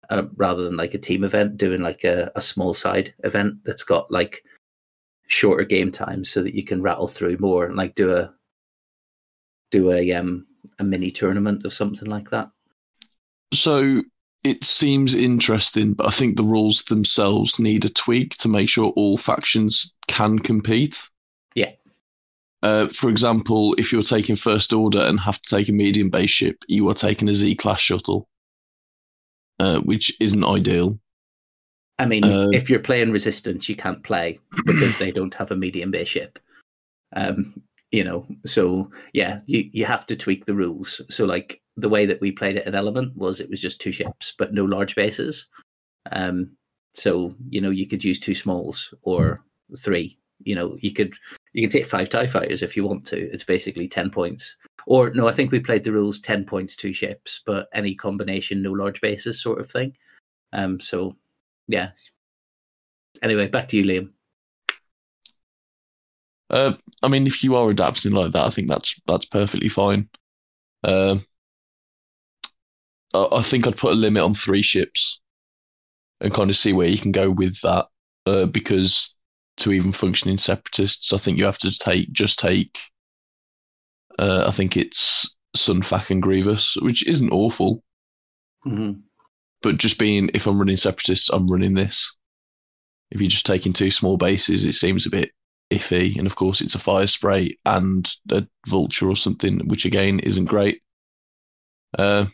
uh, 0.10 0.24
rather 0.36 0.64
than 0.64 0.78
like 0.78 0.94
a 0.94 1.00
team 1.00 1.24
event, 1.24 1.58
doing 1.58 1.82
like 1.82 2.04
a, 2.04 2.32
a 2.36 2.42
small 2.42 2.74
side 2.74 3.14
event 3.24 3.64
that's 3.64 3.84
got 3.84 4.12
like 4.12 4.44
shorter 5.28 5.64
game 5.64 5.92
times 5.92 6.30
so 6.30 6.44
that 6.44 6.54
you 6.54 6.64
can 6.64 6.82
rattle 6.82 7.08
through 7.08 7.38
more 7.40 7.66
and 7.66 7.76
like 7.76 7.96
do 7.96 8.14
a 8.14 8.32
do 9.72 9.92
a 9.92 10.14
um 10.14 10.46
a 10.80 10.84
mini 10.84 11.12
tournament 11.12 11.66
of 11.66 11.74
something 11.74 12.10
like 12.10 12.30
that. 12.30 12.50
So 13.54 14.04
it 14.44 14.64
seems 14.64 15.16
interesting, 15.16 15.94
but 15.94 16.08
I 16.08 16.12
think 16.12 16.38
the 16.38 16.44
rules 16.44 16.84
themselves 16.84 17.60
need 17.60 17.84
a 17.86 17.90
tweak 17.90 18.38
to 18.38 18.48
make 18.48 18.70
sure 18.70 18.94
all 18.96 19.18
factions 19.18 19.94
can 20.08 20.40
compete. 20.40 21.02
Yeah. 21.56 21.72
Uh, 22.62 22.88
for 22.88 23.10
example, 23.10 23.76
if 23.78 23.92
you're 23.92 24.04
taking 24.04 24.36
First 24.36 24.72
Order 24.72 25.02
and 25.02 25.20
have 25.20 25.42
to 25.42 25.56
take 25.56 25.70
a 25.70 25.72
medium 25.74 26.10
base 26.10 26.30
ship, 26.30 26.58
you 26.68 26.88
are 26.90 26.94
taking 26.94 27.28
a 27.28 27.34
Xi 27.34 27.56
class 27.56 27.80
shuttle, 27.80 28.28
uh, 29.60 29.80
which 29.80 30.16
isn't 30.20 30.44
ideal. 30.44 31.00
I 31.98 32.06
mean, 32.06 32.24
Uh, 32.24 32.48
if 32.52 32.70
you're 32.70 32.80
playing 32.80 33.12
Resistance, 33.12 33.70
you 33.70 33.76
can't 33.76 34.04
play 34.04 34.40
because 34.66 34.98
they 34.98 35.12
don't 35.12 35.34
have 35.34 35.52
a 35.52 35.56
medium 35.56 35.92
base 35.92 36.10
ship. 36.10 36.40
Um, 37.16 37.62
you 37.92 38.04
know, 38.04 38.28
so 38.46 38.92
yeah, 39.14 39.40
you 39.46 39.70
you 39.72 39.86
have 39.86 40.06
to 40.08 40.16
tweak 40.16 40.46
the 40.46 40.56
rules. 40.56 41.02
So 41.10 41.26
like 41.26 41.62
the 41.78 41.90
way 41.90 42.06
that 42.06 42.20
we 42.20 42.32
played 42.32 42.58
it 42.58 42.68
at 42.68 42.76
Element 42.76 43.16
was 43.16 43.40
it 43.40 43.50
was 43.50 43.62
just 43.62 43.80
two 43.80 43.92
ships, 43.92 44.34
but 44.38 44.54
no 44.54 44.66
large 44.66 44.96
bases. 44.96 45.48
Um, 46.12 46.52
so 46.94 47.34
you 47.50 47.62
know 47.62 47.70
you 47.70 47.88
could 47.88 48.04
use 48.04 48.20
two 48.20 48.36
smalls 48.36 48.94
or 49.04 49.44
three. 49.78 50.18
You 50.44 50.56
know, 50.56 50.78
you 50.80 50.92
could 50.92 51.14
you 51.54 51.62
can 51.64 51.72
take 51.72 51.88
five 51.88 52.10
Tie 52.10 52.28
fighters 52.28 52.62
if 52.62 52.76
you 52.76 52.86
want 52.86 53.06
to. 53.08 53.30
It's 53.32 53.44
basically 53.44 53.88
ten 53.88 54.10
points. 54.10 54.56
Or 54.88 55.12
no, 55.12 55.28
I 55.28 55.32
think 55.32 55.52
we 55.52 55.60
played 55.60 55.84
the 55.84 55.92
rules 55.92 56.20
ten 56.20 56.46
points, 56.46 56.76
two 56.76 56.94
ships, 56.94 57.42
but 57.46 57.68
any 57.74 57.96
combination, 57.96 58.62
no 58.62 58.72
large 58.72 59.02
bases, 59.02 59.42
sort 59.42 59.60
of 59.60 59.70
thing. 59.70 59.96
Um, 60.54 60.80
so 60.80 61.16
yeah. 61.68 61.90
Anyway, 63.22 63.48
back 63.48 63.68
to 63.70 63.78
you, 63.78 63.84
Liam. 63.84 64.10
Uh, 66.50 66.74
I 67.02 67.08
mean, 67.08 67.26
if 67.26 67.44
you 67.44 67.56
are 67.56 67.70
adapting 67.70 68.12
like 68.12 68.34
that, 68.34 68.46
I 68.46 68.50
think 68.50 68.68
that's 68.68 69.00
that's 69.08 69.26
perfectly 69.26 69.70
fine. 69.70 70.10
Um, 70.84 71.26
I, 73.14 73.28
I 73.32 73.42
think 73.42 73.66
I'd 73.66 73.78
put 73.78 73.94
a 73.94 73.96
limit 73.96 74.22
on 74.22 74.36
three 74.36 74.62
ships 74.62 75.20
and 76.22 76.34
kind 76.34 76.50
of 76.50 76.56
see 76.56 76.74
where 76.74 76.88
you 76.88 76.98
can 76.98 77.12
go 77.12 77.30
with 77.30 77.60
that. 77.62 77.88
Uh, 78.28 78.46
because 78.46 79.15
to 79.58 79.72
even 79.72 79.94
functioning 79.94 80.38
separatists, 80.38 81.14
I 81.14 81.18
think 81.18 81.38
you 81.38 81.46
have 81.46 81.58
to 81.60 81.78
take 81.78 82.12
just 82.12 82.40
take. 82.40 82.78
Uh, 84.18 84.46
I 84.48 84.52
think 84.52 84.78
it's 84.78 85.36
Sun 85.56 85.84
Fac 85.84 86.10
and 86.10 86.22
Grievous, 86.22 86.76
which 86.82 87.08
isn't 87.08 87.32
awful, 87.32 87.84
Mm-hmm. 88.66 89.00
but 89.62 89.78
just 89.78 89.98
being 90.00 90.30
if 90.34 90.48
I'm 90.48 90.58
running 90.60 90.76
separatists, 90.78 91.30
I'm 91.30 91.48
running 91.48 91.74
this. 91.74 92.16
If 93.12 93.22
you're 93.22 93.30
just 93.30 93.46
taking 93.46 93.74
two 93.74 93.92
small 93.92 94.18
bases, 94.18 94.66
it 94.66 94.74
seems 94.74 95.06
a 95.06 95.10
bit 95.12 95.32
iffy. 95.72 96.18
And 96.18 96.28
of 96.28 96.36
course, 96.36 96.62
it's 96.62 96.76
a 96.76 96.80
Firespray 96.80 97.58
and 97.66 98.12
a 98.32 98.48
vulture 98.68 99.10
or 99.10 99.16
something, 99.16 99.60
which 99.68 99.86
again 99.86 100.20
isn't 100.20 100.46
great. 100.46 100.82
Uh, 101.98 102.26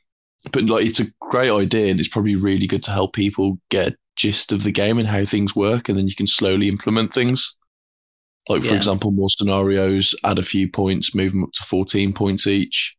but 0.52 0.64
like, 0.66 0.86
it's 0.86 1.00
a 1.00 1.12
great 1.20 1.52
idea, 1.52 1.92
and 1.92 2.00
it's 2.00 2.10
probably 2.10 2.36
really 2.36 2.68
good 2.68 2.84
to 2.84 2.92
help 2.92 3.14
people 3.14 3.60
get 3.70 3.96
gist 4.22 4.52
of 4.52 4.64
the 4.64 4.72
game 4.72 5.00
and 5.00 5.08
how 5.08 5.26
things 5.26 5.56
work, 5.56 5.90
and 5.90 5.98
then 5.98 6.08
you 6.08 6.16
can 6.16 6.28
slowly 6.28 6.68
implement 6.68 7.12
things. 7.14 7.56
Like 8.50 8.62
for 8.62 8.70
Yeah. 8.70 8.76
example, 8.76 9.12
more 9.12 9.30
scenarios, 9.30 10.14
add 10.24 10.40
a 10.40 10.44
few 10.44 10.70
points, 10.70 11.16
move 11.16 11.32
them 11.32 11.44
up 11.44 11.52
to 11.54 11.64
fourteen 11.64 12.14
points 12.14 12.48
each. 12.48 12.96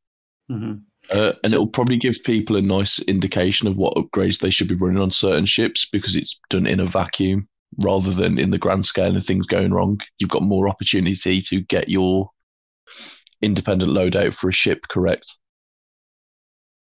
Mm-hmm. 0.50 0.74
Uh, 1.10 1.32
and 1.42 1.50
So- 1.50 1.56
it'll 1.56 1.68
probably 1.68 1.96
give 1.96 2.16
people 2.24 2.56
a 2.56 2.62
nice 2.62 2.98
indication 3.02 3.68
of 3.68 3.76
what 3.76 3.96
upgrades 3.96 4.38
they 4.38 4.50
should 4.50 4.68
be 4.68 4.74
running 4.76 5.02
on 5.02 5.10
certain 5.10 5.46
ships 5.46 5.86
because 5.92 6.14
it's 6.16 6.38
done 6.50 6.66
in 6.66 6.80
a 6.80 6.86
vacuum 6.86 7.48
rather 7.78 8.12
than 8.12 8.38
in 8.38 8.50
the 8.50 8.58
grand 8.58 8.86
scale 8.86 9.16
of 9.16 9.24
things 9.26 9.46
going 9.46 9.72
wrong. 9.72 10.00
You've 10.18 10.30
got 10.30 10.42
more 10.42 10.68
opportunity 10.68 11.40
to 11.42 11.60
get 11.62 11.88
your 11.88 12.30
independent 13.40 13.90
loadout 13.92 14.34
for 14.34 14.48
a 14.48 14.52
ship 14.52 14.80
correct. 14.90 15.26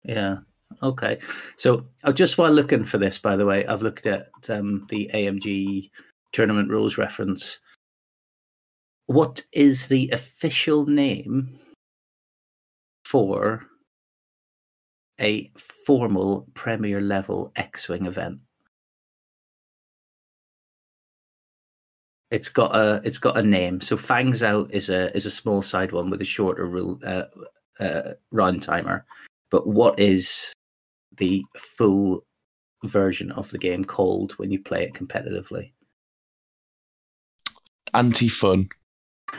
Yeah. 0.04 0.38
Okay. 0.82 1.18
So 1.56 1.84
uh, 2.04 2.12
just 2.12 2.38
while 2.38 2.52
looking 2.52 2.84
for 2.84 2.98
this, 2.98 3.18
by 3.18 3.36
the 3.36 3.46
way, 3.46 3.66
I've 3.66 3.82
looked 3.82 4.06
at 4.06 4.28
um, 4.48 4.86
the 4.88 5.10
AMG 5.14 5.90
tournament 6.32 6.70
rules 6.70 6.98
reference. 6.98 7.60
What 9.06 9.44
is 9.52 9.88
the 9.88 10.10
official 10.10 10.86
name 10.86 11.58
for 13.04 13.66
a 15.20 15.50
formal 15.86 16.46
Premier 16.54 17.00
level 17.00 17.52
X-wing 17.56 18.06
event? 18.06 18.38
It's 22.30 22.48
got 22.48 22.74
a 22.74 23.02
it's 23.04 23.18
got 23.18 23.36
a 23.36 23.42
name. 23.42 23.82
So 23.82 23.96
Fangs 23.98 24.42
Out 24.42 24.72
is 24.72 24.88
a 24.88 25.14
is 25.14 25.26
a 25.26 25.30
small 25.30 25.60
side 25.60 25.92
one 25.92 26.08
with 26.08 26.22
a 26.22 26.24
shorter 26.24 26.64
rule 26.64 26.98
uh, 27.04 27.24
uh, 27.78 28.14
run 28.30 28.58
timer. 28.58 29.04
But 29.50 29.66
what 29.66 29.98
is 30.00 30.50
the 31.16 31.44
full 31.56 32.24
version 32.84 33.30
of 33.32 33.50
the 33.50 33.58
game 33.58 33.84
called 33.84 34.32
when 34.32 34.50
you 34.50 34.60
play 34.60 34.84
it 34.84 34.94
competitively? 34.94 35.72
Anti 37.94 38.28
fun. 38.28 38.68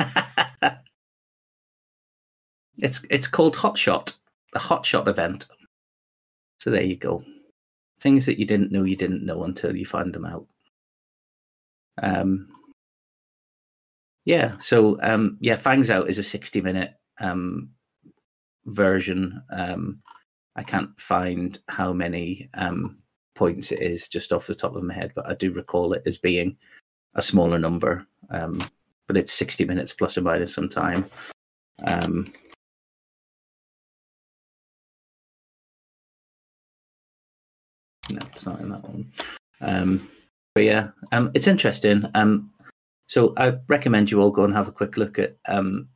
it's 2.77 3.01
it's 3.09 3.27
called 3.27 3.55
Hot 3.55 3.77
Shot, 3.77 4.15
the 4.53 4.59
Hot 4.59 4.85
Shot 4.85 5.07
event. 5.07 5.47
So 6.59 6.69
there 6.69 6.83
you 6.83 6.95
go. 6.95 7.23
Things 7.99 8.25
that 8.25 8.39
you 8.39 8.45
didn't 8.45 8.71
know 8.71 8.83
you 8.83 8.95
didn't 8.95 9.25
know 9.25 9.43
until 9.43 9.75
you 9.75 9.85
find 9.85 10.13
them 10.13 10.25
out. 10.25 10.47
Um, 12.01 12.47
yeah. 14.25 14.57
So 14.59 14.99
um, 15.01 15.37
yeah, 15.41 15.55
Fangs 15.55 15.89
Out 15.89 16.09
is 16.09 16.17
a 16.17 16.23
sixty-minute 16.23 16.93
um, 17.19 17.69
version. 18.65 19.41
Um, 19.51 20.01
I 20.55 20.63
can't 20.63 20.99
find 20.99 21.57
how 21.67 21.93
many 21.93 22.49
um, 22.53 22.97
points 23.35 23.71
it 23.71 23.81
is 23.81 24.07
just 24.07 24.31
off 24.31 24.47
the 24.47 24.55
top 24.55 24.75
of 24.75 24.83
my 24.83 24.93
head, 24.93 25.11
but 25.15 25.27
I 25.27 25.33
do 25.33 25.51
recall 25.51 25.93
it 25.93 26.03
as 26.05 26.17
being 26.17 26.55
a 27.15 27.21
smaller 27.21 27.59
number. 27.59 28.05
Um, 28.29 28.63
but 29.07 29.17
it's 29.17 29.33
sixty 29.33 29.65
minutes 29.65 29.93
plus 29.93 30.17
or 30.17 30.21
minus 30.21 30.53
some 30.53 30.69
time. 30.69 31.09
Um, 31.83 32.31
no, 38.09 38.19
it's 38.31 38.45
not 38.45 38.61
in 38.61 38.69
that 38.69 38.83
one. 38.83 39.11
Um, 39.61 40.09
but 40.55 40.63
yeah, 40.63 40.89
um, 41.11 41.31
it's 41.33 41.47
interesting. 41.47 42.05
Um, 42.13 42.51
so 43.07 43.33
I 43.37 43.55
recommend 43.67 44.11
you 44.11 44.21
all 44.21 44.31
go 44.31 44.43
and 44.43 44.53
have 44.53 44.67
a 44.67 44.71
quick 44.71 44.97
look 44.97 45.19
at 45.19 45.35
um, 45.47 45.89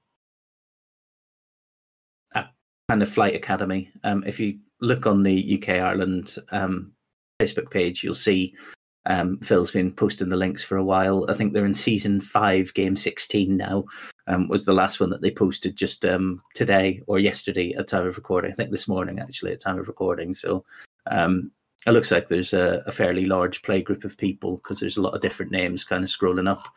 kind 2.89 3.01
of 3.01 3.09
Flight 3.09 3.35
Academy. 3.35 3.91
Um, 4.03 4.23
if 4.25 4.39
you 4.39 4.59
look 4.79 5.05
on 5.05 5.23
the 5.23 5.59
UK 5.59 5.81
Ireland 5.81 6.35
um, 6.51 6.93
Facebook 7.41 7.69
page, 7.69 8.03
you'll 8.03 8.13
see 8.13 8.55
um, 9.05 9.39
Phil's 9.39 9.71
been 9.71 9.91
posting 9.91 10.29
the 10.29 10.35
links 10.35 10.63
for 10.63 10.77
a 10.77 10.83
while. 10.83 11.25
I 11.29 11.33
think 11.33 11.53
they're 11.53 11.65
in 11.65 11.73
season 11.73 12.21
five, 12.21 12.73
game 12.73 12.95
sixteen 12.95 13.57
now. 13.57 13.85
Um, 14.27 14.47
was 14.47 14.65
the 14.65 14.73
last 14.73 14.99
one 14.99 15.09
that 15.11 15.21
they 15.21 15.31
posted 15.31 15.75
just 15.75 16.03
um, 16.05 16.41
today 16.53 17.01
or 17.07 17.19
yesterday 17.19 17.73
at 17.73 17.87
time 17.87 18.05
of 18.05 18.17
recording. 18.17 18.51
I 18.51 18.53
think 18.53 18.71
this 18.71 18.87
morning 18.87 19.19
actually 19.19 19.53
at 19.53 19.61
time 19.61 19.79
of 19.79 19.87
recording. 19.87 20.33
So 20.33 20.65
um, 21.09 21.51
it 21.85 21.91
looks 21.91 22.11
like 22.11 22.27
there's 22.27 22.53
a, 22.53 22.83
a 22.85 22.91
fairly 22.91 23.25
large 23.25 23.61
play 23.61 23.81
group 23.81 24.03
of 24.03 24.17
people 24.17 24.57
because 24.57 24.79
there's 24.79 24.97
a 24.97 25.01
lot 25.01 25.13
of 25.13 25.21
different 25.21 25.53
names 25.53 25.85
kind 25.85 26.03
of 26.03 26.09
scrolling 26.09 26.49
up. 26.49 26.67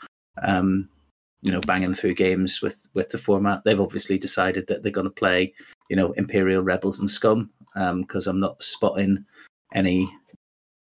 You 1.43 1.51
know, 1.51 1.61
banging 1.63 1.95
through 1.95 2.17
games 2.17 2.61
with 2.61 2.87
with 2.93 3.09
the 3.09 3.17
format. 3.17 3.63
They've 3.65 3.81
obviously 3.81 4.19
decided 4.19 4.67
that 4.67 4.83
they're 4.83 4.93
going 4.93 5.07
to 5.07 5.11
play, 5.11 5.55
you 5.91 5.97
know, 5.97 6.13
Imperial 6.13 6.63
Rebels 6.63 7.01
and 7.01 7.11
Scum 7.11 7.51
because 7.75 8.27
I'm 8.27 8.41
not 8.41 8.63
spotting 8.63 9.25
any 9.75 10.11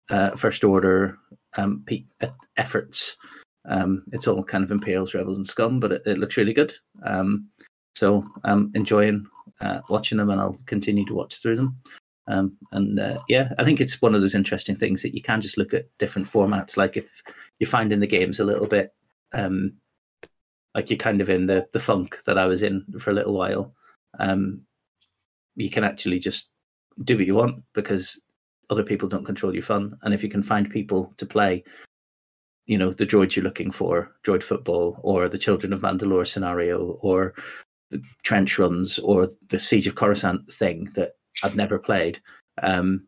uh, 0.08 0.30
first 0.36 0.64
order 0.64 1.18
um, 1.56 1.82
pe- 1.84 2.04
efforts. 2.56 3.16
Um, 3.68 4.04
it's 4.12 4.26
all 4.26 4.42
kind 4.42 4.64
of 4.64 4.70
Imperials, 4.70 5.12
Rebels, 5.12 5.36
and 5.36 5.46
Scum, 5.46 5.80
but 5.80 5.92
it, 5.92 6.02
it 6.06 6.18
looks 6.18 6.36
really 6.36 6.54
good. 6.54 6.72
Um, 7.04 7.48
so 7.94 8.24
I'm 8.44 8.70
enjoying 8.74 9.26
uh, 9.60 9.80
watching 9.88 10.16
them, 10.16 10.30
and 10.30 10.40
I'll 10.40 10.58
continue 10.66 11.04
to 11.06 11.14
watch 11.14 11.42
through 11.42 11.56
them. 11.56 11.76
Um, 12.26 12.56
and 12.72 12.98
uh, 12.98 13.20
yeah, 13.28 13.52
I 13.58 13.64
think 13.64 13.80
it's 13.80 14.00
one 14.00 14.14
of 14.14 14.20
those 14.20 14.36
interesting 14.36 14.76
things 14.76 15.02
that 15.02 15.14
you 15.14 15.20
can 15.20 15.40
just 15.40 15.58
look 15.58 15.74
at 15.74 15.86
different 15.98 16.28
formats. 16.28 16.76
Like 16.76 16.96
if 16.96 17.22
you're 17.58 17.68
finding 17.68 18.00
the 18.00 18.06
games 18.06 18.38
a 18.38 18.44
little 18.44 18.68
bit, 18.68 18.94
um, 19.32 19.72
like 20.74 20.88
you're 20.88 20.96
kind 20.96 21.20
of 21.20 21.28
in 21.28 21.46
the 21.46 21.66
the 21.72 21.80
funk 21.80 22.22
that 22.26 22.38
I 22.38 22.46
was 22.46 22.62
in 22.62 22.84
for 23.00 23.10
a 23.10 23.14
little 23.14 23.34
while, 23.34 23.74
um, 24.20 24.62
you 25.56 25.70
can 25.70 25.84
actually 25.84 26.18
just 26.18 26.50
do 27.04 27.16
what 27.16 27.26
you 27.26 27.34
want 27.34 27.62
because 27.74 28.20
other 28.70 28.82
people 28.84 29.08
don't 29.08 29.24
control 29.24 29.52
your 29.52 29.62
fun. 29.62 29.96
And 30.02 30.14
if 30.14 30.22
you 30.22 30.28
can 30.28 30.42
find 30.42 30.70
people 30.70 31.12
to 31.16 31.26
play, 31.26 31.64
you 32.66 32.78
know, 32.78 32.92
the 32.92 33.06
droids 33.06 33.34
you're 33.34 33.44
looking 33.44 33.70
for, 33.70 34.12
droid 34.24 34.42
football, 34.42 35.00
or 35.02 35.28
the 35.28 35.38
Children 35.38 35.72
of 35.72 35.80
Mandalore 35.80 36.26
scenario, 36.26 36.98
or 37.00 37.34
the 37.90 38.02
trench 38.22 38.58
runs, 38.58 38.98
or 39.00 39.28
the 39.48 39.58
Siege 39.58 39.88
of 39.88 39.96
Coruscant 39.96 40.50
thing 40.52 40.88
that 40.94 41.12
I've 41.42 41.56
never 41.56 41.78
played. 41.78 42.20
Um, 42.62 43.06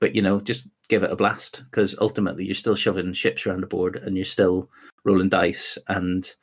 but 0.00 0.14
you 0.14 0.22
know, 0.22 0.40
just 0.40 0.66
give 0.88 1.02
it 1.02 1.12
a 1.12 1.16
blast 1.16 1.62
because 1.70 1.94
ultimately 2.00 2.44
you're 2.44 2.54
still 2.54 2.74
shoving 2.74 3.12
ships 3.12 3.46
around 3.46 3.60
the 3.60 3.66
board 3.66 3.96
and 3.96 4.16
you're 4.16 4.24
still 4.24 4.68
rolling 5.04 5.28
dice 5.28 5.78
and 5.88 6.34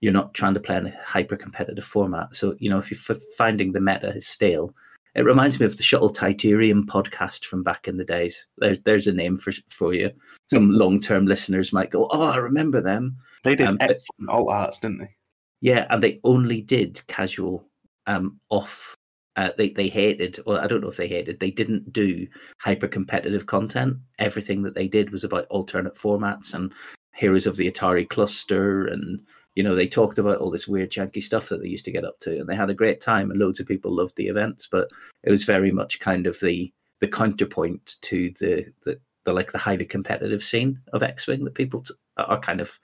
you're 0.00 0.12
not 0.12 0.32
trying 0.32 0.54
to 0.54 0.60
play 0.60 0.76
in 0.76 0.86
a 0.86 0.94
hyper 1.04 1.36
competitive 1.36 1.84
format. 1.84 2.34
So 2.34 2.54
you 2.60 2.70
know, 2.70 2.78
if 2.78 2.90
you're 2.90 3.16
finding 3.36 3.72
the 3.72 3.80
meta 3.80 4.14
is 4.14 4.26
stale, 4.26 4.74
it 5.14 5.24
reminds 5.24 5.58
me 5.58 5.66
of 5.66 5.76
the 5.76 5.82
Shuttle 5.82 6.10
Tydirium 6.10 6.84
podcast 6.84 7.44
from 7.44 7.62
back 7.62 7.88
in 7.88 7.96
the 7.96 8.04
days. 8.04 8.46
There's 8.58 8.80
there's 8.80 9.06
a 9.06 9.12
name 9.12 9.36
for 9.36 9.52
for 9.68 9.94
you. 9.94 10.10
Some 10.52 10.70
long 10.70 11.00
term 11.00 11.26
listeners 11.26 11.72
might 11.72 11.90
go, 11.90 12.08
"Oh, 12.10 12.30
I 12.30 12.36
remember 12.36 12.80
them." 12.80 13.16
They 13.44 13.54
did 13.56 13.68
Um, 13.68 13.76
but- 13.78 13.90
excellent 13.90 14.30
alt 14.30 14.50
arts, 14.50 14.78
didn't 14.78 14.98
they? 14.98 15.14
Yeah, 15.60 15.86
and 15.90 16.02
they 16.02 16.20
only 16.24 16.62
did 16.62 17.02
casual 17.06 17.68
um, 18.06 18.40
off 18.48 18.96
uh, 19.36 19.50
they 19.56 19.70
they 19.70 19.88
hated. 19.88 20.38
Well, 20.44 20.58
I 20.58 20.66
don't 20.66 20.80
know 20.80 20.88
if 20.90 20.96
they 20.96 21.08
hated. 21.08 21.38
They 21.40 21.50
didn't 21.50 21.92
do 21.92 22.26
hyper 22.58 22.88
competitive 22.88 23.46
content. 23.46 23.96
Everything 24.18 24.62
that 24.62 24.74
they 24.74 24.88
did 24.88 25.10
was 25.10 25.24
about 25.24 25.46
alternate 25.46 25.94
formats 25.94 26.52
and 26.54 26.72
Heroes 27.14 27.46
of 27.46 27.56
the 27.56 27.70
Aturi 27.70 28.08
cluster, 28.08 28.86
and 28.86 29.20
you 29.54 29.62
know 29.62 29.74
they 29.74 29.88
talked 29.88 30.18
about 30.18 30.38
all 30.38 30.50
this 30.50 30.68
weird 30.68 30.90
janky 30.90 31.22
stuff 31.22 31.48
that 31.48 31.62
they 31.62 31.68
used 31.68 31.84
to 31.84 31.92
get 31.92 32.04
up 32.04 32.18
to, 32.20 32.38
and 32.38 32.48
they 32.48 32.54
had 32.54 32.70
a 32.70 32.74
great 32.74 33.00
time, 33.00 33.30
and 33.30 33.40
loads 33.40 33.60
of 33.60 33.66
people 33.66 33.94
loved 33.94 34.16
the 34.16 34.28
events. 34.28 34.68
But 34.70 34.88
it 35.24 35.30
was 35.30 35.44
very 35.44 35.70
much 35.70 36.00
kind 36.00 36.26
of 36.26 36.38
the 36.40 36.72
the 37.00 37.08
counterpoint 37.08 37.96
to 38.02 38.32
the 38.38 38.66
the, 38.84 39.00
the 39.24 39.32
like 39.32 39.52
the 39.52 39.58
highly 39.58 39.84
competitive 39.84 40.42
scene 40.42 40.80
of 40.92 41.02
X 41.02 41.26
Wing 41.26 41.44
that 41.44 41.54
people 41.54 41.82
t- 41.82 41.94
are 42.16 42.40
kind 42.40 42.60
of 42.60 42.78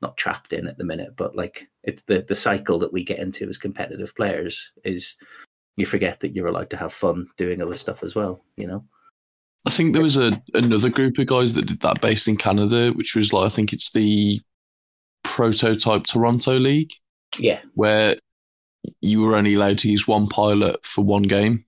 not 0.00 0.16
trapped 0.16 0.52
in 0.52 0.66
at 0.66 0.78
the 0.78 0.84
minute, 0.84 1.14
but 1.16 1.36
like 1.36 1.68
it's 1.84 2.02
the 2.02 2.24
the 2.26 2.34
cycle 2.34 2.78
that 2.78 2.92
we 2.92 3.04
get 3.04 3.18
into 3.18 3.48
as 3.48 3.58
competitive 3.58 4.14
players 4.14 4.72
is 4.84 5.16
you 5.76 5.86
forget 5.86 6.20
that 6.20 6.34
you're 6.34 6.48
allowed 6.48 6.70
to 6.70 6.76
have 6.76 6.92
fun 6.92 7.28
doing 7.36 7.62
other 7.62 7.74
stuff 7.74 8.02
as 8.02 8.14
well. 8.14 8.44
You 8.56 8.66
know. 8.66 8.84
I 9.66 9.70
think 9.70 9.92
there 9.92 10.02
was 10.02 10.16
a 10.16 10.40
another 10.54 10.88
group 10.88 11.18
of 11.18 11.26
guys 11.26 11.52
that 11.52 11.66
did 11.66 11.80
that 11.80 12.00
based 12.00 12.28
in 12.28 12.36
Canada, 12.36 12.90
which 12.92 13.14
was 13.14 13.32
like 13.32 13.46
I 13.46 13.54
think 13.54 13.72
it's 13.72 13.90
the 13.90 14.40
prototype 15.38 16.02
Toronto 16.02 16.58
League, 16.58 16.90
Yeah. 17.38 17.60
where 17.74 18.16
you 19.00 19.20
were 19.20 19.36
only 19.36 19.54
allowed 19.54 19.78
to 19.78 19.88
use 19.88 20.08
one 20.08 20.26
pilot 20.26 20.84
for 20.84 21.04
one 21.04 21.22
game. 21.22 21.64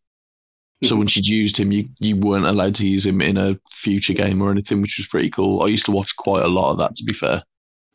So 0.82 0.96
hmm. 0.96 1.02
once 1.02 1.14
you'd 1.14 1.28
used 1.28 1.56
him, 1.56 1.70
you, 1.70 1.88
you 2.00 2.16
weren't 2.16 2.46
allowed 2.46 2.74
to 2.76 2.88
use 2.88 3.06
him 3.06 3.20
in 3.20 3.36
a 3.36 3.60
future 3.70 4.12
game 4.12 4.42
or 4.42 4.50
anything, 4.50 4.82
which 4.82 4.98
was 4.98 5.06
pretty 5.06 5.30
cool. 5.30 5.62
I 5.62 5.66
used 5.66 5.84
to 5.84 5.92
watch 5.92 6.16
quite 6.16 6.42
a 6.42 6.48
lot 6.48 6.72
of 6.72 6.78
that, 6.78 6.96
to 6.96 7.04
be 7.04 7.12
fair. 7.12 7.44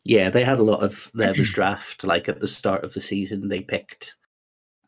Yeah, 0.06 0.30
they 0.30 0.44
had 0.44 0.58
a 0.58 0.62
lot 0.62 0.82
of 0.82 1.10
there 1.12 1.34
was 1.36 1.50
draft 1.58 2.04
like 2.04 2.26
at 2.30 2.40
the 2.40 2.46
start 2.46 2.82
of 2.82 2.94
the 2.94 3.02
season. 3.02 3.48
They 3.48 3.60
picked 3.60 4.16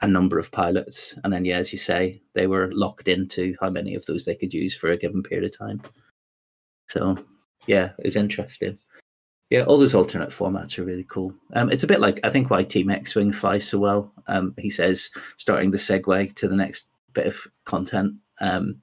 a 0.00 0.08
number 0.08 0.38
of 0.38 0.50
pilots, 0.50 1.18
and 1.22 1.30
then 1.30 1.44
yeah, 1.44 1.58
as 1.58 1.70
you 1.70 1.78
say, 1.78 2.22
they 2.32 2.46
were 2.46 2.72
locked 2.72 3.08
into 3.08 3.56
how 3.60 3.68
many 3.68 3.94
of 3.94 4.06
those 4.06 4.24
they 4.24 4.36
could 4.36 4.54
use 4.54 4.74
for 4.74 4.90
a 4.90 4.96
given 4.96 5.22
period 5.22 5.44
of 5.44 5.58
time. 5.58 5.82
So 6.88 7.18
yeah, 7.66 7.90
it's 7.98 8.16
interesting. 8.16 8.78
Yeah, 9.50 9.62
all 9.62 9.78
those 9.78 9.94
alternate 9.94 10.28
formats 10.28 10.78
are 10.78 10.84
really 10.84 11.06
cool. 11.08 11.32
Um, 11.54 11.70
it's 11.70 11.82
a 11.82 11.86
bit 11.86 12.00
like 12.00 12.20
I 12.22 12.28
think 12.28 12.50
why 12.50 12.64
Team 12.64 12.90
X 12.90 13.14
Wing 13.14 13.32
flies 13.32 13.66
so 13.66 13.78
well. 13.78 14.12
Um, 14.26 14.54
he 14.58 14.68
says 14.68 15.10
starting 15.38 15.70
the 15.70 15.78
segue 15.78 16.34
to 16.34 16.48
the 16.48 16.56
next 16.56 16.86
bit 17.14 17.26
of 17.26 17.46
content. 17.64 18.14
Um, 18.40 18.82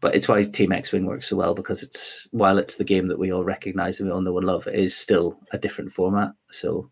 but 0.00 0.14
it's 0.14 0.28
why 0.28 0.42
Team 0.44 0.72
X 0.72 0.92
Wing 0.92 1.04
works 1.04 1.28
so 1.28 1.36
well 1.36 1.54
because 1.54 1.82
it's 1.82 2.28
while 2.30 2.58
it's 2.58 2.76
the 2.76 2.84
game 2.84 3.08
that 3.08 3.18
we 3.18 3.32
all 3.32 3.44
recognize 3.44 3.98
and 3.98 4.08
we 4.08 4.14
all 4.14 4.20
know 4.20 4.36
and 4.36 4.46
love, 4.46 4.66
it 4.66 4.74
is 4.74 4.96
still 4.96 5.38
a 5.52 5.58
different 5.58 5.92
format. 5.92 6.32
So, 6.50 6.90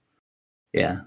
yeah, 0.73 1.01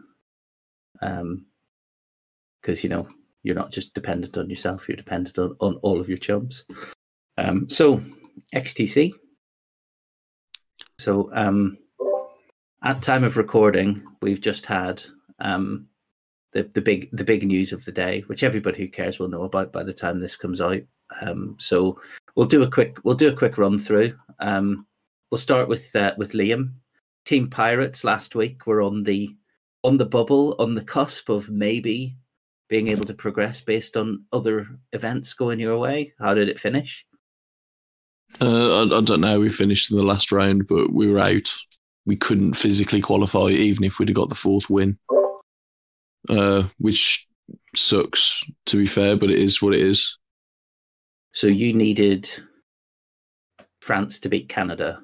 because 1.00 2.84
you 2.84 2.90
know 2.90 3.08
you're 3.44 3.56
not 3.56 3.72
just 3.72 3.94
dependent 3.94 4.38
on 4.38 4.50
yourself; 4.50 4.88
you're 4.88 4.96
dependent 4.96 5.38
on, 5.38 5.56
on 5.60 5.76
all 5.78 6.00
of 6.00 6.10
your 6.10 6.18
chums. 6.18 6.66
Um, 7.38 7.70
so, 7.70 8.02
XTC. 8.56 9.14
So, 11.00 11.30
um, 11.34 11.78
at 12.84 13.02
time 13.02 13.24
of 13.24 13.38
recording, 13.38 14.04
we've 14.22 14.42
just 14.42 14.66
had 14.66 15.04
um, 15.40 15.88
the 16.54 16.64
the 16.74 16.82
big 16.82 17.10
the 17.12 17.24
big 17.24 17.46
news 17.46 17.72
of 17.72 17.86
the 17.86 17.92
day, 17.92 18.22
which 18.28 18.44
everybody 18.44 18.80
who 18.80 18.88
cares 18.88 19.20
will 19.20 19.28
know 19.28 19.44
about 19.44 19.72
by 19.72 19.84
the 19.84 19.94
time 19.94 20.20
this 20.20 20.38
comes 20.38 20.60
out. 20.60 20.82
Um, 21.22 21.56
so 21.60 22.00
we'll 22.36 22.48
do 22.48 22.64
a 22.64 22.70
quick 22.70 22.98
we'll 23.04 23.16
do 23.16 23.30
a 23.30 23.36
quick 23.36 23.58
run 23.58 23.78
through. 23.78 24.18
Um, 24.40 24.86
we'll 25.30 25.38
start 25.38 25.68
with 25.70 25.96
uh, 25.96 26.14
with 26.18 26.32
Liam. 26.32 26.74
Team 27.26 27.50
Pirates 27.50 28.04
last 28.04 28.36
week 28.36 28.66
were 28.66 28.82
on 28.82 29.04
the 29.04 29.36
on 29.84 29.98
the 29.98 30.06
bubble 30.06 30.56
on 30.60 30.74
the 30.74 30.84
cusp 30.84 31.30
of 31.30 31.50
maybe 31.50 32.18
being 32.70 32.88
able 32.88 33.06
to 33.06 33.14
progress 33.14 33.62
based 33.62 33.96
on 33.98 34.26
other 34.34 34.68
events 34.94 35.34
going 35.34 35.60
your 35.60 35.78
way. 35.78 36.14
How 36.20 36.34
did 36.34 36.50
it 36.50 36.60
finish? 36.60 37.06
Uh, 38.42 38.84
I, 38.84 38.98
I 38.98 39.02
don't 39.02 39.22
know. 39.22 39.40
We 39.40 39.50
finished 39.50 39.92
in 39.92 39.98
the 39.98 40.04
last 40.04 40.32
round, 40.32 40.68
but 40.68 40.92
we 40.92 41.08
were 41.08 41.20
out. 41.20 41.50
We 42.06 42.16
couldn't 42.16 42.54
physically 42.54 43.02
qualify, 43.02 43.48
even 43.50 43.84
if 43.84 44.00
we'd 44.00 44.10
have 44.10 44.16
got 44.16 44.30
the 44.30 44.36
fourth 44.36 44.70
win, 44.70 44.98
uh, 46.30 46.64
which 46.78 47.28
sucks, 47.76 48.44
to 48.68 48.78
be 48.78 48.88
fair, 48.88 49.16
but 49.18 49.30
it 49.30 49.40
is 49.40 49.62
what 49.62 49.74
it 49.74 49.82
is. 49.82 50.18
So 51.34 51.48
you 51.48 51.74
needed 51.74 52.30
France 53.82 54.20
to 54.20 54.30
beat 54.30 54.50
Canada. 54.50 55.02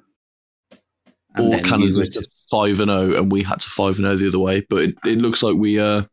or 1.38 1.60
Canada 1.62 1.94
would- 1.98 2.14
to 2.14 2.28
five 2.50 2.80
and 2.80 2.90
zero, 2.92 3.18
and 3.18 3.32
we 3.32 3.42
had 3.44 3.60
to 3.62 3.70
five 3.70 3.96
and 3.98 4.06
zero 4.06 4.16
the 4.16 4.28
other 4.28 4.40
way. 4.40 4.62
But 4.70 4.84
it, 4.84 4.96
it 5.06 5.18
looks 5.18 5.42
like 5.44 5.56
we 5.56 5.80
uh 5.80 6.04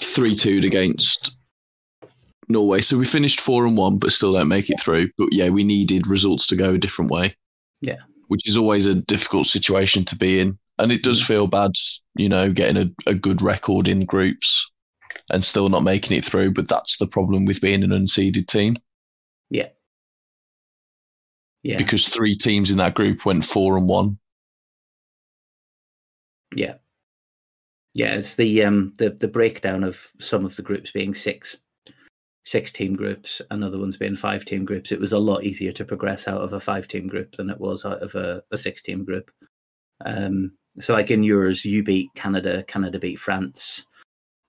three 0.00 0.34
two 0.36 0.60
against 0.64 1.36
Norway. 2.48 2.80
So 2.80 2.98
we 2.98 3.04
finished 3.06 3.40
four 3.40 3.66
and 3.66 3.76
one, 3.76 3.98
but 3.98 4.12
still 4.12 4.32
don't 4.34 4.48
make 4.48 4.70
it 4.70 4.80
through. 4.80 5.10
But 5.18 5.32
yeah, 5.32 5.48
we 5.48 5.64
needed 5.64 6.06
results 6.06 6.46
to 6.48 6.56
go 6.56 6.74
a 6.74 6.78
different 6.78 7.10
way. 7.10 7.36
Yeah. 7.80 7.98
which 8.28 8.48
is 8.48 8.56
always 8.56 8.86
a 8.86 8.94
difficult 8.94 9.46
situation 9.46 10.04
to 10.06 10.16
be 10.16 10.38
in, 10.40 10.58
and 10.78 10.92
it 10.92 11.02
does 11.02 11.22
feel 11.22 11.46
bad, 11.48 11.72
you 12.16 12.28
know, 12.28 12.52
getting 12.52 12.76
a, 13.06 13.10
a 13.10 13.14
good 13.14 13.42
record 13.42 13.88
in 13.88 14.04
groups 14.06 14.70
and 15.30 15.44
still 15.44 15.68
not 15.68 15.82
making 15.82 16.16
it 16.16 16.24
through. 16.24 16.52
But 16.52 16.68
that's 16.68 16.98
the 16.98 17.06
problem 17.06 17.44
with 17.44 17.60
being 17.60 17.82
an 17.82 17.90
unseeded 17.90 18.46
team 18.46 18.76
yeah. 19.50 19.68
Yeah. 21.62 21.76
because 21.76 22.08
three 22.08 22.34
teams 22.34 22.70
in 22.70 22.78
that 22.78 22.94
group 22.94 23.24
went 23.24 23.44
four 23.44 23.76
and 23.76 23.86
one. 23.88 24.18
Yeah. 26.54 26.74
Yeah, 27.94 28.14
it's 28.14 28.36
the 28.36 28.64
um 28.64 28.94
the 28.98 29.10
the 29.10 29.28
breakdown 29.28 29.84
of 29.84 30.10
some 30.18 30.44
of 30.46 30.56
the 30.56 30.62
groups 30.62 30.90
being 30.92 31.14
six 31.14 31.58
six 32.44 32.72
team 32.72 32.94
groups 32.94 33.40
another 33.50 33.78
one's 33.78 33.96
been 33.96 34.16
five 34.16 34.44
team 34.44 34.64
groups. 34.64 34.90
It 34.92 35.00
was 35.00 35.12
a 35.12 35.18
lot 35.18 35.44
easier 35.44 35.72
to 35.72 35.84
progress 35.84 36.26
out 36.26 36.40
of 36.40 36.52
a 36.52 36.60
five 36.60 36.88
team 36.88 37.06
group 37.06 37.36
than 37.36 37.50
it 37.50 37.60
was 37.60 37.84
out 37.84 38.02
of 38.02 38.14
a, 38.14 38.42
a 38.50 38.56
six 38.56 38.82
team 38.82 39.04
group. 39.04 39.30
Um 40.04 40.52
so 40.80 40.94
like 40.94 41.10
in 41.10 41.22
yours 41.22 41.64
you 41.64 41.82
beat 41.82 42.08
Canada, 42.14 42.64
Canada 42.64 42.98
beat 42.98 43.18
France. 43.18 43.86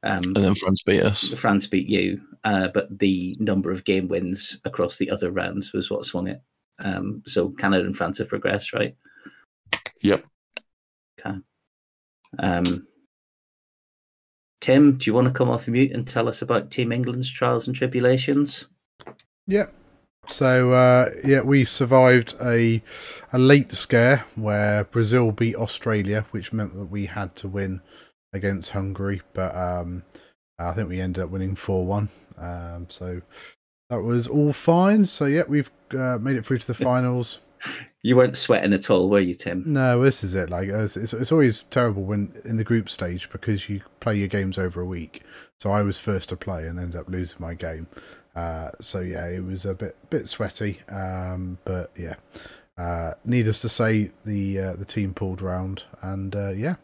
Um 0.01 0.23
And 0.35 0.35
then 0.37 0.55
France 0.55 0.81
beat 0.83 1.03
us. 1.03 1.29
France 1.39 1.67
beat 1.67 1.87
you, 1.87 2.21
uh, 2.43 2.69
but 2.73 2.97
the 2.97 3.35
number 3.39 3.71
of 3.71 3.83
game 3.83 4.07
wins 4.07 4.59
across 4.65 4.97
the 4.97 5.11
other 5.11 5.31
rounds 5.31 5.71
was 5.73 5.89
what 5.89 6.05
swung 6.05 6.27
it. 6.27 6.41
Um, 6.83 7.21
so 7.25 7.49
Canada 7.49 7.85
and 7.85 7.95
France 7.95 8.17
have 8.17 8.29
progressed, 8.29 8.73
right? 8.73 8.95
Yep. 10.01 10.25
Okay. 11.19 11.37
Um, 12.39 12.87
Tim, 14.63 14.93
do 14.93 15.09
you 15.09 15.13
want 15.13 15.27
to 15.27 15.33
come 15.33 15.49
off 15.49 15.67
mute 15.67 15.91
and 15.91 16.07
tell 16.07 16.29
us 16.29 16.41
about 16.41 16.71
Team 16.71 16.93
England's 16.93 17.29
trials 17.29 17.67
and 17.67 17.75
tribulations? 17.75 18.65
Yeah. 19.45 19.65
So 20.25 20.71
uh, 20.71 21.09
yeah, 21.25 21.41
we 21.41 21.65
survived 21.65 22.33
a 22.41 22.81
a 23.33 23.37
late 23.37 23.73
scare 23.73 24.23
where 24.35 24.85
Brazil 24.85 25.33
beat 25.33 25.57
Australia, 25.57 26.25
which 26.31 26.53
meant 26.53 26.77
that 26.77 26.85
we 26.85 27.07
had 27.07 27.35
to 27.35 27.49
win 27.49 27.81
against 28.31 28.69
Hungary. 28.69 29.21
But 29.33 29.53
um, 29.53 30.03
I 30.57 30.71
think 30.71 30.87
we 30.87 31.01
ended 31.01 31.25
up 31.25 31.29
winning 31.29 31.55
four 31.55 31.85
one. 31.85 32.07
Um, 32.37 32.87
so 32.89 33.21
that 33.89 34.01
was 34.01 34.29
all 34.29 34.53
fine. 34.53 35.03
So 35.03 35.25
yeah, 35.25 35.43
we've 35.45 35.71
uh, 35.91 36.19
made 36.21 36.37
it 36.37 36.45
through 36.45 36.59
to 36.59 36.67
the 36.67 36.73
finals. 36.73 37.41
You 38.01 38.17
weren't 38.17 38.35
sweating 38.35 38.73
at 38.73 38.89
all, 38.89 39.09
were 39.09 39.19
you, 39.19 39.33
Tim? 39.33 39.63
No, 39.65 40.01
this 40.01 40.23
is 40.23 40.33
it. 40.35 40.49
Like 40.49 40.67
it's, 40.67 40.97
it's 40.97 41.13
it's 41.13 41.31
always 41.31 41.63
terrible 41.69 42.03
when 42.03 42.33
in 42.43 42.57
the 42.57 42.63
group 42.63 42.89
stage 42.89 43.29
because 43.29 43.69
you 43.69 43.81
play 44.01 44.17
your 44.17 44.27
games 44.27 44.57
over 44.57 44.81
a 44.81 44.85
week. 44.85 45.23
So 45.59 45.71
I 45.71 45.81
was 45.83 45.97
first 45.97 46.29
to 46.29 46.35
play 46.35 46.67
and 46.67 46.79
ended 46.79 46.99
up 46.99 47.07
losing 47.07 47.37
my 47.39 47.53
game. 47.53 47.87
Uh, 48.35 48.71
so 48.81 48.99
yeah, 48.99 49.27
it 49.27 49.43
was 49.43 49.65
a 49.65 49.73
bit 49.73 49.95
bit 50.09 50.27
sweaty. 50.27 50.81
Um, 50.89 51.57
but 51.63 51.91
yeah, 51.95 52.15
uh, 52.77 53.13
needless 53.23 53.61
to 53.61 53.69
say, 53.69 54.11
the 54.25 54.59
uh, 54.59 54.73
the 54.73 54.85
team 54.85 55.13
pulled 55.13 55.41
round 55.41 55.83
and 56.01 56.35
uh, 56.35 56.51
yeah, 56.51 56.75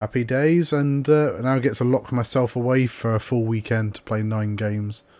happy 0.00 0.24
days. 0.24 0.72
And 0.72 1.08
uh, 1.08 1.40
now 1.40 1.54
I 1.54 1.58
get 1.58 1.74
to 1.76 1.84
lock 1.84 2.12
myself 2.12 2.56
away 2.56 2.86
for 2.86 3.14
a 3.14 3.20
full 3.20 3.44
weekend 3.44 3.96
to 3.96 4.02
play 4.02 4.22
nine 4.22 4.56
games. 4.56 5.04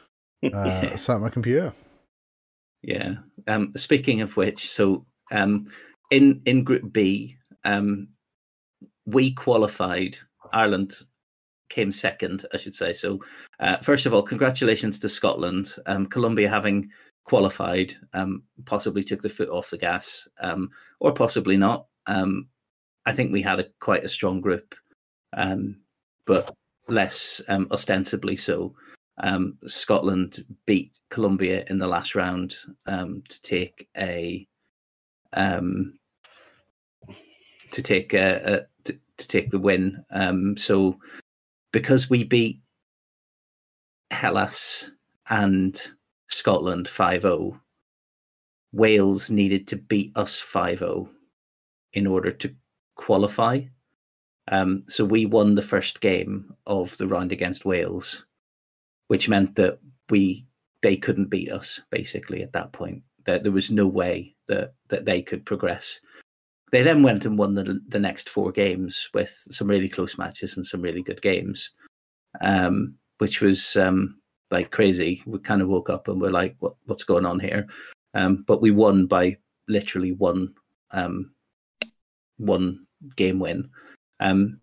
Uh, 0.53 0.95
sat 0.97 1.17
at 1.17 1.23
my 1.23 1.31
computer. 1.31 1.73
Yeah. 2.87 3.17
Um, 3.49 3.73
speaking 3.77 4.21
of 4.21 4.37
which, 4.37 4.71
so 4.71 5.05
um, 5.33 5.67
in 6.11 6.41
in 6.47 6.63
Group 6.63 6.93
B, 6.93 7.37
um, 7.65 8.09
we 9.05 9.33
qualified. 9.33 10.17
Ireland 10.53 10.95
came 11.69 11.91
second, 11.91 12.47
I 12.55 12.59
should 12.59 12.75
say. 12.75 12.93
So, 12.93 13.21
uh, 13.59 13.79
first 13.79 14.07
of 14.07 14.15
all, 14.15 14.23
congratulations 14.23 15.01
to 15.01 15.09
Scotland. 15.09 15.75
Um, 15.87 16.07
Colombia 16.07 16.49
having 16.49 16.89
qualified, 17.25 17.93
um, 18.15 18.45
possibly 18.67 19.03
took 19.03 19.21
the 19.21 19.29
foot 19.29 19.49
off 19.49 19.71
the 19.71 19.79
gas, 19.79 20.29
um, 20.41 20.71
or 21.01 21.13
possibly 21.13 21.57
not. 21.57 21.87
Um, 22.07 22.47
I 23.05 23.13
think 23.13 23.33
we 23.33 23.43
had 23.43 23.59
a 23.59 23.67
quite 23.81 24.05
a 24.05 24.09
strong 24.09 24.41
group, 24.41 24.77
um, 25.37 25.81
but 26.25 26.55
less 26.87 27.43
um, 27.49 27.67
ostensibly 27.73 28.37
so. 28.37 28.77
Um, 29.19 29.57
Scotland 29.67 30.45
beat 30.67 30.93
Colombia 31.11 31.65
in 31.69 31.79
the 31.79 31.87
last 31.87 32.15
round 32.15 32.55
um, 32.87 33.23
to 33.29 33.43
take 33.43 33.89
a 33.97 34.47
um, 35.33 35.99
to 37.71 37.83
take 37.83 38.13
a, 38.15 38.37
a 38.45 38.83
to, 38.85 38.99
to 39.17 39.29
take 39.29 39.51
the 39.51 39.59
win. 39.59 40.05
Um, 40.11 40.57
so 40.57 40.99
because 41.73 42.11
we 42.11 42.25
beat 42.25 42.61
Hellas 44.11 44.91
and 45.29 45.81
Scotland 46.29 46.89
5 46.89 47.23
0, 47.23 47.61
Wales 48.73 49.31
needed 49.31 49.67
to 49.69 49.77
beat 49.77 50.13
us 50.17 50.41
5 50.41 50.81
0 50.81 51.11
in 51.95 52.07
order 52.07 52.31
to 52.31 52.55
qualify. 52.95 53.61
Um, 54.49 54.85
so 54.87 55.05
we 55.05 55.27
won 55.27 55.55
the 55.55 55.63
first 55.63 56.01
game 56.01 56.55
of 56.67 56.97
the 56.99 57.09
round 57.09 57.33
against 57.33 57.65
Wales, 57.65 58.25
which 59.09 59.29
meant 59.29 59.55
that 59.57 59.79
we 60.11 60.47
they 60.83 60.97
couldn't 60.97 61.31
beat 61.31 61.51
us 61.51 61.81
basically 61.91 62.43
at 62.43 62.53
that 62.53 62.73
point. 62.73 63.03
That 63.25 63.43
there 63.43 63.53
was 63.53 63.71
no 63.71 63.87
way 63.87 64.35
that 64.49 64.75
that 64.89 65.05
they 65.05 65.23
could 65.23 65.45
progress. 65.45 66.01
They 66.73 66.83
then 66.83 67.03
went 67.03 67.27
and 67.27 67.39
won 67.39 67.55
the 67.55 67.81
the 67.89 67.99
next 67.99 68.29
four 68.29 68.53
games 68.53 69.09
with 69.15 69.31
some 69.51 69.69
really 69.69 69.89
close 69.89 70.19
matches 70.19 70.57
and 70.57 70.67
some 70.67 70.83
really 70.83 71.03
good 71.03 71.23
games, 71.23 71.71
um, 72.41 72.95
which 73.19 73.41
was 73.41 73.77
um, 73.77 74.21
like 74.51 74.71
crazy. 74.71 75.23
We 75.27 75.39
kind 75.39 75.63
of 75.63 75.69
woke 75.69 75.91
up 75.91 76.09
and 76.09 76.21
we're 76.21 76.31
like, 76.31 76.57
"What 76.61 76.75
what's 76.87 77.05
going 77.05 77.27
on 77.27 77.41
here?" 77.41 77.67
Um, 78.15 78.45
but 78.47 78.63
we 78.63 78.71
won 78.71 79.07
by 79.07 79.37
literally 79.69 80.13
one 80.13 80.55
um, 80.93 81.33
one 82.39 82.87
game 83.17 83.39
win. 83.39 83.69
Um, 84.21 84.61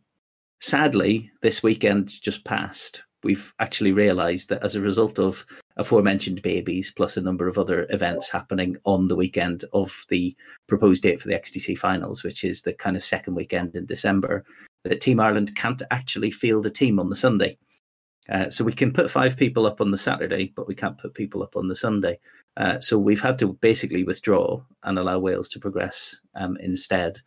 sadly, 0.62 1.32
this 1.42 1.64
weekend 1.64 2.10
just 2.22 2.44
passed. 2.46 3.04
We've 3.24 3.54
actually 3.60 3.94
realised 3.94 4.50
that 4.50 4.64
as 4.64 4.76
a 4.76 4.82
result 4.82 5.20
of 5.20 5.46
aforementioned 5.78 6.42
babies, 6.42 6.92
plus 6.92 7.18
a 7.18 7.22
number 7.22 7.48
of 7.48 7.58
other 7.58 7.88
events 7.90 8.30
happening 8.30 8.78
on 8.86 9.08
the 9.08 9.16
weekend 9.16 9.64
of 9.74 10.06
the 10.10 10.36
proposed 10.68 11.04
date 11.04 11.20
for 11.20 11.30
the 11.30 11.36
XTC 11.36 11.78
finals, 11.78 12.24
which 12.24 12.44
is 12.44 12.62
the 12.62 12.74
kind 12.74 12.96
of 12.96 13.02
second 13.02 13.36
weekend 13.36 13.76
in 13.76 13.86
December, 13.86 14.44
that 14.84 15.02
Team 15.02 15.20
Ireland 15.20 15.56
can't 15.56 15.82
actually 15.92 16.32
field 16.32 16.66
a 16.66 16.70
team 16.70 17.00
on 17.00 17.10
the 17.10 17.16
Sunday. 17.16 17.58
Uh, 18.30 18.50
so 18.50 18.64
we 18.64 18.74
can 18.74 18.94
put 18.94 19.12
five 19.12 19.36
people 19.36 19.66
up 19.66 19.82
on 19.82 19.92
the 19.92 19.98
Saturday, 19.98 20.54
but 20.56 20.68
we 20.68 20.76
can't 20.76 20.98
put 20.98 21.14
people 21.14 21.44
up 21.44 21.56
on 21.56 21.68
the 21.68 21.76
Sunday. 21.76 22.18
Uh, 22.56 22.80
so 22.80 22.98
we've 22.98 23.22
had 23.22 23.38
to 23.40 23.54
basically 23.54 24.04
withdraw 24.04 24.62
and 24.84 24.98
allow 24.98 25.20
Wales 25.20 25.50
to 25.50 25.60
progress 25.60 26.20
um, 26.36 26.56
instead. 26.58 27.20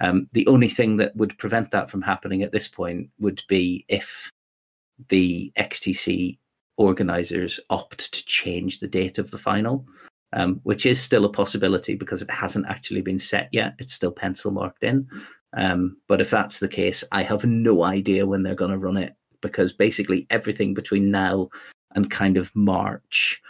Um, 0.00 0.28
the 0.32 0.46
only 0.46 0.68
thing 0.68 0.96
that 0.98 1.14
would 1.16 1.36
prevent 1.38 1.70
that 1.72 1.90
from 1.90 2.02
happening 2.02 2.42
at 2.42 2.52
this 2.52 2.68
point 2.68 3.10
would 3.18 3.42
be 3.48 3.84
if 3.88 4.30
the 5.08 5.52
XTC 5.56 6.38
organisers 6.76 7.60
opt 7.70 8.12
to 8.12 8.24
change 8.26 8.78
the 8.78 8.88
date 8.88 9.18
of 9.18 9.30
the 9.30 9.38
final, 9.38 9.86
um, 10.32 10.60
which 10.62 10.86
is 10.86 11.00
still 11.00 11.24
a 11.24 11.32
possibility 11.32 11.94
because 11.94 12.22
it 12.22 12.30
hasn't 12.30 12.66
actually 12.68 13.00
been 13.00 13.18
set 13.18 13.48
yet. 13.52 13.74
It's 13.78 13.94
still 13.94 14.12
pencil 14.12 14.50
marked 14.50 14.84
in. 14.84 15.08
Um, 15.54 15.96
but 16.08 16.20
if 16.20 16.30
that's 16.30 16.60
the 16.60 16.68
case, 16.68 17.02
I 17.12 17.22
have 17.22 17.44
no 17.44 17.84
idea 17.84 18.26
when 18.26 18.42
they're 18.42 18.54
going 18.54 18.70
to 18.70 18.78
run 18.78 18.96
it 18.96 19.14
because 19.40 19.72
basically 19.72 20.26
everything 20.30 20.74
between 20.74 21.10
now 21.10 21.48
and 21.94 22.10
kind 22.10 22.36
of 22.36 22.54
March 22.54 23.40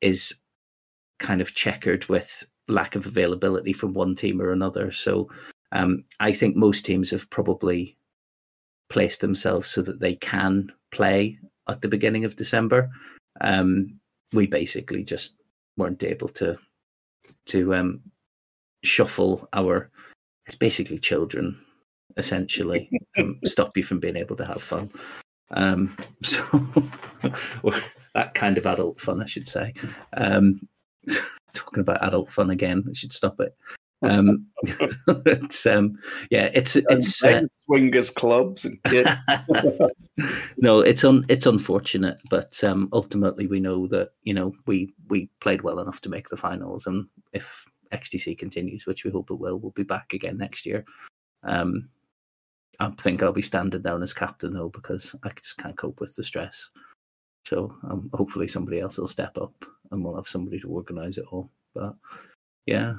is 0.00 0.34
kind 1.18 1.40
of 1.40 1.54
checkered 1.54 2.06
with 2.08 2.44
lack 2.68 2.94
of 2.94 3.06
availability 3.06 3.72
from 3.72 3.92
one 3.92 4.14
team 4.14 4.40
or 4.40 4.50
another. 4.50 4.90
So 4.90 5.28
um, 5.72 6.04
I 6.20 6.32
think 6.32 6.56
most 6.56 6.84
teams 6.84 7.10
have 7.10 7.28
probably 7.30 7.96
placed 8.92 9.22
themselves 9.22 9.66
so 9.66 9.80
that 9.80 10.00
they 10.00 10.14
can 10.16 10.70
play 10.92 11.38
at 11.66 11.80
the 11.80 11.88
beginning 11.88 12.26
of 12.26 12.36
December. 12.36 12.90
Um, 13.40 13.98
we 14.34 14.46
basically 14.46 15.02
just 15.02 15.36
weren't 15.78 16.04
able 16.04 16.28
to 16.28 16.58
to 17.46 17.74
um, 17.74 18.00
shuffle 18.84 19.48
our. 19.54 19.90
It's 20.46 20.54
basically 20.54 20.98
children, 20.98 21.58
essentially, 22.18 22.90
um, 23.18 23.38
stop 23.44 23.76
you 23.76 23.82
from 23.82 23.98
being 23.98 24.16
able 24.16 24.36
to 24.36 24.44
have 24.44 24.62
fun. 24.62 24.90
Um, 25.52 25.96
so 26.22 26.42
that 28.14 28.34
kind 28.34 28.58
of 28.58 28.66
adult 28.66 29.00
fun, 29.00 29.22
I 29.22 29.26
should 29.26 29.48
say. 29.48 29.72
Um, 30.14 30.68
talking 31.54 31.80
about 31.80 32.04
adult 32.04 32.30
fun 32.30 32.50
again, 32.50 32.84
I 32.88 32.92
should 32.92 33.12
stop 33.12 33.40
it. 33.40 33.56
Um, 34.02 34.46
it's 35.26 35.66
um, 35.66 35.96
yeah, 36.30 36.50
it's 36.54 36.76
it's 36.76 37.22
uh, 37.22 37.42
swingers 37.66 38.10
clubs 38.10 38.64
and 38.64 38.82
kids. 38.84 39.10
no, 40.58 40.80
it's 40.80 41.04
un, 41.04 41.24
it's 41.28 41.46
unfortunate, 41.46 42.18
but 42.30 42.62
um, 42.64 42.88
ultimately 42.92 43.46
we 43.46 43.60
know 43.60 43.86
that 43.88 44.10
you 44.24 44.34
know 44.34 44.52
we 44.66 44.92
we 45.08 45.30
played 45.40 45.62
well 45.62 45.78
enough 45.78 46.00
to 46.02 46.08
make 46.08 46.28
the 46.28 46.36
finals, 46.36 46.86
and 46.86 47.06
if 47.32 47.64
XTC 47.92 48.36
continues, 48.36 48.86
which 48.86 49.04
we 49.04 49.10
hope 49.10 49.30
it 49.30 49.38
will, 49.38 49.58
we'll 49.58 49.72
be 49.72 49.82
back 49.82 50.12
again 50.12 50.36
next 50.36 50.66
year. 50.66 50.84
Um, 51.44 51.88
I 52.80 52.90
think 52.90 53.22
I'll 53.22 53.32
be 53.32 53.42
standing 53.42 53.82
down 53.82 54.02
as 54.02 54.12
captain 54.12 54.54
though 54.54 54.70
because 54.70 55.14
I 55.24 55.30
just 55.36 55.58
can't 55.58 55.76
cope 55.76 56.00
with 56.00 56.16
the 56.16 56.24
stress. 56.24 56.70
So 57.44 57.74
um, 57.88 58.10
hopefully 58.12 58.46
somebody 58.46 58.80
else 58.80 58.98
will 58.98 59.08
step 59.08 59.36
up 59.38 59.52
and 59.90 60.02
we'll 60.02 60.16
have 60.16 60.26
somebody 60.26 60.58
to 60.60 60.68
organise 60.68 61.18
it 61.18 61.24
all. 61.30 61.50
But 61.74 61.94
yeah, 62.66 62.94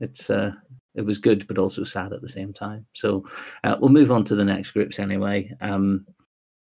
it's 0.00 0.30
uh, 0.30 0.52
it 0.94 1.02
was 1.02 1.18
good, 1.18 1.46
but 1.46 1.58
also 1.58 1.84
sad 1.84 2.12
at 2.12 2.20
the 2.20 2.28
same 2.28 2.52
time. 2.52 2.86
So 2.94 3.24
uh, 3.64 3.76
we'll 3.80 3.90
move 3.90 4.10
on 4.10 4.24
to 4.24 4.34
the 4.34 4.44
next 4.44 4.70
groups 4.70 4.98
anyway. 4.98 5.54
Um, 5.60 6.06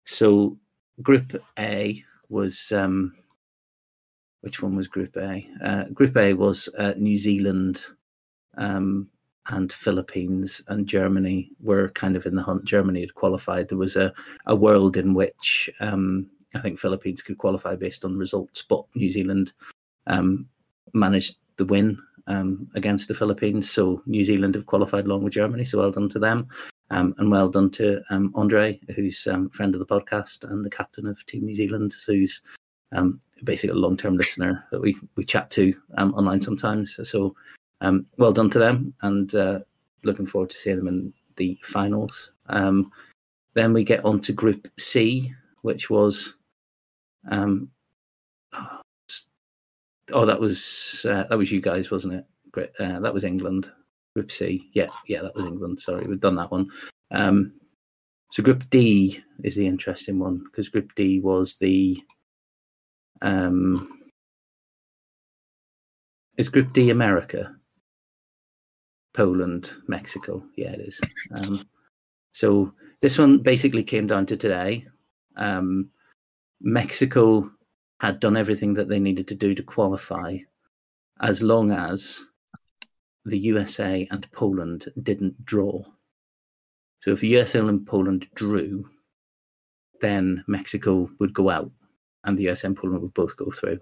so 0.04 0.58
Group 1.02 1.40
A 1.58 2.02
was 2.28 2.72
um, 2.72 3.14
which 4.40 4.62
one 4.62 4.76
was 4.76 4.86
Group 4.86 5.16
A? 5.16 5.46
Uh, 5.64 5.84
group 5.94 6.16
A 6.16 6.34
was 6.34 6.68
uh, 6.78 6.94
New 6.96 7.16
Zealand 7.16 7.84
um, 8.56 9.08
and 9.50 9.72
Philippines 9.72 10.60
and 10.68 10.86
Germany 10.86 11.50
were 11.60 11.88
kind 11.90 12.16
of 12.16 12.26
in 12.26 12.34
the 12.34 12.42
hunt. 12.42 12.64
Germany 12.64 13.00
had 13.00 13.14
qualified. 13.14 13.68
There 13.68 13.78
was 13.78 13.96
a, 13.96 14.12
a 14.46 14.54
world 14.54 14.96
in 14.96 15.14
which 15.14 15.70
um, 15.80 16.28
I 16.54 16.60
think 16.60 16.78
Philippines 16.78 17.22
could 17.22 17.38
qualify 17.38 17.76
based 17.76 18.04
on 18.04 18.18
results, 18.18 18.62
but 18.62 18.84
New 18.94 19.10
Zealand 19.10 19.52
um, 20.06 20.46
managed 20.92 21.36
the 21.56 21.64
win 21.64 21.98
um, 22.28 22.68
against 22.74 23.08
the 23.08 23.14
Philippines. 23.14 23.70
So 23.70 24.02
New 24.06 24.22
Zealand 24.22 24.54
have 24.54 24.66
qualified 24.66 25.06
along 25.06 25.24
with 25.24 25.32
Germany. 25.32 25.64
So 25.64 25.78
well 25.78 25.90
done 25.90 26.08
to 26.10 26.18
them. 26.18 26.46
Um, 26.90 27.14
and 27.18 27.30
well 27.30 27.50
done 27.50 27.70
to 27.72 28.00
um, 28.08 28.32
Andre, 28.34 28.80
who's 28.94 29.26
um, 29.26 29.50
friend 29.50 29.74
of 29.74 29.78
the 29.78 29.86
podcast 29.86 30.50
and 30.50 30.64
the 30.64 30.70
captain 30.70 31.06
of 31.06 31.24
Team 31.26 31.44
New 31.44 31.54
Zealand, 31.54 31.92
who's 32.06 32.40
um, 32.92 33.20
basically 33.44 33.76
a 33.76 33.80
long-term 33.80 34.16
listener 34.16 34.64
that 34.70 34.80
we 34.80 34.96
we 35.16 35.24
chat 35.24 35.50
to 35.50 35.74
um, 35.98 36.14
online 36.14 36.40
sometimes. 36.40 36.98
So 37.02 37.34
um, 37.82 38.06
well 38.16 38.32
done 38.32 38.48
to 38.50 38.58
them, 38.58 38.94
and 39.02 39.34
uh, 39.34 39.58
looking 40.02 40.24
forward 40.24 40.48
to 40.50 40.56
seeing 40.56 40.78
them 40.78 40.88
in 40.88 41.12
the 41.36 41.58
finals. 41.62 42.30
Then 43.54 43.72
we 43.72 43.84
get 43.84 44.04
on 44.04 44.20
to 44.20 44.32
Group 44.32 44.68
C, 44.78 45.32
which 45.62 45.90
was 45.90 46.36
oh, 50.12 50.24
that 50.26 50.40
was 50.40 51.04
uh, 51.08 51.24
that 51.28 51.38
was 51.38 51.52
you 51.52 51.60
guys, 51.60 51.90
wasn't 51.90 52.14
it? 52.14 52.24
Great. 52.52 52.70
Uh, 52.78 53.00
that 53.00 53.14
was 53.14 53.24
England. 53.24 53.70
Group 54.14 54.30
C. 54.30 54.68
Yeah, 54.72 54.88
yeah, 55.06 55.22
that 55.22 55.34
was 55.34 55.46
England. 55.46 55.78
Sorry, 55.78 56.06
we've 56.06 56.20
done 56.20 56.36
that 56.36 56.50
one. 56.50 56.68
Um, 57.10 57.52
so 58.30 58.42
Group 58.42 58.68
D 58.70 59.22
is 59.44 59.56
the 59.56 59.66
interesting 59.66 60.18
one 60.18 60.42
because 60.44 60.68
Group 60.68 60.94
D 60.94 61.20
was 61.20 61.56
the 61.56 62.02
um, 63.22 64.00
is 66.36 66.48
Group 66.48 66.72
D 66.72 66.90
America, 66.90 67.54
Poland, 69.14 69.72
Mexico. 69.86 70.42
Yeah, 70.56 70.72
it 70.72 70.80
is. 70.80 71.00
Um, 71.34 71.66
so 72.32 72.72
this 73.00 73.18
one 73.18 73.38
basically 73.38 73.82
came 73.82 74.06
down 74.06 74.26
to 74.26 74.36
today. 74.36 74.86
Um, 75.36 75.90
Mexico 76.60 77.50
had 78.00 78.20
done 78.20 78.36
everything 78.36 78.74
that 78.74 78.88
they 78.88 78.98
needed 78.98 79.28
to 79.28 79.34
do 79.34 79.54
to 79.54 79.62
qualify, 79.62 80.38
as 81.20 81.42
long 81.42 81.72
as 81.72 82.24
the 83.24 83.38
USA 83.38 84.06
and 84.10 84.30
Poland 84.32 84.86
didn't 85.02 85.44
draw. 85.44 85.82
So 87.00 87.12
if 87.12 87.20
the 87.20 87.28
USA 87.28 87.60
and 87.60 87.86
Poland 87.86 88.28
drew, 88.34 88.88
then 90.00 90.44
Mexico 90.46 91.10
would 91.18 91.34
go 91.34 91.50
out 91.50 91.70
and 92.24 92.38
the 92.38 92.44
USA 92.44 92.68
and 92.68 92.76
Poland 92.76 93.02
would 93.02 93.14
both 93.14 93.36
go 93.36 93.50
through. 93.50 93.80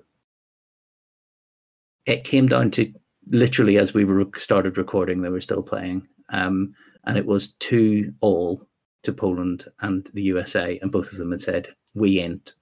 It 2.06 2.24
came 2.24 2.46
down 2.46 2.70
to 2.72 2.92
literally 3.28 3.78
as 3.78 3.92
we 3.92 4.04
were 4.04 4.26
started 4.36 4.78
recording, 4.78 5.20
they 5.20 5.28
were 5.28 5.40
still 5.40 5.62
playing, 5.62 6.06
um, 6.30 6.74
and 7.04 7.18
it 7.18 7.26
was 7.26 7.54
two 7.54 8.14
all 8.20 8.66
to 9.02 9.12
Poland 9.12 9.66
and 9.80 10.08
the 10.14 10.22
USA, 10.22 10.78
and 10.80 10.92
both 10.92 11.12
of 11.12 11.18
them 11.18 11.32
had 11.32 11.40
said, 11.40 11.68
"We 11.94 12.20
ain't 12.20 12.54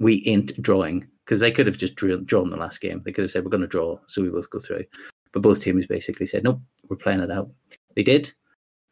we 0.00 0.22
ain't 0.26 0.60
drawing 0.62 1.06
because 1.24 1.40
they 1.40 1.52
could 1.52 1.66
have 1.66 1.76
just 1.76 1.94
drew, 1.94 2.20
drawn 2.22 2.50
the 2.50 2.56
last 2.56 2.80
game. 2.80 3.02
They 3.04 3.12
could 3.12 3.22
have 3.22 3.30
said 3.30 3.44
we're 3.44 3.50
going 3.50 3.60
to 3.60 3.66
draw, 3.66 3.98
so 4.06 4.22
we 4.22 4.30
both 4.30 4.50
go 4.50 4.58
through. 4.58 4.84
But 5.32 5.42
both 5.42 5.60
teams 5.60 5.86
basically 5.86 6.26
said 6.26 6.44
nope, 6.44 6.60
we're 6.88 6.96
playing 6.96 7.20
it 7.20 7.30
out. 7.30 7.50
They 7.94 8.02
did, 8.02 8.32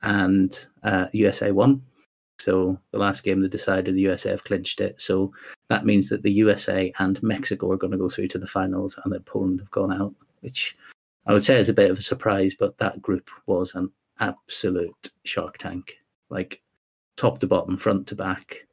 and 0.02 0.66
uh, 0.82 1.06
USA 1.12 1.50
won. 1.50 1.82
So 2.38 2.78
the 2.92 2.98
last 2.98 3.24
game 3.24 3.40
they 3.40 3.48
decided 3.48 3.94
the 3.94 4.02
USA 4.02 4.30
have 4.30 4.44
clinched 4.44 4.80
it. 4.82 5.00
So 5.00 5.32
that 5.70 5.86
means 5.86 6.10
that 6.10 6.22
the 6.22 6.32
USA 6.32 6.92
and 6.98 7.22
Mexico 7.22 7.70
are 7.70 7.78
going 7.78 7.92
to 7.92 7.98
go 7.98 8.10
through 8.10 8.28
to 8.28 8.38
the 8.38 8.46
finals, 8.46 8.98
and 9.04 9.12
that 9.12 9.24
Poland 9.24 9.60
have 9.60 9.70
gone 9.70 9.92
out, 9.92 10.14
which 10.40 10.76
I 11.26 11.32
would 11.32 11.44
say 11.44 11.58
is 11.58 11.70
a 11.70 11.74
bit 11.74 11.90
of 11.90 11.98
a 11.98 12.02
surprise. 12.02 12.54
But 12.58 12.76
that 12.78 13.00
group 13.00 13.30
was 13.46 13.74
an 13.74 13.90
absolute 14.20 15.10
shark 15.24 15.56
tank, 15.58 15.96
like 16.28 16.60
top 17.16 17.38
to 17.40 17.46
bottom, 17.46 17.76
front 17.76 18.06
to 18.08 18.14
back 18.14 18.65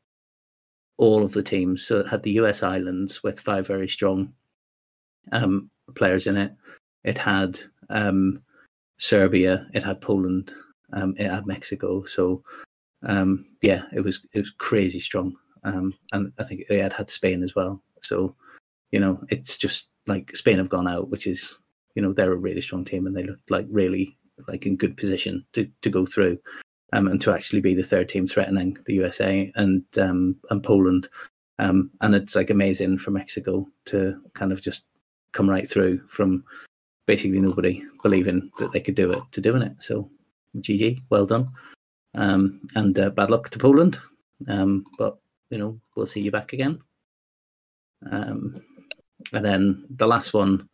all 0.98 1.24
of 1.24 1.34
the 1.34 1.44
teams. 1.44 1.86
So 1.86 2.00
it 2.00 2.08
had 2.08 2.24
the 2.24 2.34
US 2.34 2.64
islands 2.64 3.24
with 3.24 3.40
five 3.40 3.68
very 3.68 3.88
strong 3.88 4.34
um, 5.32 5.70
players 5.96 6.28
in 6.28 6.38
it. 6.38 6.54
It 7.04 7.18
had 7.18 7.60
um, 7.90 8.42
Serbia. 8.98 9.68
It 9.74 9.84
had 9.84 10.02
Poland. 10.02 10.54
Um, 10.94 11.16
it 11.18 11.30
had 11.30 11.48
Mexico. 11.48 12.04
So 12.04 12.44
um, 13.04 13.46
yeah, 13.62 13.84
it 13.94 14.02
was 14.02 14.22
it 14.34 14.40
was 14.40 14.52
crazy 14.52 15.00
strong. 15.00 15.36
Um, 15.64 15.94
and 16.12 16.32
I 16.40 16.44
think 16.44 16.64
it 16.70 16.82
had 16.82 16.94
had 16.94 17.10
Spain 17.10 17.44
as 17.44 17.56
well. 17.56 17.82
So 18.02 18.36
you 18.92 19.00
know, 19.00 19.20
it's 19.30 19.58
just 19.58 19.90
like 20.08 20.36
Spain 20.36 20.58
have 20.58 20.70
gone 20.70 20.88
out, 20.88 21.10
which 21.10 21.28
is 21.28 21.58
you 21.96 22.02
know 22.02 22.14
they're 22.14 22.32
a 22.32 22.38
really 22.38 22.62
strong 22.62 22.86
team 22.86 23.08
and 23.08 23.16
they 23.16 23.24
look 23.24 23.40
like 23.50 23.66
really 23.70 24.18
like 24.48 24.66
in 24.66 24.76
good 24.76 24.98
position 24.98 25.46
to 25.54 25.68
to 25.82 25.90
go 25.90 26.06
through. 26.06 26.38
Um, 26.94 27.08
and 27.08 27.20
to 27.22 27.34
actually 27.34 27.60
be 27.60 27.74
the 27.74 27.82
third 27.82 28.08
team 28.08 28.28
threatening 28.28 28.78
the 28.86 28.94
USA 28.94 29.52
and 29.56 29.84
um, 29.98 30.36
and 30.52 30.62
Poland, 30.62 31.10
um, 31.58 31.90
and 32.02 32.14
it's 32.14 32.36
like 32.36 32.52
amazing 32.52 33.00
for 33.00 33.10
Mexico 33.10 33.68
to 33.86 34.22
kind 34.36 34.52
of 34.52 34.62
just 34.62 34.86
come 35.32 35.50
right 35.50 35.68
through 35.68 36.02
from 36.08 36.44
basically 37.08 37.40
nobody 37.40 37.84
believing 38.04 38.52
that 38.60 38.72
they 38.72 38.80
could 38.80 38.94
do 38.94 39.12
it 39.12 39.24
to 39.32 39.42
doing 39.42 39.64
it. 39.64 39.74
So, 39.80 40.08
GG, 40.58 41.02
well 41.10 41.26
done, 41.26 41.50
um, 42.14 42.62
and 42.76 42.98
uh, 43.00 43.10
bad 43.10 43.32
luck 43.32 43.50
to 43.50 43.60
Poland. 43.60 44.00
Um, 44.48 44.86
but 45.00 45.18
you 45.50 45.58
know, 45.58 45.80
we'll 45.96 46.06
see 46.06 46.22
you 46.22 46.32
back 46.32 46.54
again. 46.54 46.80
Um, 48.12 48.62
and 49.32 49.44
then 49.44 49.86
the 49.90 50.08
last 50.08 50.34
one 50.34 50.70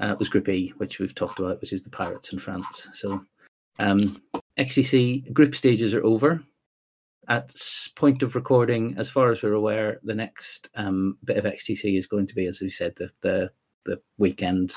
uh, 0.00 0.14
was 0.18 0.28
Group 0.28 0.48
E, 0.48 0.72
which 0.76 0.98
we've 0.98 1.14
talked 1.14 1.40
about, 1.40 1.60
which 1.60 1.72
is 1.72 1.82
the 1.82 1.90
Pirates 1.90 2.32
in 2.32 2.38
France. 2.38 2.88
So, 2.92 3.24
um, 3.78 4.22
XTC 4.58 5.32
group 5.32 5.54
stages 5.54 5.94
are 5.94 6.04
over. 6.04 6.42
At 7.28 7.54
point 7.96 8.22
of 8.22 8.36
recording, 8.36 8.94
as 8.98 9.10
far 9.10 9.30
as 9.30 9.42
we're 9.42 9.54
aware, 9.54 9.98
the 10.04 10.14
next 10.14 10.70
um, 10.76 11.18
bit 11.24 11.36
of 11.36 11.44
XTC 11.44 11.98
is 11.98 12.06
going 12.06 12.26
to 12.26 12.34
be, 12.34 12.46
as 12.46 12.60
we 12.60 12.70
said, 12.70 12.94
the 12.96 13.10
the, 13.20 13.50
the 13.84 14.00
weekend 14.18 14.74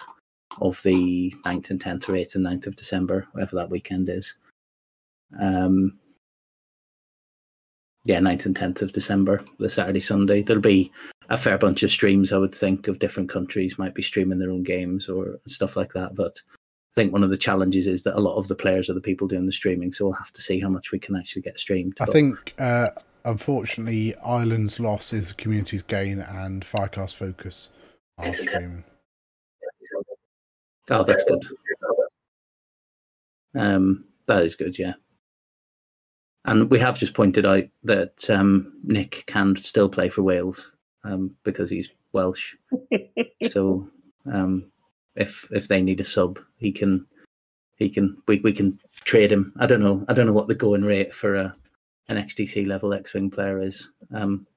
of 0.61 0.81
the 0.81 1.33
9th 1.45 1.69
and 1.69 1.79
10th 1.79 2.09
or 2.09 2.13
8th 2.13 2.35
and 2.35 2.45
9th 2.45 2.67
of 2.67 2.75
December, 2.75 3.27
whatever 3.33 3.55
that 3.55 3.69
weekend 3.69 4.09
is. 4.09 4.35
Um, 5.39 5.99
yeah, 8.05 8.19
9th 8.19 8.47
and 8.47 8.55
10th 8.57 8.81
of 8.81 8.91
December, 8.91 9.43
the 9.59 9.69
Saturday, 9.69 9.99
Sunday. 9.99 10.41
There'll 10.41 10.61
be 10.61 10.91
a 11.29 11.37
fair 11.37 11.57
bunch 11.57 11.83
of 11.83 11.91
streams, 11.91 12.33
I 12.33 12.37
would 12.37 12.55
think, 12.55 12.87
of 12.87 12.99
different 12.99 13.29
countries 13.29 13.77
might 13.77 13.93
be 13.93 14.01
streaming 14.01 14.39
their 14.39 14.51
own 14.51 14.63
games 14.63 15.07
or 15.07 15.39
stuff 15.47 15.75
like 15.75 15.93
that. 15.93 16.15
But 16.15 16.41
think 16.99 17.13
one 17.13 17.23
of 17.23 17.29
the 17.29 17.37
challenges 17.37 17.87
is 17.87 18.03
that 18.03 18.17
a 18.17 18.19
lot 18.19 18.35
of 18.35 18.49
the 18.49 18.55
players 18.55 18.89
are 18.89 18.93
the 18.93 18.99
people 18.99 19.25
doing 19.25 19.45
the 19.45 19.53
streaming, 19.53 19.93
so 19.93 20.03
we'll 20.03 20.13
have 20.15 20.33
to 20.33 20.41
see 20.41 20.59
how 20.59 20.67
much 20.67 20.91
we 20.91 20.99
can 20.99 21.15
actually 21.15 21.41
get 21.41 21.57
streamed. 21.57 21.95
I 22.01 22.05
But- 22.05 22.13
think, 22.13 22.53
uh, 22.59 22.87
unfortunately, 23.23 24.15
Ireland's 24.17 24.81
loss 24.81 25.13
is 25.13 25.29
the 25.29 25.35
community's 25.35 25.81
gain, 25.81 26.19
and 26.19 26.61
Firecast 26.61 27.15
Focus 27.15 27.69
are 28.17 28.33
streaming. 28.33 28.83
Oh, 30.89 31.03
that's 31.05 31.23
good. 31.23 31.45
Um, 33.55 34.03
that 34.25 34.43
is 34.43 34.57
good, 34.57 34.77
yeah. 34.77 34.93
And 36.43 36.69
we 36.69 36.79
have 36.79 36.99
just 36.99 37.13
pointed 37.13 37.45
out 37.45 37.63
that 37.83 38.29
um, 38.29 38.73
Nick 38.83 39.23
can 39.27 39.55
still 39.55 39.87
play 39.87 40.09
for 40.09 40.23
Wales 40.23 40.75
um, 41.05 41.33
because 41.43 41.69
he's 41.69 41.89
Welsh. 42.11 42.55
so 43.43 43.87
um, 44.31 44.69
if 45.19 45.47
if 45.51 45.67
they 45.67 45.81
need 45.81 45.99
a 45.99 46.03
sub, 46.03 46.39
he 46.57 46.71
can 46.71 47.05
he 47.75 47.89
can 47.89 48.17
we, 48.27 48.39
we 48.39 48.51
can 48.51 48.79
trade 49.03 49.31
him. 49.31 49.53
I 49.59 49.67
don't 49.67 49.81
know. 49.81 50.03
I 50.07 50.13
don't 50.13 50.25
know 50.25 50.33
what 50.33 50.47
the 50.47 50.55
going 50.55 50.83
rate 50.83 51.13
for 51.13 51.35
a 51.35 51.55
an 52.07 52.17
XTC 52.17 52.65
level 52.65 52.93
X 52.93 53.13
Wing 53.13 53.29
player 53.29 53.61
is. 53.61 53.91
Um, 54.13 54.47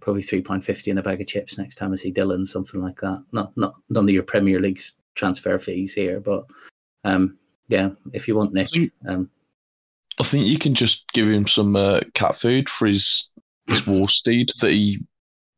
probably 0.00 0.22
three 0.22 0.42
pound 0.42 0.64
fifty 0.64 0.90
in 0.90 0.98
a 0.98 1.02
bag 1.02 1.20
of 1.20 1.26
chips 1.26 1.58
next 1.58 1.74
time 1.76 1.92
I 1.92 1.96
see 1.96 2.12
Dylan, 2.12 2.46
something 2.46 2.80
like 2.80 3.00
that. 3.00 3.24
Not 3.32 3.56
not 3.56 3.74
none 3.90 4.04
of 4.04 4.10
your 4.10 4.22
Premier 4.22 4.60
League's 4.60 4.94
transfer 5.14 5.58
fees 5.58 5.94
here, 5.94 6.20
but 6.20 6.44
um, 7.04 7.38
yeah, 7.68 7.90
if 8.12 8.28
you 8.28 8.36
want 8.36 8.52
Nick, 8.52 8.68
think- 8.68 8.92
um, 9.08 9.30
I 10.20 10.24
think 10.24 10.46
you 10.46 10.58
can 10.58 10.74
just 10.74 11.10
give 11.12 11.28
him 11.28 11.46
some 11.46 11.74
uh, 11.74 12.00
cat 12.14 12.36
food 12.36 12.68
for 12.68 12.86
his 12.86 13.30
his 13.66 13.86
war 13.86 14.08
steed 14.08 14.50
that 14.60 14.70
he 14.70 15.00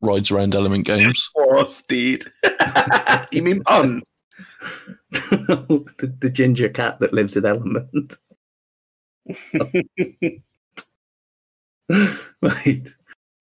rides 0.01 0.31
around 0.31 0.55
Element 0.55 0.85
Games. 0.85 1.29
Poor 1.35 1.65
steed. 1.65 2.23
you 3.31 3.43
mean 3.43 3.61
on? 3.67 4.01
the, 5.11 6.15
the 6.19 6.29
ginger 6.29 6.69
cat 6.69 6.99
that 6.99 7.13
lives 7.13 7.37
at 7.37 7.45
Element. 7.45 8.17
right. 12.41 12.87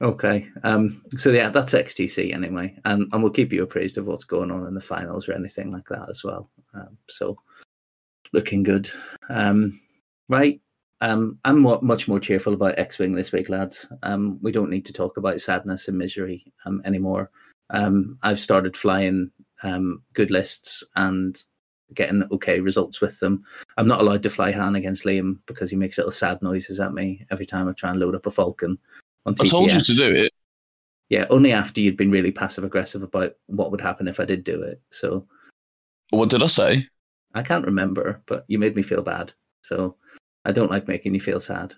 Okay. 0.03 0.47
Um, 0.62 1.03
so 1.16 1.30
yeah, 1.30 1.49
that's 1.49 1.72
XTC 1.72 2.34
anyway, 2.34 2.76
and 2.84 3.09
and 3.12 3.22
we'll 3.22 3.32
keep 3.32 3.53
you 3.53 3.62
appraised 3.62 3.97
of 3.97 4.07
what's 4.07 4.24
going 4.24 4.51
on 4.51 4.66
in 4.66 4.74
the 4.74 4.80
finals 4.80 5.28
or 5.28 5.34
anything 5.34 5.70
like 5.70 5.88
that 5.88 6.09
as 6.09 6.24
well. 6.24 6.51
Um, 6.74 6.99
so 7.09 7.38
looking 8.32 8.62
good. 8.62 8.90
Um, 9.28 9.80
right. 10.28 10.61
Um, 11.01 11.38
I'm 11.45 11.61
mo- 11.61 11.80
much 11.82 12.09
more 12.09 12.20
cheerful 12.20 12.55
about 12.55 12.78
X-wing 12.78 13.12
this 13.12 13.30
week, 13.30 13.49
lads. 13.49 13.86
Um, 14.03 14.38
we 14.42 14.53
don't 14.53 14.70
need 14.70 14.86
to 14.86 14.92
talk 14.92 15.16
about 15.16 15.40
sadness 15.40 15.88
and 15.88 15.99
misery 15.99 16.53
um, 16.64 16.80
anymore. 16.84 17.30
Um, 17.70 18.18
I've 18.22 18.40
started 18.40 18.76
flying 18.76 19.30
um, 19.62 20.02
good 20.12 20.30
lists 20.30 20.84
and 20.96 21.42
getting 21.94 22.24
okay 22.32 22.61
results 22.61 23.00
with 23.00 23.18
them. 23.20 23.44
I'm 23.76 23.88
not 23.88 24.00
allowed 24.00 24.22
to 24.24 24.30
fly 24.30 24.50
Han 24.52 24.76
against 24.76 25.05
Liam 25.05 25.38
because 25.46 25.70
he 25.70 25.76
makes 25.76 25.98
little 25.98 26.11
sad 26.11 26.40
noises 26.42 26.80
at 26.80 26.94
me 26.94 27.24
every 27.30 27.46
time 27.46 27.68
I 27.68 27.72
try 27.72 27.90
and 27.90 28.00
load 28.00 28.14
up 28.14 28.26
a 28.26 28.30
Falcon 28.30 28.78
on 29.26 29.34
TTS. 29.34 29.44
I 29.44 29.48
told 29.48 29.72
you 29.72 29.80
to 29.80 29.94
do 29.94 30.14
it. 30.14 30.32
Yeah, 31.11 31.26
only 31.30 31.52
after 31.52 31.80
you'd 31.80 31.96
been 31.96 32.11
really 32.11 32.32
passive 32.32 32.64
aggressive 32.64 33.02
about 33.02 33.34
what 33.46 33.70
would 33.70 33.80
happen 33.80 34.09
if 34.09 34.18
I 34.18 34.24
did 34.24 34.42
do 34.42 34.62
it. 34.62 34.80
So 34.90 35.26
What 36.11 36.30
did 36.30 36.42
I 36.42 36.46
say? 36.46 36.88
I 37.34 37.42
can't 37.42 37.66
remember, 37.66 38.22
but 38.26 38.44
you 38.48 38.59
made 38.59 38.74
me 38.74 38.82
feel 38.82 39.02
bad. 39.02 39.32
So 39.62 39.96
I 40.44 40.52
don't 40.52 40.70
like 40.70 40.88
making 40.88 41.14
you 41.14 41.20
feel 41.20 41.40
sad. 41.40 41.74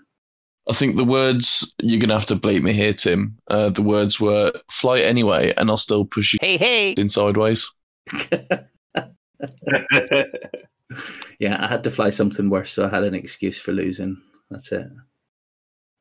I 0.69 0.73
think 0.73 0.97
the 0.97 1.05
words 1.05 1.73
you're 1.81 2.01
gonna 2.01 2.19
have 2.19 2.27
to 2.27 2.37
bleep 2.37 2.63
me 2.63 2.73
here, 2.73 2.93
Tim. 2.93 3.39
Uh, 3.49 3.71
the 3.71 3.83
words 3.83 4.21
were 4.21 4.53
"fly 4.71 5.01
anyway," 5.01 5.53
and 5.57 5.71
I'll 5.71 5.77
still 5.77 6.05
push 6.05 6.33
you 6.33 6.39
Hey, 6.41 6.57
hey. 6.57 6.93
in 6.93 7.09
sideways. 7.09 7.71
yeah, 11.39 11.63
I 11.63 11.67
had 11.69 11.85
to 11.85 11.91
fly 11.91 12.11
something 12.11 12.51
worse, 12.51 12.73
so 12.73 12.85
I 12.85 12.89
had 12.89 13.05
an 13.05 13.15
excuse 13.15 13.59
for 13.59 13.73
losing. 13.73 14.17
That's 14.51 14.73
it. 14.73 14.87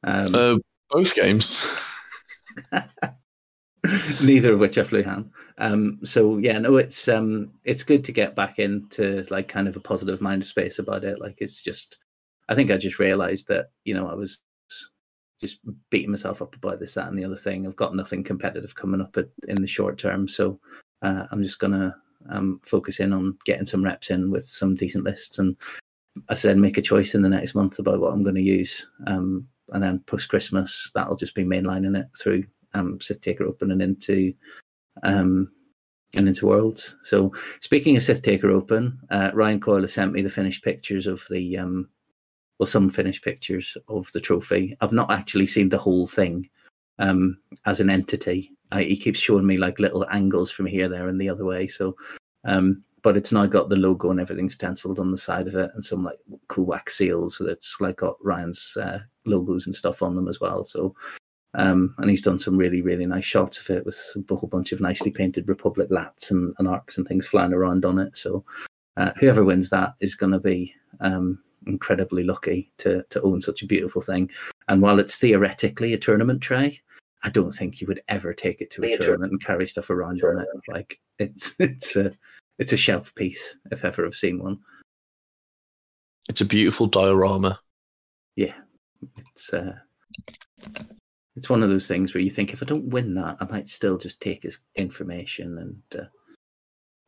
Um, 0.04 0.36
Uh, 0.36 0.58
both 0.90 1.16
games. 1.16 1.66
neither 4.22 4.54
of 4.54 4.60
which 4.60 4.78
I 4.78 4.84
flew 4.84 5.04
Han. 5.04 5.32
Um, 5.58 6.00
so 6.04 6.38
yeah, 6.38 6.58
no, 6.60 6.78
it's 6.78 7.08
um, 7.08 7.52
it's 7.64 7.84
good 7.84 8.04
to 8.06 8.12
get 8.12 8.36
back 8.36 8.60
into 8.60 9.26
like 9.30 9.48
kind 9.48 9.68
of 9.68 9.76
a 9.76 9.80
positive 9.82 10.22
mind 10.22 10.46
space 10.46 10.80
about 10.80 11.04
it. 11.04 11.20
Like 11.20 11.38
it's 11.40 11.62
just, 11.62 11.98
I 12.50 12.56
think 12.56 12.72
I 12.72 12.78
just 12.78 13.00
realised 13.00 13.48
that 13.50 13.68
you 13.84 13.94
know 13.94 14.08
I 14.08 14.16
was 14.16 14.40
just 15.40 15.60
beating 15.90 16.12
myself 16.12 16.42
up 16.42 16.56
about 16.56 16.80
this, 16.80 16.94
that, 16.94 17.08
and 17.08 17.18
the 17.18 17.26
other 17.26 17.36
thing. 17.36 17.66
I've 17.66 17.76
got 17.76 17.96
nothing 17.96 18.24
competitive 18.24 18.76
coming 18.76 19.02
up 19.02 19.18
in 19.48 19.62
the 19.62 19.68
short 19.68 19.98
term, 19.98 20.28
so 20.28 20.60
uh, 21.02 21.26
I'm 21.32 21.44
just 21.44 21.60
gonna 21.60 21.96
um, 22.30 22.60
focus 22.64 23.00
in 23.00 23.14
on 23.14 23.38
getting 23.46 23.66
some 23.66 23.84
reps 23.84 24.10
in 24.10 24.32
with 24.32 24.44
some 24.46 24.76
decent 24.76 25.04
lists, 25.04 25.40
and 25.40 25.56
I 26.30 26.34
said 26.34 26.58
make 26.58 26.78
a 26.78 26.82
choice 26.82 27.14
in 27.16 27.22
the 27.22 27.30
next 27.30 27.56
month 27.56 27.80
about 27.80 28.00
what 28.00 28.14
I'm 28.14 28.24
going 28.24 28.36
to 28.36 28.42
use. 28.42 28.88
Um, 29.08 29.48
and 29.74 29.84
then 29.84 30.00
post 30.00 30.30
Christmas, 30.30 30.92
that'll 30.94 31.16
just 31.16 31.36
be 31.36 31.44
mainlining 31.44 31.98
it 32.00 32.08
through 32.18 32.44
um, 32.74 33.00
Sith 33.02 33.22
Taker 33.22 33.46
Open 33.46 33.72
and 33.72 33.82
into 33.82 34.34
um, 35.04 35.52
and 36.14 36.28
into 36.28 36.46
Worlds. 36.46 36.96
So 37.04 37.34
speaking 37.62 37.98
of 37.98 38.04
Sith 38.04 38.22
Taker 38.22 38.50
Open, 38.52 38.98
uh, 39.10 39.32
Ryan 39.34 39.60
Coyle 39.60 39.82
has 39.82 39.94
sent 39.94 40.14
me 40.14 40.22
the 40.22 40.30
finished 40.30 40.64
pictures 40.64 41.08
of 41.08 41.24
the 41.30 41.58
um, 41.58 41.90
well, 42.60 42.68
some 42.68 42.90
finished 42.90 43.24
pictures 43.24 43.78
of 43.88 44.12
the 44.14 44.20
trophy. 44.20 44.78
I've 44.82 44.94
not 44.94 45.12
actually 45.12 45.46
seen 45.46 45.70
the 45.70 45.78
whole 45.78 46.08
thing 46.08 46.50
um, 47.00 47.38
as 47.66 47.82
an 47.82 47.90
entity. 47.90 48.52
I, 48.72 48.84
he 48.84 48.98
keeps 48.98 49.20
showing 49.20 49.46
me 49.46 49.58
like 49.58 49.80
little 49.80 50.06
angles 50.10 50.52
from 50.52 50.66
here, 50.66 50.88
there, 50.88 51.08
and 51.08 51.20
the 51.20 51.30
other 51.30 51.46
way. 51.46 51.68
So, 51.68 51.96
um, 52.46 52.84
but 53.04 53.18
it's 53.18 53.32
now 53.32 53.46
got 53.46 53.70
the 53.70 53.76
logo 53.76 54.10
and 54.10 54.20
everything 54.20 54.50
stenciled 54.50 55.00
on 55.00 55.12
the 55.12 55.18
side 55.18 55.48
of 55.48 55.56
it, 55.56 55.72
and 55.74 55.84
some 55.84 56.04
like 56.04 56.18
cool 56.48 56.66
wax 56.66 56.98
seals 56.98 57.40
that's 57.46 57.78
like 57.80 57.98
got 57.98 58.16
Ryan's 58.24 58.78
uh, 58.80 59.00
logos 59.26 59.66
and 59.66 59.76
stuff 59.76 60.02
on 60.02 60.16
them 60.16 60.28
as 60.28 60.40
well. 60.40 60.64
So, 60.64 60.96
um, 61.56 61.94
and 61.98 62.10
he's 62.10 62.22
done 62.22 62.40
some 62.40 62.58
really, 62.58 62.82
really 62.82 63.06
nice 63.06 63.26
shots 63.26 63.60
of 63.60 63.70
it 63.76 63.86
with 63.86 63.98
a 64.30 64.36
whole 64.36 64.50
bunch 64.50 64.72
of 64.72 64.82
nicely 64.82 65.12
painted 65.12 65.50
Republic 65.50 65.90
lats 65.90 66.32
and, 66.32 66.56
and 66.58 66.68
arcs 66.68 66.98
and 66.98 67.08
things 67.08 67.28
flying 67.28 67.54
around 67.54 67.86
on 67.86 68.00
it. 68.00 68.18
So, 68.18 68.44
uh, 68.98 69.12
whoever 69.20 69.44
wins 69.44 69.70
that 69.70 69.94
is 70.00 70.16
going 70.16 70.32
to 70.32 70.40
be 70.40 70.74
um, 71.02 71.40
incredibly 71.68 72.24
lucky 72.24 72.72
to 72.78 73.04
to 73.10 73.22
own 73.22 73.42
such 73.42 73.62
a 73.62 73.68
beautiful 73.68 74.02
thing. 74.02 74.30
And 74.68 74.82
while 74.82 75.00
it's 75.00 75.16
theoretically 75.16 75.94
a 75.94 75.98
tournament 75.98 76.42
tray, 76.42 76.82
I 77.24 77.30
don't 77.30 77.52
think 77.52 77.82
you 77.82 77.88
would 77.88 78.02
ever 78.08 78.34
take 78.34 78.62
it 78.62 78.70
to 78.72 78.82
a 78.82 78.88
Be 78.88 78.94
a 78.94 78.98
tur- 78.98 79.06
tournament 79.06 79.32
and 79.32 79.44
carry 79.44 79.66
stuff 79.66 79.90
around 79.90 80.22
on 80.24 80.40
it. 80.40 80.48
Like 80.68 81.00
it's 81.20 81.56
it's 81.60 81.96
a 81.96 82.12
it's 82.60 82.74
a 82.74 82.78
shelf 82.78 83.14
piece 83.16 83.56
if 83.72 83.84
ever 83.84 84.06
I've 84.06 84.16
seen 84.16 84.40
one. 84.40 84.60
It's 86.30 86.42
a 86.42 86.46
beautiful 86.46 86.88
diorama. 86.88 87.60
Yeah, 88.36 88.56
it's 89.18 89.54
uh, 89.54 89.74
it's 91.36 91.50
one 91.50 91.64
of 91.64 91.70
those 91.70 91.88
things 91.88 92.14
where 92.14 92.22
you 92.22 92.30
think 92.30 92.54
if 92.54 92.64
I 92.64 92.66
don't 92.66 92.90
win 92.90 93.14
that, 93.16 93.38
I 93.40 93.46
might 93.46 93.68
still 93.68 93.98
just 93.98 94.22
take 94.22 94.44
his 94.44 94.60
information 94.76 95.58
and 95.58 96.02
uh, 96.02 96.08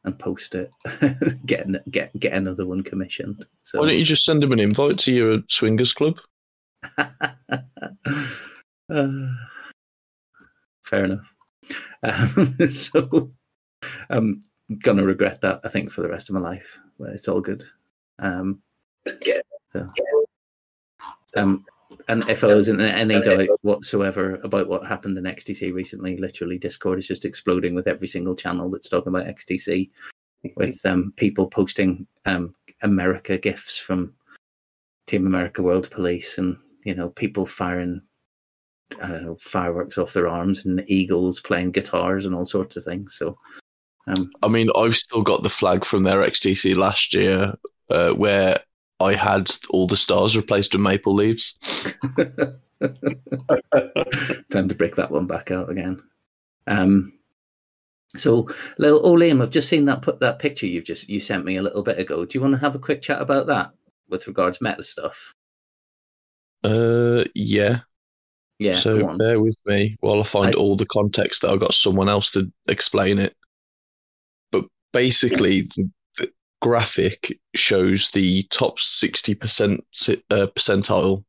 and 0.04 0.18
post 0.18 0.56
it, 0.56 0.72
get 1.46 1.68
get 1.92 2.18
get 2.20 2.34
another 2.34 2.66
one 2.66 2.82
commissioned. 2.82 3.46
So 3.64 3.80
Why 3.80 3.88
don't 3.88 3.98
you 3.98 4.06
just 4.06 4.26
send 4.26 4.44
him 4.44 4.52
an 4.52 4.60
invite 4.60 5.00
to 5.00 5.12
your 5.12 5.40
swingers 5.48 5.94
club? 5.94 6.20
Uh, 8.90 9.34
fair 10.86 11.04
enough. 11.04 11.34
Um, 12.04 12.56
so 12.70 13.32
I'm 14.10 14.44
gonna 14.82 15.04
regret 15.04 15.42
that. 15.42 15.60
I 15.64 15.68
think 15.68 15.92
for 15.92 16.02
the 16.02 16.10
rest 16.10 16.30
of 16.30 16.36
my 16.36 16.42
life, 16.42 16.80
but 16.98 17.10
it's 17.10 17.28
all 17.28 17.42
good. 17.42 17.66
Um, 18.20 18.62
so, 19.74 19.90
um, 21.36 21.66
and 22.08 22.28
if 22.30 22.44
I 22.44 22.54
was 22.54 22.70
in 22.70 22.80
any 22.80 23.22
doubt 23.22 23.48
whatsoever 23.62 24.36
about 24.44 24.68
what 24.68 24.86
happened 24.86 25.18
in 25.18 25.26
XTC 25.26 25.74
recently, 25.74 26.18
literally 26.18 26.58
Discord 26.58 27.00
is 27.00 27.08
just 27.08 27.26
exploding 27.26 27.76
with 27.76 27.88
every 27.88 28.08
single 28.08 28.36
channel 28.36 28.70
that's 28.70 28.88
talking 28.88 29.10
about 29.10 29.28
XTC, 29.28 29.90
with 30.56 30.86
um, 30.86 31.14
people 31.18 31.48
posting 31.48 32.08
um, 32.26 32.56
America 32.82 33.38
gifs 33.38 33.78
from 33.78 34.14
Team 35.06 35.28
America 35.28 35.62
World 35.62 35.92
Police, 35.92 36.38
and 36.38 36.58
you 36.86 36.96
know 36.96 37.10
people 37.10 37.46
firing 37.46 38.02
I 39.02 39.10
don't 39.10 39.24
know 39.26 39.38
fireworks 39.42 39.98
off 39.98 40.14
their 40.14 40.30
arms, 40.30 40.66
and 40.66 40.84
eagles 40.88 41.42
playing 41.42 41.72
guitars 41.72 42.26
and 42.26 42.34
all 42.34 42.46
sorts 42.46 42.78
of 42.78 42.86
things. 42.86 43.16
So, 43.16 43.38
um, 44.08 44.32
I 44.44 44.48
mean, 44.48 44.70
I've 44.78 44.96
still 44.96 45.24
got 45.24 45.44
the 45.44 45.50
flag 45.50 45.84
from 45.84 46.04
their 46.04 46.20
XTC 46.20 46.78
last 46.78 47.14
year 47.14 47.54
uh, 47.90 48.12
where 48.12 48.62
I 49.00 49.14
had 49.14 49.52
all 49.70 49.88
the 49.88 49.96
stars 49.96 50.36
replaced 50.36 50.74
with 50.74 50.82
maple 50.82 51.14
leaves. 51.14 51.56
time 54.50 54.70
to 54.70 54.76
break 54.76 54.96
that 54.96 55.12
one 55.12 55.28
back 55.28 55.52
out 55.52 55.70
again. 55.70 56.02
Um, 56.66 57.14
so, 58.16 58.48
little 58.78 59.06
oh 59.06 59.16
Liam, 59.16 59.42
I've 59.42 59.52
just 59.52 59.70
seen 59.70 59.86
that 59.86 60.02
put 60.02 60.20
that 60.20 60.40
picture 60.40 60.66
you've 60.66 60.86
just 60.86 61.10
you 61.10 61.20
sent 61.20 61.46
me 61.46 61.58
a 61.58 61.62
little 61.62 61.84
bit 61.84 62.00
ago. 62.00 62.26
Do 62.26 62.38
you 62.38 62.42
want 62.42 62.54
to 62.54 62.60
have 62.60 62.76
a 62.76 62.80
quick 62.80 63.02
chat 63.02 63.22
about 63.22 63.48
that 63.48 63.72
with 64.10 64.28
regards 64.28 64.58
to 64.58 64.64
meta 64.64 64.84
stuff? 64.84 65.34
Uh, 66.64 67.26
yeah. 67.36 67.82
Yeah, 68.60 68.80
so 68.80 69.16
bear 69.18 69.40
with 69.40 69.56
me 69.68 69.96
while 70.00 70.20
I 70.20 70.24
find 70.24 70.56
I- 70.56 70.58
all 70.58 70.76
the 70.76 70.88
context 70.88 71.42
that 71.42 71.52
I've 71.52 71.60
got 71.60 71.76
someone 71.76 72.10
else 72.10 72.32
to 72.32 72.52
explain 72.68 73.20
it. 73.20 73.36
But 74.52 74.66
basically, 74.94 75.70
the 75.76 75.88
graphic 76.62 77.40
shows 77.56 78.12
the 78.12 78.44
top 78.44 78.80
60% 78.80 79.80
uh, 80.30 80.48
percentile 80.56 81.24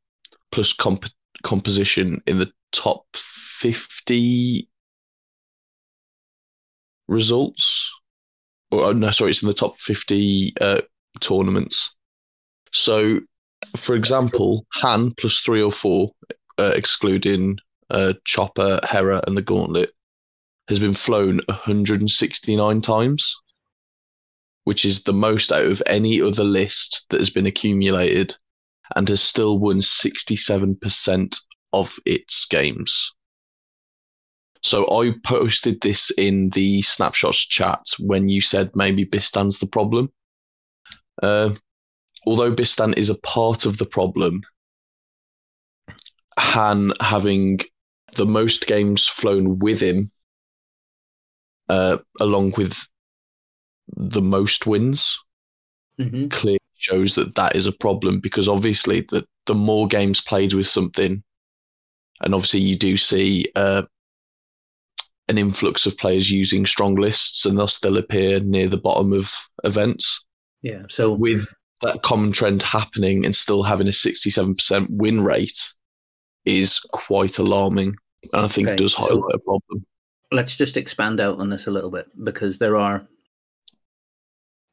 plus 0.51 0.73
comp- 0.73 1.11
composition 1.43 2.23
in 2.27 2.39
the 2.39 2.51
top 2.73 3.05
50 3.15 4.69
results. 7.09 7.93
Or, 8.71 8.85
oh, 8.85 8.93
no, 8.93 9.11
sorry, 9.11 9.31
it's 9.31 9.43
in 9.43 9.49
the 9.49 9.55
top 9.55 9.79
50 9.79 10.55
uh, 10.61 10.81
tournaments. 11.21 11.95
So, 12.73 13.21
for 13.77 13.95
example, 13.95 14.67
Han 14.75 15.13
plus 15.13 15.41
three 15.41 15.63
or 15.63 15.73
four 15.73 16.13
uh, 16.59 16.73
excluding 16.75 17.59
uh, 17.91 18.15
Chopper, 18.25 18.81
Hera, 18.89 19.23
and 19.27 19.37
the 19.37 19.43
Gauntlet, 19.43 19.91
has 20.69 20.79
been 20.79 20.95
flown 20.95 21.41
169 21.47 22.81
times, 22.83 23.37
which 24.69 24.85
is 24.85 25.05
the 25.05 25.15
most 25.15 25.51
out 25.51 25.65
of 25.65 25.83
any 25.87 26.21
other 26.21 26.45
list 26.45 27.07
that 27.09 27.21
has 27.21 27.31
been 27.31 27.47
accumulated, 27.47 28.37
and 28.97 29.09
has 29.09 29.23
still 29.23 29.59
won 29.59 29.79
67% 29.79 31.37
of 31.73 31.97
its 32.05 32.45
games. 32.51 33.15
So 34.63 34.85
I 34.91 35.15
posted 35.25 35.81
this 35.81 36.11
in 36.19 36.51
the 36.51 36.83
snapshots 36.83 37.47
chat 37.47 37.81
when 37.99 38.29
you 38.29 38.43
said 38.43 38.71
maybe 38.75 39.07
Bistan's 39.07 39.59
the 39.59 39.67
problem. 39.67 40.13
Uh, 41.23 41.55
although 42.27 42.55
Bistan 42.55 42.93
is 42.99 43.09
a 43.09 43.19
part 43.21 43.65
of 43.65 43.79
the 43.79 43.87
problem, 43.87 44.43
Han 46.39 46.93
having 47.01 47.61
the 48.17 48.27
most 48.27 48.67
games 48.67 49.07
flown 49.07 49.61
with 49.61 49.81
him, 49.81 50.11
uh, 51.71 51.97
along 52.21 52.53
with 52.59 52.77
the 53.97 54.23
most 54.23 54.67
wins, 54.67 55.19
Mhm. 55.99 56.31
clearly 56.31 56.59
shows 56.77 57.15
that 57.17 57.35
that 57.35 57.57
is 57.57 57.67
a 57.67 57.73
problem 57.73 58.21
because 58.21 58.49
obviously 58.49 59.01
the 59.03 59.27
the 59.47 59.55
more 59.55 59.89
games 59.89 60.21
played 60.21 60.53
with 60.53 60.67
something, 60.67 61.23
and 62.21 62.35
obviously 62.35 62.61
you 62.61 62.77
do 62.77 62.97
see 62.99 63.47
uh, 63.57 63.83
an 65.29 65.39
influx 65.39 65.87
of 65.87 65.97
players 65.97 66.31
using 66.31 66.67
strong 66.67 66.95
lists, 66.97 67.45
and 67.47 67.59
they'll 67.59 67.67
still 67.69 67.97
appear 67.97 68.41
near 68.41 68.69
the 68.69 68.77
bottom 68.79 69.13
of 69.13 69.31
events 69.65 70.23
Yeah. 70.63 70.83
So 70.89 71.13
with 71.13 71.47
that 71.83 72.03
common 72.03 72.33
trend 72.33 72.63
happening 72.63 73.25
and 73.25 73.35
still 73.37 73.63
having 73.63 73.87
a 73.89 73.93
67% 73.93 74.89
win 74.91 75.21
rate 75.21 75.73
is 76.45 76.81
quite 76.93 77.39
alarming. 77.39 77.95
And 78.33 78.45
I 78.45 78.49
think 78.49 78.69
Okay, 78.69 78.77
does 78.77 78.95
so- 78.95 79.03
highlight 79.03 79.35
a 79.35 79.39
problem. 79.39 79.87
let's 80.33 80.57
just 80.57 80.77
expand 80.77 81.21
out 81.21 81.39
on 81.39 81.49
this 81.51 81.67
a 81.67 81.71
little 81.71 81.91
bit 81.91 82.07
because 82.25 82.59
there 82.59 82.77
are 82.77 83.07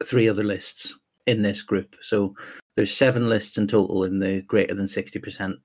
three 0.04 0.28
other 0.28 0.43
lists 0.43 0.96
in 1.26 1.41
this 1.41 1.62
group. 1.62 1.96
So 2.02 2.36
there's 2.76 2.96
seven 2.96 3.30
lists 3.30 3.58
in 3.58 3.68
total 3.68 4.04
in 4.04 4.20
the 4.20 4.41
greater 4.41 4.74
than 4.74 4.86
60% 4.86 5.56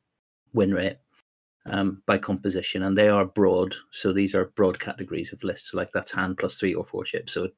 win 0.53 0.73
rate 0.73 0.97
um, 1.67 2.03
by 2.07 2.19
composition, 2.19 2.85
and 2.85 2.97
they 2.97 3.09
are 3.09 3.25
broad. 3.25 3.75
So 3.91 4.13
these 4.13 4.35
are 4.35 4.53
broad 4.57 4.79
categories 4.79 5.33
of 5.33 5.43
lists. 5.45 5.75
Like 5.75 5.91
that's 5.93 6.13
Han 6.13 6.37
plus 6.37 6.57
three 6.57 6.75
or 6.75 6.85
four 6.85 7.05
ships. 7.05 7.33
So 7.33 7.49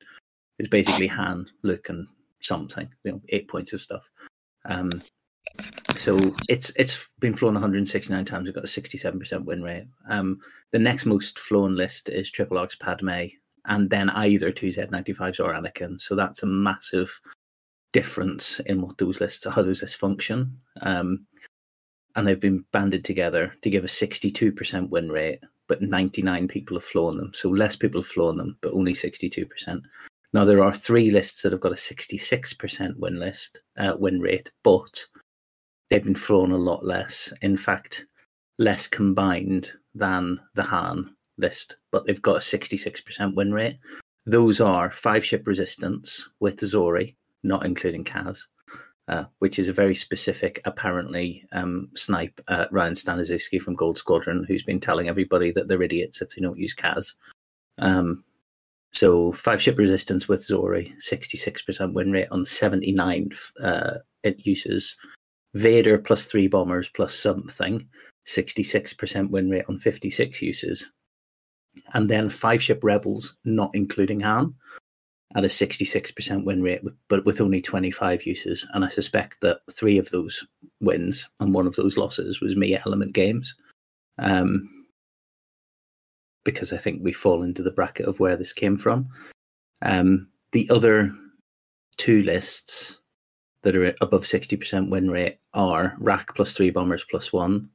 it's 0.59 0.69
basically 0.69 1.07
Han, 1.09 1.47
Luke, 1.63 1.89
and 1.89 2.07
something. 2.41 2.89
You 3.05 3.13
know, 3.13 3.23
eight 3.29 3.49
points 3.49 3.73
of 3.73 3.83
stuff. 3.83 4.11
Um, 4.65 5.03
so 5.97 6.19
it's 6.49 6.73
it's 6.77 7.09
been 7.21 7.35
flown 7.35 7.55
169 7.55 8.25
times. 8.25 8.49
It's 8.49 8.55
got 8.55 8.65
a 8.65 8.67
67% 8.67 9.45
win 9.45 9.63
rate. 9.63 9.87
Um, 10.09 10.41
the 10.71 10.79
next 10.79 11.05
most 11.05 11.39
flown 11.39 11.77
list 11.77 12.09
is 12.09 12.31
Triple 12.31 12.59
Arcs 12.59 12.75
Padme, 12.75 13.27
and 13.67 13.89
then 13.91 14.11
either 14.11 14.51
two 14.51 14.69
Z95s 14.69 15.41
or 15.41 15.53
Anakin. 15.53 16.01
So 16.01 16.15
that's 16.15 16.43
a 16.43 16.47
massive 16.47 17.21
difference 17.93 18.61
in 18.61 18.81
what 18.81 18.99
those 18.99 19.21
lists, 19.21 19.47
how 19.47 19.63
those 19.63 19.83
lists 19.83 19.97
function. 19.97 20.59
Um, 20.81 21.27
and 22.17 22.27
they've 22.27 22.41
been 22.41 22.65
banded 22.73 23.05
together 23.05 23.55
to 23.63 23.71
give 23.71 23.85
a 23.85 23.89
62% 23.89 24.89
win 24.91 25.11
rate, 25.11 25.41
but 25.69 25.83
99 25.83 26.49
people 26.49 26.77
have 26.77 26.85
flown 26.85 27.17
them. 27.17 27.33
So 27.35 27.49
less 27.49 27.77
people 27.77 28.03
have 28.03 28.11
flown 28.11 28.37
them, 28.37 28.59
but 28.61 28.73
only 28.73 28.93
62%. 28.93 29.81
Now 30.35 30.45
there 30.45 30.63
are 30.63 30.75
three 30.75 31.11
lists 31.11 31.43
that 31.43 31.53
have 31.53 31.61
got 31.61 31.73
a 31.73 31.77
66% 31.77 32.97
win 32.97 33.19
list 33.19 33.61
uh, 33.79 33.95
win 33.99 34.21
rate, 34.21 34.51
but 34.65 35.07
they've 35.89 36.05
been 36.05 36.15
flown 36.15 36.53
a 36.53 36.57
lot 36.57 36.85
less. 36.85 37.33
In 37.43 37.57
fact, 37.57 38.07
less 38.59 38.87
combined 38.87 39.73
than 39.95 40.41
the 40.55 40.63
Han 40.63 41.15
list, 41.39 41.77
but 41.91 42.07
they've 42.07 42.23
got 42.23 42.37
a 42.37 42.39
66% 42.39 43.35
win 43.35 43.53
rate. 43.53 43.79
Those 44.27 44.61
are 44.61 44.91
five 44.91 45.25
ship 45.25 45.47
resistance 45.47 46.29
with 46.41 46.61
Zorii, 46.61 47.17
not 47.43 47.67
including 47.67 48.05
Kaz, 48.05 48.45
uh, 49.09 49.25
which 49.41 49.59
is 49.59 49.69
a 49.69 49.73
very 49.73 49.95
specific, 49.95 50.61
apparently, 50.65 51.45
um, 51.53 51.89
snipe 51.95 52.41
at 52.49 52.73
Ryan 52.73 52.95
Staniszewski 52.95 53.61
from 53.61 53.75
Gold 53.75 53.99
Squadron, 53.99 54.45
who's 54.47 54.63
been 54.63 54.81
telling 54.81 55.09
everybody 55.09 55.51
that 55.53 55.69
they're 55.69 55.83
idiots 55.83 56.23
if 56.23 56.31
they 56.31 56.43
don't 56.43 56.59
use 56.59 56.75
Kaz. 56.75 57.15
Um, 57.79 58.23
so 58.93 59.33
five 59.33 59.61
ship 59.61 59.79
resistance 59.79 60.29
with 60.29 60.41
Zorii, 60.41 60.93
66% 60.99 61.93
win 61.95 62.13
rate 62.13 62.29
on 62.31 62.45
79 62.45 63.31
uh, 63.63 63.95
it 64.23 64.47
uses. 64.47 64.95
Vader 65.55 65.99
plus 65.99 66.25
three 66.27 66.47
bombers 66.47 66.89
plus 66.89 67.15
something, 67.15 67.87
66% 68.27 69.31
win 69.31 69.51
rate 69.51 69.65
on 69.69 69.79
56 69.79 70.43
uses. 70.43 70.93
And 71.95 72.09
then 72.09 72.31
five 72.31 72.63
ship 72.63 72.81
rebels, 72.83 73.37
not 73.45 73.71
including 73.75 74.21
Han, 74.21 74.55
at 75.35 75.45
a 75.45 75.49
66% 75.49 76.45
win 76.45 76.63
rate, 76.63 76.83
but 77.09 77.25
with 77.25 77.41
only 77.41 77.61
25 77.61 78.27
uses. 78.27 78.67
And 78.75 78.85
I 78.85 78.89
suspect 78.89 79.41
that 79.41 79.61
three 79.71 79.99
of 79.99 80.11
those 80.11 80.47
wins 80.81 81.29
and 81.41 81.55
one 81.55 81.67
of 81.67 81.77
those 81.77 81.97
losses 81.97 82.41
was 82.41 82.57
me 82.57 82.75
at 82.75 82.87
element 82.87 83.13
games. 83.13 83.55
Um, 84.19 84.69
because 86.45 86.73
I 86.73 86.77
think 86.77 87.01
we 87.03 87.13
fall 87.13 87.43
into 87.43 87.63
the 87.63 87.71
bracket 87.71 88.07
of 88.07 88.21
where 88.21 88.37
this 88.37 88.53
came 88.53 88.77
from. 88.77 89.09
Um, 89.81 90.29
the 90.51 90.69
other 90.71 91.13
two 91.97 92.23
lists 92.25 92.99
that 93.63 93.77
are 93.77 93.95
above 94.01 94.25
60% 94.25 94.91
win 94.91 95.11
rate 95.11 95.39
are 95.55 95.95
Rack 95.99 96.35
plus 96.35 96.53
three 96.53 96.71
bombers 96.71 97.05
plus 97.09 97.33
one 97.33 97.71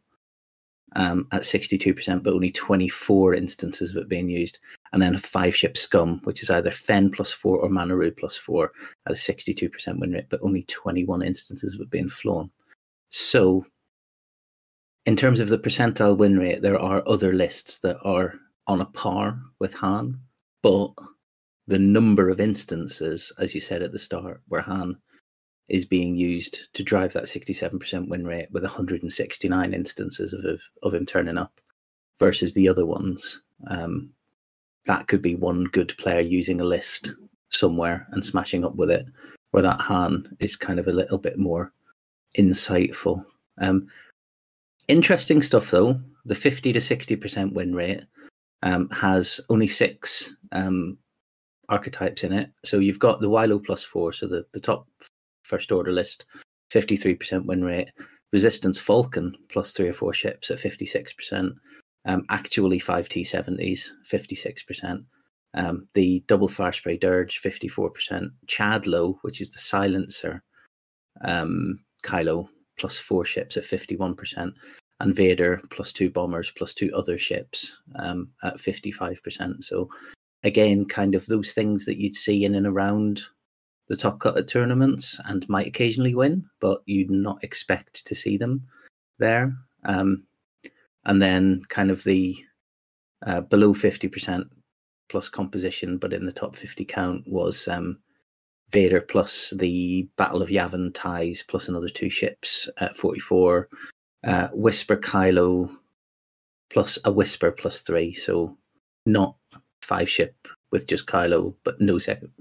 um, 0.96 1.28
at 1.32 1.42
62%, 1.42 2.24
but 2.24 2.34
only 2.34 2.50
24 2.50 3.34
instances 3.34 3.90
of 3.90 3.98
it 3.98 4.10
being 4.10 4.30
used. 4.30 4.60
And 4.94 5.02
then 5.02 5.16
a 5.16 5.20
five 5.20 5.56
ship 5.56 5.78
scum, 5.78 6.22
which 6.24 6.42
is 6.42 6.50
either 6.50 6.72
Fenn 6.72 7.12
plus 7.12 7.32
four 7.32 7.60
or 7.60 7.70
Manaroo 7.70 8.16
plus 8.16 8.38
four 8.38 8.72
at 9.06 9.12
a 9.12 9.16
62% 9.16 10.00
win 10.00 10.12
rate, 10.12 10.30
but 10.30 10.42
only 10.42 10.64
21 10.64 11.22
instances 11.22 11.76
of 11.76 11.82
it 11.82 11.90
being 11.90 12.10
flown. 12.10 12.50
So 13.10 13.66
in 15.06 15.16
terms 15.16 15.40
of 15.40 15.50
the 15.50 15.60
percentile 15.60 16.18
win 16.18 16.38
rate, 16.38 16.62
there 16.62 16.80
are 16.80 17.04
other 17.08 17.34
lists 17.34 17.80
that 17.80 17.98
are 18.04 18.36
on 18.68 18.82
a 18.82 18.86
par 18.86 19.40
with 19.60 19.74
Han, 19.76 20.20
but 20.62 20.92
the 21.68 21.80
number 21.80 22.30
of 22.30 22.40
instances, 22.40 23.32
as 23.40 23.54
you 23.54 23.62
said 23.62 23.82
at 23.82 23.92
the 23.92 24.00
start, 24.00 24.42
where 24.48 24.62
Han 24.62 24.98
is 25.70 25.86
being 25.86 26.16
used 26.16 26.74
to 26.74 26.84
drive 26.84 27.14
that 27.14 27.26
67% 27.26 28.08
win 28.08 28.26
rate 28.26 28.48
with 28.52 28.64
169 28.64 29.74
instances 29.74 30.34
of, 30.34 30.46
of, 30.46 30.62
of 30.84 30.94
him 30.94 31.06
turning 31.06 31.38
up 31.38 31.60
versus 32.20 32.54
the 32.54 32.70
other 32.70 32.86
ones. 32.86 33.42
Um, 33.68 34.10
that 34.86 35.08
could 35.08 35.22
be 35.22 35.36
one 35.36 35.66
good 35.66 35.94
player 35.98 36.22
using 36.22 36.62
a 36.62 36.66
list 36.66 37.14
somewhere 37.50 38.08
and 38.12 38.24
smashing 38.24 38.64
up 38.64 38.76
with 38.76 38.90
it, 38.90 39.06
where 39.52 39.64
that 39.64 39.82
Han 39.82 40.36
is 40.40 40.56
kind 40.56 40.80
of 40.80 40.88
a 40.88 40.94
little 40.94 41.18
bit 41.18 41.38
more 41.38 41.74
insightful. 42.38 43.26
Um, 43.60 43.88
interesting 44.88 45.42
stuff 45.42 45.72
though. 45.72 46.00
The 46.26 46.36
50 46.36 46.74
to 46.74 46.80
60% 46.80 47.54
win 47.54 47.74
rate 47.74 48.04
um, 48.64 48.90
has 48.90 49.40
only 49.50 49.68
six 49.68 50.34
um, 50.52 50.98
archetypes 51.70 52.24
in 52.24 52.34
it. 52.34 52.52
So 52.64 52.80
you've 52.80 53.00
got 53.00 53.20
the 53.20 53.30
Wylo 53.30 53.64
plus 53.64 53.84
four, 53.84 54.12
so 54.12 54.28
the, 54.28 54.46
the 54.54 54.60
top 54.60 54.88
first 55.48 55.72
order 55.72 55.92
list, 55.92 56.26
53% 56.72 57.46
win 57.46 57.64
rate. 57.64 57.90
Resistance 58.34 58.80
Falcon 58.80 59.34
plus 59.50 59.72
three 59.72 59.88
or 59.88 59.94
four 59.94 60.14
ships 60.14 60.52
at 60.52 60.60
56%. 60.60 61.54
Um, 62.06 62.24
actually, 62.30 62.80
five 62.80 63.08
T70s, 63.10 63.88
56%. 64.12 65.04
Um, 65.54 65.88
the 65.94 66.24
double 66.28 66.48
Firespray 66.48 67.00
Dirge, 67.00 67.40
54%. 67.42 68.30
Chadlo, 68.48 69.18
which 69.22 69.42
is 69.42 69.50
the 69.50 69.60
silencer, 69.60 70.44
um, 71.24 71.80
Kylo, 72.04 72.48
plus 72.78 72.98
four 72.98 73.26
ships 73.26 73.58
at 73.58 73.64
51%. 73.64 74.52
And 75.00 75.16
Vader, 75.16 75.62
plus 75.70 75.94
two 75.94 76.10
bombers, 76.10 76.52
plus 76.52 76.74
two 76.74 76.92
other 76.96 77.18
ships 77.18 77.80
um, 77.96 78.30
at 78.44 78.58
55%. 78.58 79.64
So, 79.64 79.90
again, 80.44 80.86
kind 80.86 81.14
of 81.14 81.26
those 81.28 81.54
things 81.54 81.86
that 81.86 82.00
you'd 82.00 82.16
see 82.16 82.46
in 82.46 82.56
and 82.56 82.66
around 82.66 83.22
the 83.88 83.96
top 83.96 84.20
cut 84.20 84.38
at 84.38 84.48
tournaments 84.48 85.20
and 85.26 85.48
might 85.48 85.68
occasionally 85.68 86.16
win, 86.16 86.46
but 86.60 86.82
you'd 86.86 87.12
not 87.12 87.44
expect 87.44 88.06
to 88.06 88.16
see 88.16 88.38
them 88.38 88.68
there. 89.20 89.56
Um, 89.86 90.24
and 91.06 91.22
then 91.22 91.62
kind 91.70 91.90
of 91.90 92.04
the 92.04 92.36
uh, 93.26 93.42
below 93.42 93.74
50% 93.74 94.50
plus 95.10 95.30
composition, 95.30 95.98
but 95.98 96.14
in 96.14 96.26
the 96.26 96.32
top 96.32 96.56
50 96.56 96.86
count 96.86 97.24
was 97.28 97.68
um, 97.68 97.98
Vader 98.72 99.02
plus 99.02 99.54
the 99.58 100.08
Battle 100.18 100.42
of 100.42 100.50
Yavin 100.50 100.94
ties 100.94 101.44
plus 101.48 101.70
another 101.70 101.90
two 101.90 102.10
ships 102.10 102.70
at 102.80 102.98
44. 102.98 103.70
Uh, 104.26 104.48
Whisper 104.54 104.98
Kylo 104.98 105.70
plus 106.70 107.00
a 107.06 107.12
Whisper 107.12 107.52
plus 107.52 107.82
three. 107.82 108.14
So 108.14 108.58
not 109.06 109.36
five 109.82 110.10
ship 110.10 110.36
with 110.72 110.88
just 110.88 111.06
Kylo, 111.08 111.56
but 111.64 111.80
no 111.80 111.98
second. 111.98 112.32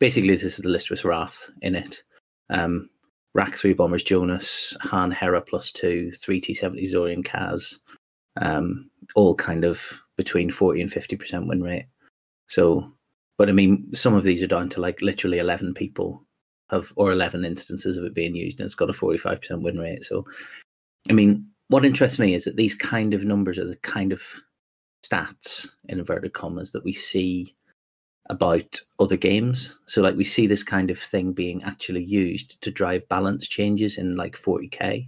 Basically, 0.00 0.30
this 0.30 0.42
is 0.42 0.56
the 0.56 0.68
list 0.68 0.90
with 0.90 1.04
Wrath 1.04 1.48
in 1.62 1.76
it. 1.76 2.02
Um, 2.48 2.88
Rack 3.34 3.54
3 3.54 3.74
Bombers 3.74 4.02
Jonus, 4.02 4.76
Han 4.82 5.12
Hera 5.12 5.40
plus 5.40 5.70
2, 5.70 6.12
3 6.12 6.40
T70 6.40 6.82
Zorian 6.92 7.24
Kaz, 7.24 7.78
um, 8.40 8.90
all 9.14 9.34
kind 9.34 9.64
of 9.64 10.00
between 10.16 10.50
40 10.50 10.82
and 10.82 10.90
50% 10.90 11.46
win 11.46 11.62
rate. 11.62 11.86
So, 12.46 12.92
but 13.38 13.48
I 13.48 13.52
mean, 13.52 13.94
some 13.94 14.14
of 14.14 14.24
these 14.24 14.42
are 14.42 14.48
down 14.48 14.68
to 14.70 14.80
like 14.80 15.00
literally 15.00 15.38
11 15.38 15.74
people 15.74 16.24
have, 16.70 16.92
or 16.96 17.12
11 17.12 17.44
instances 17.44 17.96
of 17.96 18.04
it 18.04 18.14
being 18.14 18.34
used, 18.34 18.58
and 18.58 18.64
it's 18.64 18.74
got 18.74 18.90
a 18.90 18.92
45% 18.92 19.62
win 19.62 19.78
rate. 19.78 20.04
So, 20.04 20.26
I 21.08 21.12
mean, 21.12 21.46
what 21.68 21.84
interests 21.84 22.18
me 22.18 22.34
is 22.34 22.44
that 22.44 22.56
these 22.56 22.74
kind 22.74 23.14
of 23.14 23.24
numbers 23.24 23.58
are 23.58 23.66
the 23.66 23.76
kind 23.76 24.12
of 24.12 24.22
stats, 25.04 25.68
in 25.88 26.00
inverted 26.00 26.32
commas, 26.32 26.72
that 26.72 26.84
we 26.84 26.92
see 26.92 27.54
about 28.30 28.80
other 28.98 29.16
games. 29.16 29.78
So 29.86 30.02
like 30.02 30.16
we 30.16 30.24
see 30.24 30.46
this 30.46 30.62
kind 30.62 30.90
of 30.90 30.98
thing 30.98 31.32
being 31.32 31.62
actually 31.64 32.04
used 32.04 32.60
to 32.62 32.70
drive 32.70 33.08
balance 33.08 33.48
changes 33.48 33.98
in 33.98 34.16
like 34.16 34.36
40k 34.36 35.06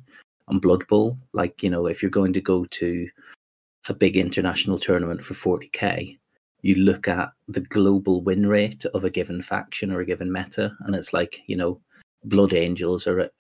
on 0.49 0.59
Blood 0.59 0.87
Bowl. 0.89 1.17
Like, 1.33 1.63
you 1.63 1.71
know, 1.71 1.87
if 1.87 2.03
you're 2.03 2.11
going 2.11 2.35
to 2.35 2.41
go 2.41 2.65
to 2.65 3.09
a 3.89 3.95
big 3.95 4.17
international 4.17 4.79
tournament 4.79 5.25
for 5.25 5.35
40k, 5.35 6.19
you 6.63 6.75
look 6.77 7.09
at 7.09 7.33
the 7.49 7.61
global 7.61 8.23
win 8.23 8.47
rate 8.47 8.85
of 8.87 9.05
a 9.05 9.11
given 9.11 9.41
faction 9.41 9.93
or 9.93 10.01
a 10.01 10.07
given 10.07 10.33
meta, 10.33 10.77
and 10.81 10.95
it's 10.95 11.13
like, 11.13 11.43
you 11.47 11.57
know, 11.57 11.81
Blood 12.25 12.55
Angels 12.55 13.09
are 13.09 13.21
at 13.21 13.33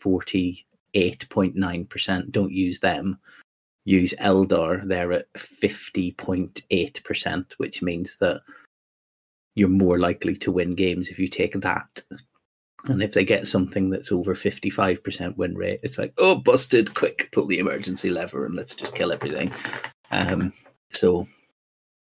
48.9%. 0.00 2.30
Don't 2.30 2.52
use 2.52 2.80
them. 2.80 3.18
Use 3.84 4.14
Eldar, 4.20 4.86
they're 4.86 5.12
at 5.12 5.32
50.8%, 5.34 7.52
which 7.56 7.82
means 7.82 8.16
that 8.18 8.42
you're 9.58 9.68
more 9.68 9.98
likely 9.98 10.36
to 10.36 10.52
win 10.52 10.74
games 10.74 11.08
if 11.08 11.18
you 11.18 11.26
take 11.26 11.60
that. 11.60 12.02
And 12.84 13.02
if 13.02 13.12
they 13.12 13.24
get 13.24 13.48
something 13.48 13.90
that's 13.90 14.12
over 14.12 14.34
55% 14.34 15.36
win 15.36 15.56
rate, 15.56 15.80
it's 15.82 15.98
like, 15.98 16.12
oh, 16.18 16.36
busted, 16.36 16.94
quick, 16.94 17.28
pull 17.32 17.46
the 17.46 17.58
emergency 17.58 18.08
lever 18.08 18.46
and 18.46 18.54
let's 18.54 18.76
just 18.76 18.94
kill 18.94 19.10
everything. 19.10 19.52
Um, 20.12 20.52
so, 20.90 21.26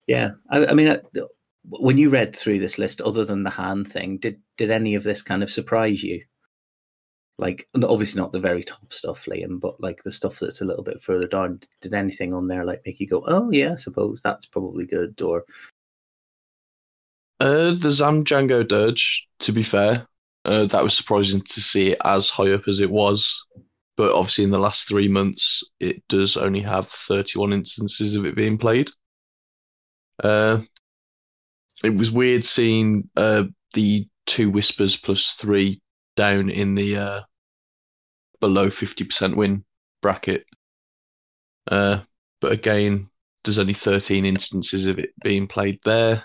yeah, 0.07 0.31
I, 0.49 0.67
I 0.67 0.73
mean, 0.73 0.89
I, 0.89 0.99
when 1.65 1.97
you 1.97 2.09
read 2.09 2.33
through 2.33 2.59
this 2.59 2.77
list, 2.77 3.01
other 3.01 3.25
than 3.25 3.43
the 3.43 3.49
hand 3.49 3.89
thing, 3.89 4.17
did 4.17 4.39
did 4.57 4.71
any 4.71 4.95
of 4.95 5.03
this 5.03 5.21
kind 5.21 5.43
of 5.43 5.51
surprise 5.51 6.01
you? 6.01 6.23
Like, 7.37 7.67
obviously 7.75 8.21
not 8.21 8.31
the 8.31 8.39
very 8.39 8.63
top 8.63 8.93
stuff, 8.93 9.25
Liam, 9.25 9.59
but 9.59 9.81
like 9.81 10.03
the 10.03 10.11
stuff 10.11 10.39
that's 10.39 10.61
a 10.61 10.65
little 10.65 10.83
bit 10.83 11.01
further 11.01 11.27
down. 11.27 11.59
Did 11.81 11.93
anything 11.93 12.33
on 12.33 12.47
there 12.47 12.63
like 12.63 12.81
make 12.85 12.99
you 12.99 13.07
go, 13.07 13.23
"Oh 13.27 13.51
yeah, 13.51 13.73
I 13.73 13.75
suppose 13.75 14.21
that's 14.21 14.45
probably 14.45 14.85
good," 14.85 15.21
or 15.21 15.43
uh, 17.43 17.73
the 17.73 17.91
Zam 17.91 18.23
Jango 18.23 18.65
Dirge, 18.65 19.27
to 19.39 19.51
be 19.51 19.63
fair, 19.63 20.07
uh, 20.45 20.65
that 20.67 20.81
was 20.81 20.95
surprising 20.95 21.41
to 21.41 21.61
see 21.61 21.91
it 21.91 21.97
as 22.05 22.29
high 22.29 22.53
up 22.53 22.69
as 22.69 22.79
it 22.79 22.89
was. 22.89 23.45
But 23.97 24.13
obviously, 24.13 24.45
in 24.45 24.49
the 24.51 24.59
last 24.59 24.87
three 24.87 25.09
months, 25.09 25.61
it 25.81 26.07
does 26.07 26.37
only 26.37 26.61
have 26.61 26.89
31 26.89 27.51
instances 27.51 28.15
of 28.15 28.25
it 28.25 28.37
being 28.37 28.57
played. 28.57 28.91
Uh, 30.23 30.61
it 31.83 31.89
was 31.89 32.11
weird 32.11 32.45
seeing 32.45 33.09
uh, 33.17 33.43
the 33.73 34.07
two 34.25 34.49
whispers 34.49 34.95
plus 34.95 35.33
three 35.33 35.81
down 36.15 36.49
in 36.49 36.75
the 36.75 36.95
uh, 36.95 37.21
below 38.39 38.69
50% 38.69 39.35
win 39.35 39.65
bracket. 40.01 40.45
Uh, 41.69 41.99
but 42.39 42.53
again, 42.53 43.09
there's 43.43 43.59
only 43.59 43.73
13 43.73 44.25
instances 44.25 44.87
of 44.87 44.97
it 44.97 45.09
being 45.21 45.45
played 45.45 45.79
there. 45.83 46.23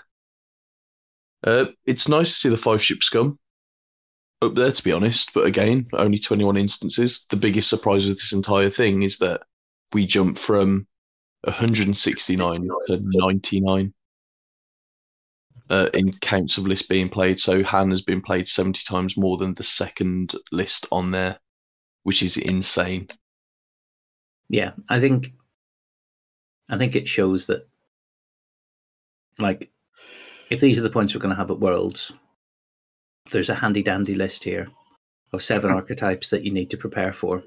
Uh, 1.43 1.65
it's 1.85 2.07
nice 2.07 2.29
to 2.29 2.35
see 2.35 2.49
the 2.49 2.57
five 2.57 2.83
ship 2.83 3.03
scum 3.03 3.39
up 4.41 4.55
there, 4.55 4.71
to 4.71 4.83
be 4.83 4.91
honest. 4.91 5.33
But 5.33 5.45
again, 5.45 5.87
only 5.93 6.17
21 6.17 6.57
instances. 6.57 7.25
The 7.29 7.37
biggest 7.37 7.69
surprise 7.69 8.05
with 8.05 8.15
this 8.15 8.33
entire 8.33 8.69
thing 8.69 9.03
is 9.03 9.17
that 9.19 9.41
we 9.93 10.05
jump 10.05 10.37
from 10.37 10.87
169 11.43 12.67
to 12.87 12.99
99 13.01 13.93
uh, 15.69 15.89
in 15.93 16.13
counts 16.19 16.57
of 16.57 16.67
lists 16.67 16.87
being 16.87 17.09
played. 17.09 17.39
So 17.39 17.63
Han 17.63 17.89
has 17.91 18.01
been 18.01 18.21
played 18.21 18.47
70 18.47 18.81
times 18.87 19.17
more 19.17 19.37
than 19.37 19.53
the 19.53 19.63
second 19.63 20.33
list 20.51 20.85
on 20.91 21.11
there, 21.11 21.39
which 22.03 22.23
is 22.23 22.37
insane. 22.37 23.07
Yeah, 24.49 24.71
I 24.89 24.99
think 24.99 25.33
I 26.67 26.77
think 26.77 26.95
it 26.95 27.07
shows 27.07 27.47
that 27.47 27.67
like 29.37 29.71
if 30.49 30.59
these 30.59 30.79
are 30.79 30.83
the 30.83 30.89
points 30.89 31.13
we're 31.13 31.21
going 31.21 31.33
to 31.33 31.39
have 31.39 31.51
at 31.51 31.59
Worlds, 31.59 32.11
there's 33.31 33.49
a 33.49 33.55
handy 33.55 33.83
dandy 33.83 34.15
list 34.15 34.43
here 34.43 34.67
of 35.33 35.41
seven 35.41 35.71
archetypes 35.75 36.29
that 36.29 36.43
you 36.43 36.51
need 36.51 36.69
to 36.71 36.77
prepare 36.77 37.13
for. 37.13 37.43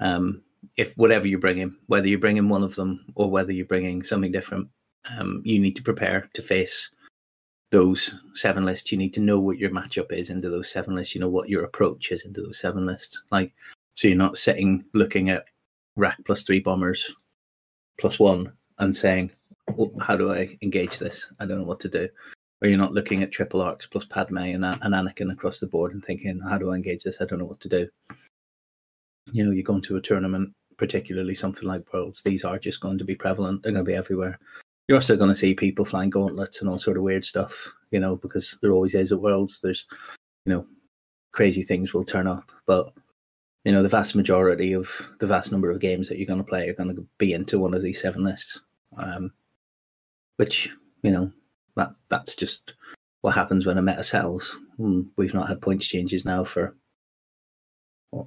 Um, 0.00 0.42
if 0.76 0.96
whatever 0.96 1.28
you 1.28 1.38
bring 1.38 1.58
in, 1.58 1.76
whether 1.86 2.08
you 2.08 2.18
bring 2.18 2.38
in 2.38 2.48
one 2.48 2.62
of 2.62 2.74
them 2.74 3.04
or 3.14 3.30
whether 3.30 3.52
you're 3.52 3.66
bringing 3.66 4.02
something 4.02 4.32
different, 4.32 4.68
um, 5.18 5.42
you 5.44 5.58
need 5.58 5.76
to 5.76 5.82
prepare 5.82 6.28
to 6.34 6.42
face 6.42 6.90
those 7.70 8.14
seven 8.34 8.64
lists. 8.64 8.90
You 8.90 8.98
need 8.98 9.14
to 9.14 9.20
know 9.20 9.38
what 9.38 9.58
your 9.58 9.70
matchup 9.70 10.12
is 10.12 10.30
into 10.30 10.50
those 10.50 10.70
seven 10.70 10.94
lists. 10.94 11.14
You 11.14 11.20
know 11.20 11.28
what 11.28 11.48
your 11.48 11.64
approach 11.64 12.10
is 12.10 12.24
into 12.24 12.42
those 12.42 12.58
seven 12.58 12.86
lists. 12.86 13.22
Like, 13.30 13.52
so 13.94 14.08
you're 14.08 14.16
not 14.16 14.36
sitting 14.36 14.84
looking 14.92 15.30
at 15.30 15.44
rack 15.96 16.18
plus 16.26 16.42
three 16.42 16.60
bombers 16.60 17.14
plus 17.98 18.18
one 18.18 18.52
and 18.78 18.94
saying, 18.94 19.30
how 20.00 20.16
do 20.16 20.32
I 20.32 20.56
engage 20.62 20.98
this? 20.98 21.30
I 21.40 21.46
don't 21.46 21.58
know 21.58 21.64
what 21.64 21.80
to 21.80 21.88
do. 21.88 22.08
Or 22.62 22.68
you're 22.68 22.78
not 22.78 22.94
looking 22.94 23.22
at 23.22 23.32
triple 23.32 23.60
arcs 23.60 23.86
plus 23.86 24.04
Padme 24.04 24.38
and, 24.38 24.64
and 24.64 24.94
Anakin 24.94 25.32
across 25.32 25.60
the 25.60 25.66
board 25.66 25.92
and 25.92 26.02
thinking, 26.04 26.40
how 26.48 26.56
do 26.56 26.70
I 26.70 26.74
engage 26.76 27.02
this? 27.02 27.20
I 27.20 27.26
don't 27.26 27.38
know 27.38 27.44
what 27.44 27.60
to 27.60 27.68
do. 27.68 27.88
You 29.32 29.44
know, 29.44 29.50
you're 29.50 29.62
going 29.62 29.82
to 29.82 29.96
a 29.96 30.00
tournament, 30.00 30.52
particularly 30.78 31.34
something 31.34 31.68
like 31.68 31.92
Worlds. 31.92 32.22
These 32.22 32.44
are 32.44 32.58
just 32.58 32.80
going 32.80 32.96
to 32.98 33.04
be 33.04 33.14
prevalent. 33.14 33.62
They're 33.62 33.72
going 33.72 33.84
to 33.84 33.90
be 33.90 33.96
everywhere. 33.96 34.38
You're 34.88 34.96
also 34.96 35.16
going 35.16 35.30
to 35.30 35.34
see 35.34 35.52
people 35.52 35.84
flying 35.84 36.10
gauntlets 36.10 36.60
and 36.60 36.70
all 36.70 36.78
sort 36.78 36.96
of 36.96 37.02
weird 37.02 37.24
stuff, 37.24 37.72
you 37.90 38.00
know, 38.00 38.16
because 38.16 38.56
there 38.62 38.72
always 38.72 38.94
is 38.94 39.12
at 39.12 39.20
Worlds. 39.20 39.60
There's, 39.60 39.86
you 40.46 40.54
know, 40.54 40.66
crazy 41.32 41.62
things 41.62 41.92
will 41.92 42.04
turn 42.04 42.26
up. 42.26 42.50
But 42.66 42.92
you 43.66 43.72
know, 43.72 43.82
the 43.82 43.88
vast 43.88 44.14
majority 44.14 44.72
of 44.72 45.08
the 45.18 45.26
vast 45.26 45.50
number 45.50 45.72
of 45.72 45.80
games 45.80 46.08
that 46.08 46.18
you're 46.18 46.26
going 46.26 46.38
to 46.38 46.44
play 46.44 46.68
are 46.68 46.74
going 46.74 46.94
to 46.94 47.04
be 47.18 47.32
into 47.32 47.58
one 47.58 47.74
of 47.74 47.82
these 47.82 48.00
seven 48.00 48.22
lists. 48.22 48.60
Um, 48.96 49.32
which 50.36 50.70
you 51.02 51.10
know, 51.10 51.30
that 51.76 51.96
that's 52.08 52.34
just 52.34 52.74
what 53.20 53.34
happens 53.34 53.66
when 53.66 53.78
a 53.78 53.82
meta 53.82 54.02
sells. 54.02 54.56
Hmm, 54.76 55.02
We've 55.16 55.34
not 55.34 55.48
had 55.48 55.62
points 55.62 55.86
changes 55.86 56.24
now 56.24 56.44
for 56.44 56.76
what 58.10 58.26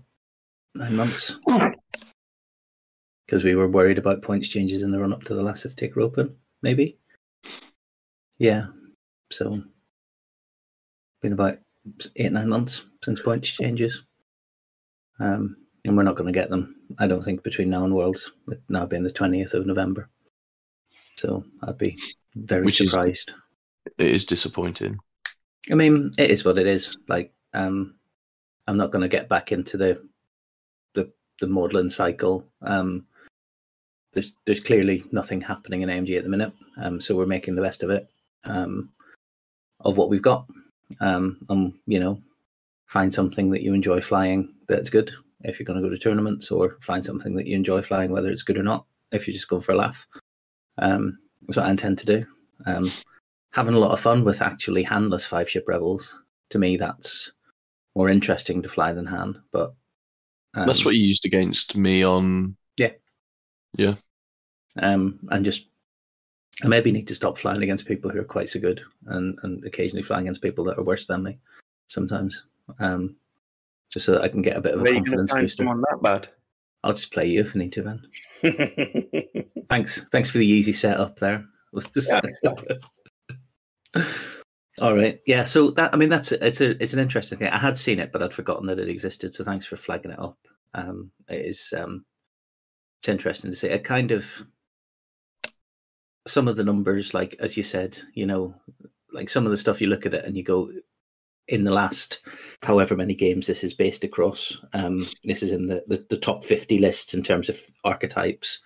nine 0.76 0.95
months 0.95 1.36
because 3.26 3.43
we 3.43 3.55
were 3.55 3.68
worried 3.68 3.97
about 3.97 4.24
points 4.24 4.47
changes 4.47 4.82
in 4.82 4.91
the 4.91 4.99
run 4.99 5.14
up 5.14 5.24
to 5.24 5.36
the 5.36 5.43
last 5.43 5.66
Azteca 5.66 5.97
Open, 5.97 6.36
maybe. 6.64 6.97
Yeah, 8.39 8.68
so 9.32 9.62
been 11.22 11.34
about 11.34 11.60
eight 12.16 12.32
nine 12.32 12.49
months 12.49 12.84
since 13.03 13.20
points 13.20 13.49
changes, 13.49 14.01
um, 15.20 15.57
and 15.86 15.95
we're 15.97 16.03
not 16.03 16.16
going 16.16 16.32
to 16.32 16.39
get 16.39 16.49
them. 16.49 16.76
I 16.97 17.07
don't 17.07 17.24
think 17.24 17.43
between 17.43 17.70
now 17.70 17.84
and 17.84 17.93
Worlds, 17.93 18.32
now 18.70 18.86
being 18.86 19.03
the 19.03 19.12
twentieth 19.12 19.53
of 19.53 19.66
November. 19.66 20.10
So 21.20 21.43
I'd 21.63 21.78
be 21.78 21.97
very 22.36 22.63
Which 22.63 22.82
is- 22.82 22.91
surprised. 22.91 23.32
It 23.97 24.07
is 24.07 24.26
disappointing. 24.26 24.97
I 25.72 25.76
mean, 25.76 26.11
it 26.17 26.30
is 26.32 26.45
what 26.45 26.57
it 26.57 26.67
is. 26.67 26.97
Like, 27.07 27.34
um, 27.53 27.95
I'm 28.67 28.78
not 28.78 28.91
going 28.91 29.01
to 29.01 29.07
get 29.17 29.28
back 29.30 29.51
into 29.51 29.78
the 29.78 30.01
the 30.93 31.11
the 31.41 31.47
modelling 31.47 31.89
cycle. 31.89 32.45
Um, 32.61 33.05
there's 34.13 34.34
there's 34.45 34.59
clearly 34.63 35.03
nothing 35.11 35.41
happening 35.41 35.82
in 35.82 35.89
AMG 35.89 36.17
at 36.17 36.24
the 36.24 36.30
minute, 36.30 36.53
um, 36.78 37.01
so 37.01 37.15
we're 37.15 37.26
making 37.26 37.55
the 37.55 37.61
best 37.61 37.84
of 37.84 37.89
it, 37.89 38.07
um, 38.45 38.89
of 39.82 39.97
what 39.97 40.09
we've 40.09 40.22
got. 40.22 40.45
Um, 41.01 41.38
and 41.49 41.74
you 41.86 41.99
know, 41.99 42.22
find 42.88 43.13
something 43.13 43.49
that 43.51 43.61
you 43.63 43.74
enjoy 43.74 44.01
flying 44.01 44.53
that's 44.67 44.89
good 44.89 45.11
if 45.43 45.59
you're 45.59 45.65
going 45.65 45.82
to 45.82 45.88
go 45.88 45.89
to 45.93 45.97
tournaments, 45.97 46.51
or 46.51 46.78
find 46.82 47.03
something 47.03 47.36
that 47.36 47.47
you 47.47 47.55
enjoy 47.55 47.82
flying 47.82 48.11
whether 48.11 48.30
it's 48.30 48.43
good 48.43 48.57
or 48.57 48.63
not 48.63 48.86
if 49.11 49.28
you're 49.28 49.34
just 49.34 49.49
going 49.49 49.61
for 49.61 49.74
a 49.74 49.78
laugh. 49.78 50.05
Um, 50.80 51.19
that's 51.41 51.57
what 51.57 51.65
I 51.65 51.71
intend 51.71 51.97
to 51.99 52.05
do. 52.05 52.25
Um, 52.65 52.91
having 53.51 53.73
a 53.75 53.80
lot 53.80 53.91
of 53.91 53.99
fun 53.99 54.23
with 54.23 54.41
actually 54.41 54.84
handless 54.84 55.25
five 55.25 55.49
ship 55.49 55.65
rebels. 55.67 56.21
To 56.51 56.59
me, 56.59 56.77
that's 56.77 57.32
more 57.95 58.09
interesting 58.09 58.61
to 58.61 58.69
fly 58.69 58.93
than 58.93 59.05
hand. 59.05 59.38
But 59.51 59.73
um, 60.55 60.67
That's 60.67 60.86
what 60.86 60.95
you 60.95 61.05
used 61.05 61.25
against 61.25 61.75
me 61.75 62.03
on. 62.03 62.55
Yeah. 62.77 62.91
Yeah. 63.77 63.95
Um, 64.77 65.19
and 65.30 65.45
just 65.45 65.67
I 66.63 66.67
maybe 66.67 66.91
need 66.91 67.07
to 67.07 67.15
stop 67.15 67.38
flying 67.38 67.63
against 67.63 67.86
people 67.86 68.09
who 68.09 68.19
are 68.19 68.25
quite 68.25 68.49
so 68.49 68.59
good, 68.59 68.82
and 69.07 69.38
and 69.43 69.63
occasionally 69.65 70.03
flying 70.03 70.23
against 70.23 70.41
people 70.41 70.63
that 70.65 70.77
are 70.77 70.84
worse 70.84 71.05
than 71.05 71.23
me. 71.23 71.38
Sometimes, 71.88 72.45
um, 72.80 73.15
just 73.89 74.05
so 74.05 74.13
that 74.13 74.23
I 74.23 74.27
can 74.27 74.41
get 74.41 74.57
a 74.57 74.61
bit 74.61 74.73
of 74.73 74.82
a 74.82 74.84
Where 74.84 74.91
are 74.91 74.95
you 74.95 75.03
going 75.03 75.27
confidence 75.27 75.32
to 75.32 75.36
find 75.36 75.43
booster. 75.45 75.63
someone 75.63 75.84
that 75.89 76.01
I'll 76.84 76.93
just 76.93 77.11
play 77.11 77.27
you 77.27 77.41
if 77.41 77.55
I 77.55 77.59
need 77.59 77.73
to, 77.73 77.82
then. 77.82 78.01
Thanks, 79.69 80.01
thanks 80.11 80.32
for 80.32 80.38
the 80.38 80.47
easy 80.47 80.71
setup 80.71 81.17
there. 81.17 81.45
All 84.82 84.95
right, 84.95 85.19
yeah. 85.27 85.43
So 85.43 85.71
that 85.71 85.93
I 85.93 85.97
mean, 85.97 86.09
that's 86.09 86.32
it's 86.32 86.61
a 86.61 86.82
it's 86.82 86.93
an 86.93 86.99
interesting 86.99 87.38
thing. 87.38 87.49
I 87.49 87.57
had 87.57 87.77
seen 87.77 87.99
it, 87.99 88.11
but 88.11 88.23
I'd 88.23 88.34
forgotten 88.34 88.65
that 88.67 88.80
it 88.80 88.88
existed. 88.88 89.34
So 89.34 89.43
thanks 89.43 89.65
for 89.65 89.75
flagging 89.75 90.11
it 90.11 90.19
up. 90.19 90.38
Um, 90.73 91.11
it 91.27 91.45
is 91.45 91.73
um, 91.77 92.05
it's 92.99 93.09
interesting 93.09 93.51
to 93.51 93.57
see. 93.57 93.67
It 93.67 93.84
kind 93.84 94.11
of 94.11 94.25
some 96.27 96.47
of 96.47 96.55
the 96.55 96.63
numbers, 96.63 97.13
like 97.13 97.36
as 97.39 97.57
you 97.57 97.63
said, 97.63 97.97
you 98.13 98.25
know, 98.25 98.55
like 99.13 99.30
some 99.30 99.45
of 99.45 99.51
the 99.51 99.57
stuff 99.57 99.82
you 99.82 99.88
look 99.88 100.05
at 100.05 100.13
it 100.13 100.25
and 100.25 100.38
you 100.38 100.43
go, 100.43 100.71
in 101.49 101.63
the 101.63 101.71
last 101.71 102.21
however 102.63 102.95
many 102.95 103.13
games 103.13 103.47
this 103.47 103.63
is 103.63 103.73
based 103.73 104.03
across. 104.03 104.57
Um, 104.73 105.07
this 105.23 105.43
is 105.43 105.51
in 105.51 105.67
the, 105.67 105.83
the 105.87 106.05
the 106.09 106.17
top 106.17 106.43
fifty 106.43 106.79
lists 106.79 107.13
in 107.13 107.23
terms 107.23 107.49
of 107.49 107.59
archetypes. 107.83 108.61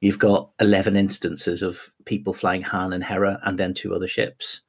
You've 0.00 0.18
got 0.18 0.50
eleven 0.60 0.96
instances 0.96 1.62
of 1.62 1.92
people 2.04 2.32
flying 2.32 2.62
Han 2.62 2.92
and 2.92 3.04
Hera, 3.04 3.38
and 3.44 3.58
then 3.58 3.74
two 3.74 3.94
other 3.94 4.08
ships 4.08 4.62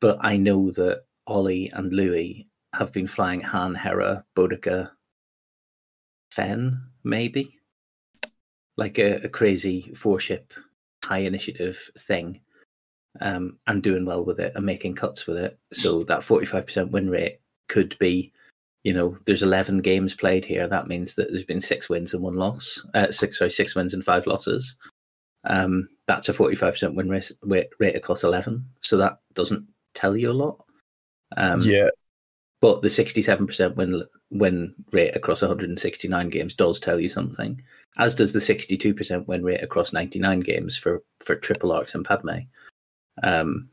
but 0.00 0.18
I 0.20 0.36
know 0.36 0.70
that 0.72 1.04
Ollie 1.26 1.70
and 1.72 1.92
Louis 1.92 2.48
have 2.74 2.92
been 2.92 3.06
flying 3.06 3.40
Han, 3.40 3.74
Hera, 3.74 4.24
Boudica, 4.36 4.90
Fenn, 6.30 6.80
maybe 7.02 7.58
like 8.76 8.98
a, 8.98 9.24
a 9.24 9.28
crazy 9.28 9.92
four 9.94 10.20
ship 10.20 10.52
high 11.04 11.18
initiative 11.18 11.90
thing, 11.98 12.40
um, 13.20 13.58
and 13.66 13.82
doing 13.82 14.04
well 14.04 14.24
with 14.24 14.38
it 14.38 14.52
and 14.54 14.64
making 14.64 14.94
cuts 14.94 15.26
with 15.26 15.36
it. 15.36 15.58
So 15.72 16.04
that 16.04 16.22
forty 16.22 16.46
five 16.46 16.66
percent 16.66 16.90
win 16.90 17.10
rate 17.10 17.40
could 17.68 17.96
be, 17.98 18.32
you 18.84 18.92
know, 18.92 19.16
there's 19.26 19.42
eleven 19.42 19.78
games 19.78 20.14
played 20.14 20.44
here. 20.44 20.66
That 20.66 20.88
means 20.88 21.14
that 21.14 21.28
there's 21.28 21.44
been 21.44 21.60
six 21.60 21.88
wins 21.88 22.14
and 22.14 22.22
one 22.22 22.36
loss. 22.36 22.84
Uh, 22.94 23.10
six 23.10 23.38
sorry, 23.38 23.50
six 23.50 23.74
wins 23.74 23.94
and 23.94 24.04
five 24.04 24.26
losses. 24.26 24.76
Um, 25.44 25.88
that's 26.06 26.28
a 26.28 26.34
forty 26.34 26.56
five 26.56 26.74
percent 26.74 26.94
win 26.94 27.08
rate, 27.08 27.32
rate 27.78 27.96
across 27.96 28.24
eleven. 28.24 28.68
So 28.80 28.96
that 28.98 29.18
doesn't 29.34 29.66
tell 29.94 30.16
you 30.16 30.30
a 30.30 30.32
lot. 30.32 30.62
Um, 31.36 31.60
yeah, 31.62 31.88
but 32.60 32.82
the 32.82 32.88
67% 32.88 33.76
win 33.76 34.02
win 34.30 34.74
rate 34.90 35.14
across 35.14 35.42
169 35.42 36.28
games 36.30 36.54
does 36.54 36.80
tell 36.80 36.98
you 36.98 37.08
something, 37.08 37.60
as 37.98 38.14
does 38.14 38.32
the 38.32 38.38
62% 38.38 39.26
win 39.26 39.44
rate 39.44 39.62
across 39.62 39.92
99 39.92 40.40
games 40.40 40.76
for 40.76 41.02
for 41.20 41.36
triple 41.36 41.72
arcs 41.72 41.94
and 41.94 42.04
Padme. 42.04 42.38
Um, 43.22 43.68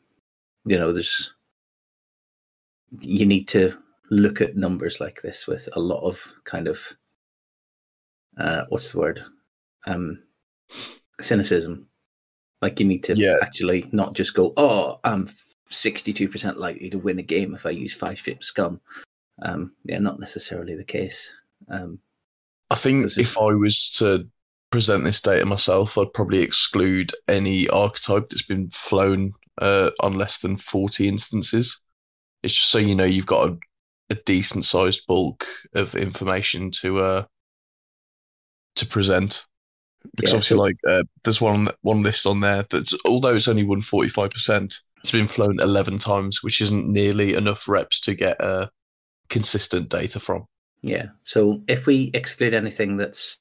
you 0.65 0.77
know, 0.77 0.93
there's 0.93 1.33
you 3.01 3.25
need 3.25 3.47
to 3.49 3.75
look 4.09 4.41
at 4.41 4.55
numbers 4.55 4.99
like 4.99 5.21
this 5.21 5.47
with 5.47 5.67
a 5.73 5.79
lot 5.79 6.01
of 6.03 6.33
kind 6.43 6.67
of 6.67 6.95
uh, 8.39 8.65
what's 8.69 8.91
the 8.91 8.99
word 8.99 9.23
um, 9.87 10.21
cynicism. 11.21 11.87
Like 12.61 12.79
you 12.79 12.85
need 12.85 13.03
to 13.05 13.15
Yeah. 13.15 13.37
actually 13.41 13.89
not 13.91 14.13
just 14.13 14.33
go, 14.33 14.53
oh, 14.57 14.99
I'm 15.03 15.27
62% 15.69 16.57
likely 16.57 16.89
to 16.89 16.97
win 16.97 17.19
a 17.19 17.23
game 17.23 17.53
if 17.53 17.65
I 17.65 17.71
use 17.71 17.93
five 17.93 18.19
ship 18.19 18.43
scum. 18.43 18.79
Um, 19.41 19.73
yeah, 19.83 19.99
not 19.99 20.19
necessarily 20.19 20.75
the 20.75 20.83
case. 20.83 21.33
Um, 21.69 21.99
I 22.69 22.75
think 22.75 23.17
if 23.17 23.37
I 23.37 23.53
was 23.53 23.91
to 23.97 24.27
present 24.73 25.03
this 25.03 25.21
data 25.21 25.45
myself, 25.45 25.99
I'd 25.99 26.11
probably 26.13 26.39
exclude 26.39 27.11
any 27.27 27.69
archetype 27.69 28.27
that's 28.27 28.41
been 28.41 28.71
flown 28.71 29.33
uh, 29.61 29.91
on 29.99 30.15
less 30.17 30.39
than 30.39 30.57
40 30.57 31.07
instances. 31.07 31.79
It's 32.41 32.55
just 32.55 32.71
so 32.71 32.79
you 32.79 32.95
know 32.95 33.03
you've 33.03 33.27
got 33.27 33.49
a, 33.51 33.57
a 34.09 34.15
decent 34.25 34.65
sized 34.65 35.05
bulk 35.07 35.45
of 35.75 35.93
information 35.93 36.71
to 36.81 37.01
uh, 37.01 37.25
to 38.77 38.87
present. 38.87 39.45
Because 40.15 40.31
Yeah, 40.31 40.37
obviously, 40.37 40.55
so- 40.55 40.61
like 40.61 40.77
uh, 40.89 41.03
there's 41.23 41.39
one 41.39 41.69
one 41.81 42.01
list 42.01 42.25
on 42.25 42.39
there 42.39 42.65
that's 42.71 42.95
although 43.05 43.35
it's 43.35 43.47
only 43.47 43.63
won 43.63 43.83
45 43.83 44.31
percent, 44.31 44.79
it's 45.03 45.11
been 45.11 45.27
flown 45.27 45.59
11 45.59 45.99
times, 45.99 46.41
which 46.41 46.61
isn't 46.61 46.91
nearly 46.91 47.35
enough 47.35 47.67
reps 47.67 47.99
to 48.01 48.15
get 48.15 48.41
uh, 48.41 48.69
consistent 49.29 49.89
data 49.89 50.19
from. 50.19 50.45
yeah. 50.81 51.09
So 51.21 51.61
if 51.67 51.85
we 51.85 52.09
exclude 52.15 52.55
anything 52.55 52.97
that's 52.97 53.37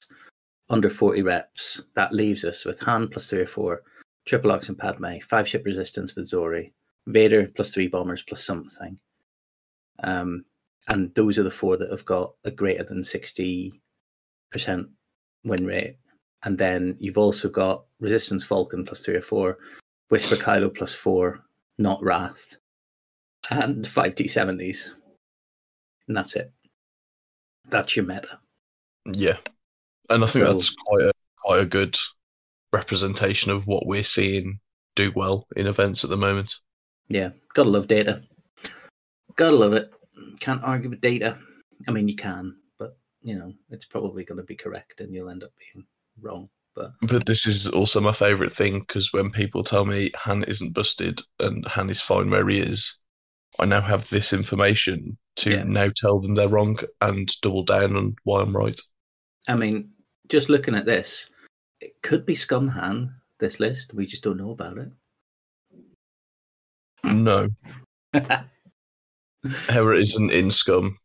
under 0.71 0.91
40 0.91 1.23
reps, 1.23 1.81
that 1.95 2.13
leaves 2.13 2.45
us 2.45 2.65
with 2.65 2.81
Han 2.81 3.09
plus 3.09 3.29
three 3.29 3.41
or 3.41 3.47
four, 3.47 3.83
triple 4.25 4.53
arcs 4.53 4.69
and 4.69 4.79
Padme, 4.79 5.19
five 5.29 5.49
ship 5.49 5.65
resistance 5.65 6.15
with 6.15 6.31
Zorii, 6.31 6.73
Vader 7.07 7.49
plus 7.55 7.73
three 7.73 7.89
bombers 7.89 8.23
plus 8.23 8.45
something. 8.45 8.99
Um, 10.03 10.45
and 10.89 11.15
those 11.15 11.39
are 11.39 11.43
the 11.43 11.51
four 11.51 11.77
that 11.77 11.91
have 11.91 12.05
got 12.05 12.35
a 12.45 12.51
greater 12.51 12.85
than 12.85 13.03
60% 13.03 13.73
win 15.45 15.67
rate. 15.67 15.97
And 16.45 16.59
then 16.59 16.97
you've 16.99 17.19
also 17.19 17.49
got 17.49 17.85
Resistance 18.01 18.45
Falcon 18.45 18.85
plus 18.85 19.01
three 19.01 19.15
or 19.15 19.23
four, 19.23 19.59
Whisper 20.09 20.37
Kylo 20.37 20.75
plus 20.75 20.95
four, 20.95 21.45
not 21.79 22.03
Wrath, 22.03 22.57
and 23.51 23.87
five 23.87 24.15
T70s. 24.17 24.91
And 26.09 26.17
that's 26.17 26.35
it. 26.35 26.53
That's 27.69 27.97
your 27.97 28.05
meta. 28.05 28.41
Yeah, 29.07 29.37
and 30.15 30.25
I 30.25 30.27
think 30.27 30.45
that's 30.45 30.71
quite 30.71 31.05
a 31.07 31.13
quite 31.37 31.61
a 31.61 31.67
good 31.67 31.97
representation 32.73 33.51
of 33.51 33.67
what 33.67 33.87
we're 33.87 34.05
seeing 34.05 34.61
do 34.95 35.13
well 35.15 35.47
in 35.57 35.67
events 35.67 36.05
at 36.05 36.11
the 36.11 36.17
moment. 36.17 36.55
Yeah, 37.09 37.31
gotta 37.55 37.71
love 37.71 37.89
data. 37.89 38.23
Gotta 39.37 39.57
love 39.57 39.73
it. 39.73 39.91
Can't 40.41 40.63
argue 40.63 40.91
with 40.91 41.01
data. 41.01 41.39
I 41.89 41.91
mean, 41.91 42.09
you 42.09 42.17
can, 42.17 42.57
but 42.79 42.97
you 43.23 43.35
know, 43.39 43.53
it's 43.71 43.85
probably 43.87 44.25
going 44.25 44.39
to 44.39 44.45
be 44.45 44.55
correct, 44.57 45.01
and 45.01 45.13
you'll 45.15 45.31
end 45.31 45.43
up 45.43 45.51
being 45.59 45.87
wrong. 46.21 46.49
But 46.75 46.93
But 47.03 47.27
this 47.27 47.47
is 47.47 47.69
also 47.69 48.01
my 48.01 48.13
favourite 48.13 48.57
thing 48.57 48.81
because 48.81 49.13
when 49.13 49.31
people 49.31 49.63
tell 49.65 49.85
me 49.85 50.11
Han 50.17 50.45
isn't 50.45 50.73
busted 50.73 51.21
and 51.41 51.65
Han 51.67 51.91
is 51.91 52.01
fine 52.01 52.31
where 52.31 52.49
he 52.49 52.59
is, 52.61 52.97
I 53.59 53.67
now 53.67 53.81
have 53.81 54.09
this 54.09 54.33
information 54.33 55.19
to 55.37 55.51
Yeah. 55.51 55.65
now 55.65 55.91
tell 55.95 56.21
them 56.21 56.35
they're 56.35 56.49
wrong 56.49 56.79
and 57.01 57.31
double 57.43 57.65
down 57.65 57.97
on 57.97 58.17
why 58.25 58.41
I'm 58.41 58.57
right. 58.57 58.81
I 59.49 59.57
mean, 59.57 59.92
just 60.33 60.49
looking 60.49 60.75
at 60.75 60.87
this, 60.87 61.29
it 61.83 61.93
could 62.03 62.25
be 62.25 62.35
Scumhan. 62.35 63.13
This 63.39 63.61
list, 63.61 63.93
we 63.93 64.07
just 64.07 64.23
don't 64.23 64.39
know 64.39 64.53
about 64.53 64.79
it. 64.79 64.89
No, 67.05 67.49
it. 68.15 68.41
Hera 69.69 69.97
isn't 69.99 70.33
in 70.33 70.51
Scum, 70.51 70.97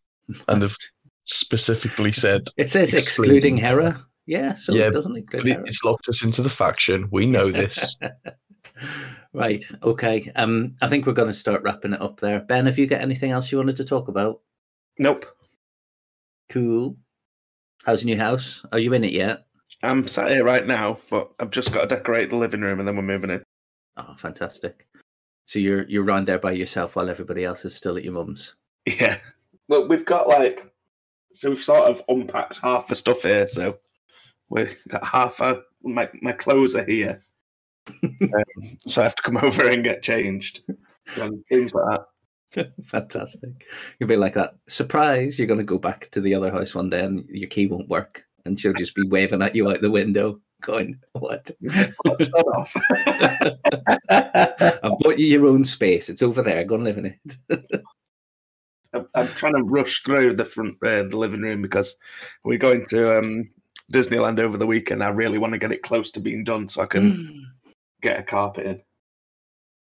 and 0.47 0.61
they've 0.61 0.77
specifically 1.25 2.13
said 2.13 2.47
It 2.55 2.69
says 2.69 2.93
Excluding. 2.93 3.35
excluding 3.35 3.57
Hera. 3.57 4.05
Yeah, 4.27 4.53
so 4.53 4.73
Yeah, 4.73 4.85
it 4.85 4.93
doesn't 4.93 5.17
include 5.17 5.43
but 5.43 5.49
it, 5.49 5.53
Hera. 5.55 5.65
it's 5.67 5.83
locked 5.83 6.07
us 6.07 6.23
into 6.23 6.41
the 6.41 6.49
faction. 6.49 7.09
We 7.11 7.25
know 7.25 7.51
this. 7.51 7.97
right. 9.33 9.63
Okay. 9.83 10.31
Um, 10.35 10.75
I 10.81 10.87
think 10.87 11.05
we're 11.05 11.13
going 11.13 11.29
to 11.29 11.33
start 11.33 11.63
wrapping 11.63 11.93
it 11.93 12.01
up 12.01 12.19
there. 12.19 12.41
Ben, 12.41 12.65
have 12.67 12.77
you 12.77 12.87
got 12.87 13.01
anything 13.01 13.31
else 13.31 13.51
you 13.51 13.57
wanted 13.57 13.77
to 13.77 13.85
talk 13.85 14.07
about? 14.07 14.41
Nope. 14.99 15.25
Cool. 16.49 16.95
How's 17.87 18.03
your 18.03 18.13
new 18.13 18.21
house? 18.21 18.65
Are 18.73 18.79
you 18.79 18.91
in 18.91 19.05
it 19.05 19.13
yet? 19.13 19.45
I'm 19.81 20.07
sat 20.07 20.29
here 20.29 20.43
right 20.43 20.67
now, 20.67 20.99
but 21.09 21.31
I've 21.39 21.51
just 21.51 21.71
got 21.71 21.87
to 21.87 21.95
decorate 21.95 22.29
the 22.29 22.35
living 22.35 22.59
room 22.59 22.79
and 22.79 22.87
then 22.87 22.97
we're 22.97 23.01
moving 23.01 23.29
in. 23.29 23.41
Oh, 23.95 24.13
fantastic. 24.17 24.85
So 25.45 25.59
you're 25.59 25.87
you're 25.87 26.03
round 26.03 26.27
there 26.27 26.37
by 26.37 26.51
yourself 26.51 26.97
while 26.97 27.09
everybody 27.09 27.45
else 27.45 27.63
is 27.63 27.73
still 27.73 27.95
at 27.95 28.03
your 28.03 28.11
mum's. 28.11 28.55
Yeah. 28.85 29.19
Well, 29.69 29.87
we've 29.87 30.03
got 30.03 30.27
like, 30.27 30.69
so 31.33 31.49
we've 31.49 31.63
sort 31.63 31.89
of 31.89 32.01
unpacked 32.09 32.57
half 32.57 32.89
the 32.89 32.95
stuff 32.95 33.21
here. 33.21 33.47
So 33.47 33.77
we've 34.49 34.77
got 34.89 35.05
half 35.05 35.39
of 35.39 35.63
my, 35.81 36.09
my 36.21 36.33
clothes 36.33 36.75
are 36.75 36.83
here. 36.83 37.23
um, 38.03 38.77
so 38.79 38.99
I 38.99 39.05
have 39.05 39.15
to 39.15 39.23
come 39.23 39.37
over 39.41 39.65
and 39.65 39.83
get 39.83 40.03
changed. 40.03 40.61
And 41.15 41.41
things 41.47 41.73
like 41.73 41.85
that. 41.85 42.05
Fantastic. 42.85 43.65
You'll 43.99 44.09
be 44.09 44.15
like 44.15 44.33
that. 44.33 44.55
Surprise! 44.67 45.37
You're 45.37 45.47
going 45.47 45.59
to 45.59 45.63
go 45.63 45.77
back 45.77 46.09
to 46.11 46.21
the 46.21 46.33
other 46.33 46.51
house 46.51 46.73
one 46.73 46.89
day 46.89 47.03
and 47.03 47.27
your 47.29 47.49
key 47.49 47.67
won't 47.67 47.89
work, 47.89 48.25
and 48.45 48.59
she'll 48.59 48.73
just 48.73 48.95
be 48.95 49.07
waving 49.07 49.41
at 49.41 49.55
you 49.55 49.69
out 49.69 49.81
the 49.81 49.91
window, 49.91 50.39
going, 50.61 50.99
"What? 51.13 51.51
Let's 51.61 52.29
off. 52.33 52.73
I 54.09 54.77
bought 54.81 55.19
you 55.19 55.25
your 55.25 55.47
own 55.47 55.65
space. 55.65 56.09
It's 56.09 56.21
over 56.23 56.41
there. 56.41 56.63
Go 56.63 56.75
and 56.75 56.83
live 56.83 56.97
in 56.97 57.05
it." 57.05 57.83
I'm, 58.93 59.07
I'm 59.15 59.27
trying 59.29 59.55
to 59.55 59.63
rush 59.63 60.03
through 60.03 60.35
the 60.35 60.45
front 60.45 60.75
uh, 60.83 61.03
the 61.03 61.17
living 61.17 61.41
room 61.41 61.61
because 61.61 61.95
we're 62.43 62.57
going 62.57 62.85
to 62.89 63.19
um, 63.19 63.45
Disneyland 63.93 64.39
over 64.39 64.57
the 64.57 64.67
weekend. 64.67 65.03
I 65.03 65.09
really 65.09 65.37
want 65.37 65.53
to 65.53 65.59
get 65.59 65.71
it 65.71 65.83
close 65.83 66.11
to 66.11 66.19
being 66.19 66.43
done 66.43 66.69
so 66.69 66.81
I 66.81 66.85
can 66.85 67.51
get 68.01 68.19
a 68.19 68.23
carpet 68.23 68.65
in. 68.65 68.81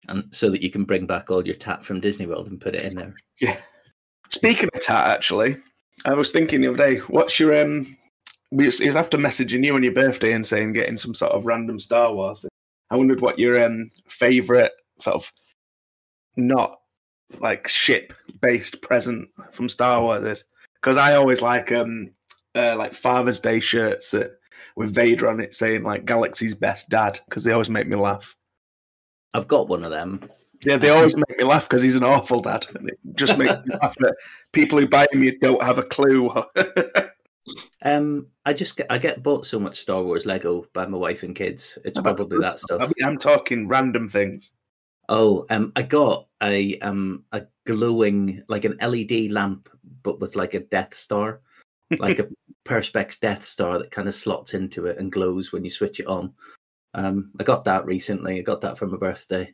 And 0.07 0.25
so 0.31 0.49
that 0.49 0.61
you 0.61 0.69
can 0.69 0.83
bring 0.83 1.05
back 1.05 1.31
all 1.31 1.45
your 1.45 1.55
tat 1.55 1.85
from 1.85 1.99
Disney 1.99 2.25
World 2.25 2.47
and 2.47 2.59
put 2.59 2.75
it 2.75 2.83
in 2.83 2.95
there. 2.95 3.15
Yeah. 3.39 3.57
Speaking 4.29 4.69
of 4.73 4.81
tat, 4.81 5.07
actually, 5.07 5.57
I 6.05 6.13
was 6.13 6.31
thinking 6.31 6.61
the 6.61 6.67
other 6.69 6.77
day, 6.77 6.97
what's 7.07 7.39
your 7.39 7.59
um? 7.59 7.95
We 8.51 8.65
was, 8.65 8.79
was 8.79 8.95
after 8.95 9.17
messaging 9.17 9.65
you 9.65 9.75
on 9.75 9.83
your 9.83 9.93
birthday 9.93 10.33
and 10.33 10.45
saying 10.45 10.73
getting 10.73 10.97
some 10.97 11.13
sort 11.13 11.31
of 11.31 11.45
random 11.45 11.79
Star 11.79 12.13
Wars 12.13 12.41
thing. 12.41 12.49
I 12.89 12.95
wondered 12.95 13.21
what 13.21 13.39
your 13.39 13.63
um 13.63 13.89
favorite 14.07 14.71
sort 14.99 15.15
of 15.15 15.31
not 16.37 16.79
like 17.39 17.67
ship 17.67 18.13
based 18.41 18.81
present 18.81 19.27
from 19.51 19.69
Star 19.69 20.01
Wars 20.01 20.23
is 20.23 20.45
because 20.75 20.97
I 20.97 21.15
always 21.15 21.41
like 21.41 21.71
um 21.71 22.11
uh, 22.55 22.75
like 22.77 22.93
Father's 22.93 23.39
Day 23.39 23.59
shirts 23.59 24.11
that 24.11 24.39
with 24.75 24.93
Vader 24.93 25.29
on 25.29 25.39
it 25.39 25.53
saying 25.53 25.83
like 25.83 26.05
Galaxy's 26.05 26.53
best 26.53 26.89
dad 26.89 27.19
because 27.25 27.43
they 27.43 27.51
always 27.51 27.69
make 27.69 27.87
me 27.87 27.95
laugh. 27.95 28.35
I've 29.35 29.47
got 29.47 29.67
one 29.67 29.83
of 29.83 29.91
them. 29.91 30.29
Yeah, 30.63 30.77
they 30.77 30.89
always 30.89 31.15
make 31.15 31.37
me 31.37 31.43
laugh 31.43 31.67
because 31.67 31.81
he's 31.81 31.97
an 31.97 32.03
awful 32.03 32.39
dad, 32.39 32.65
and 32.73 32.89
it 32.89 32.97
just 33.15 33.37
makes 33.37 33.53
me 33.65 33.75
laugh 33.81 33.95
that 33.99 34.15
people 34.53 34.79
who 34.79 34.87
buy 34.87 35.05
me 35.13 35.37
don't 35.41 35.61
have 35.61 35.77
a 35.77 35.83
clue. 35.83 36.31
Um, 37.81 38.27
I 38.45 38.53
just 38.53 38.77
get, 38.77 38.87
I 38.89 38.97
get 38.97 39.21
bought 39.21 39.45
so 39.45 39.59
much 39.59 39.79
Star 39.79 40.01
Wars 40.01 40.25
Lego 40.25 40.65
by 40.73 40.87
my 40.87 40.97
wife 40.97 41.21
and 41.21 41.35
kids. 41.35 41.77
It's 41.85 41.99
probably 41.99 42.39
that 42.39 42.53
I 42.53 42.55
stuff. 42.55 42.81
mean, 42.81 43.05
I'm 43.05 43.17
talking 43.17 43.67
random 43.67 44.09
things. 44.09 44.53
Oh, 45.09 45.45
um, 45.51 45.71
I 45.75 45.83
got 45.83 46.27
a 46.41 46.79
um 46.79 47.25
a 47.31 47.43
glowing 47.65 48.41
like 48.47 48.65
an 48.65 48.77
LED 48.81 49.31
lamp, 49.31 49.69
but 50.01 50.19
with 50.19 50.35
like 50.35 50.55
a 50.55 50.61
Death 50.61 50.95
Star, 50.95 51.41
like 51.99 52.19
a 52.19 52.27
Perspex 52.65 53.19
Death 53.19 53.43
Star 53.43 53.77
that 53.77 53.91
kind 53.91 54.07
of 54.07 54.15
slots 54.15 54.55
into 54.55 54.87
it 54.87 54.97
and 54.97 55.11
glows 55.11 55.51
when 55.51 55.63
you 55.63 55.69
switch 55.69 55.99
it 55.99 56.07
on. 56.07 56.33
Um, 56.95 57.31
I 57.39 57.43
got 57.43 57.65
that 57.65 57.85
recently. 57.85 58.39
I 58.39 58.41
got 58.41 58.61
that 58.61 58.77
for 58.77 58.87
my 58.87 58.97
birthday. 58.97 59.53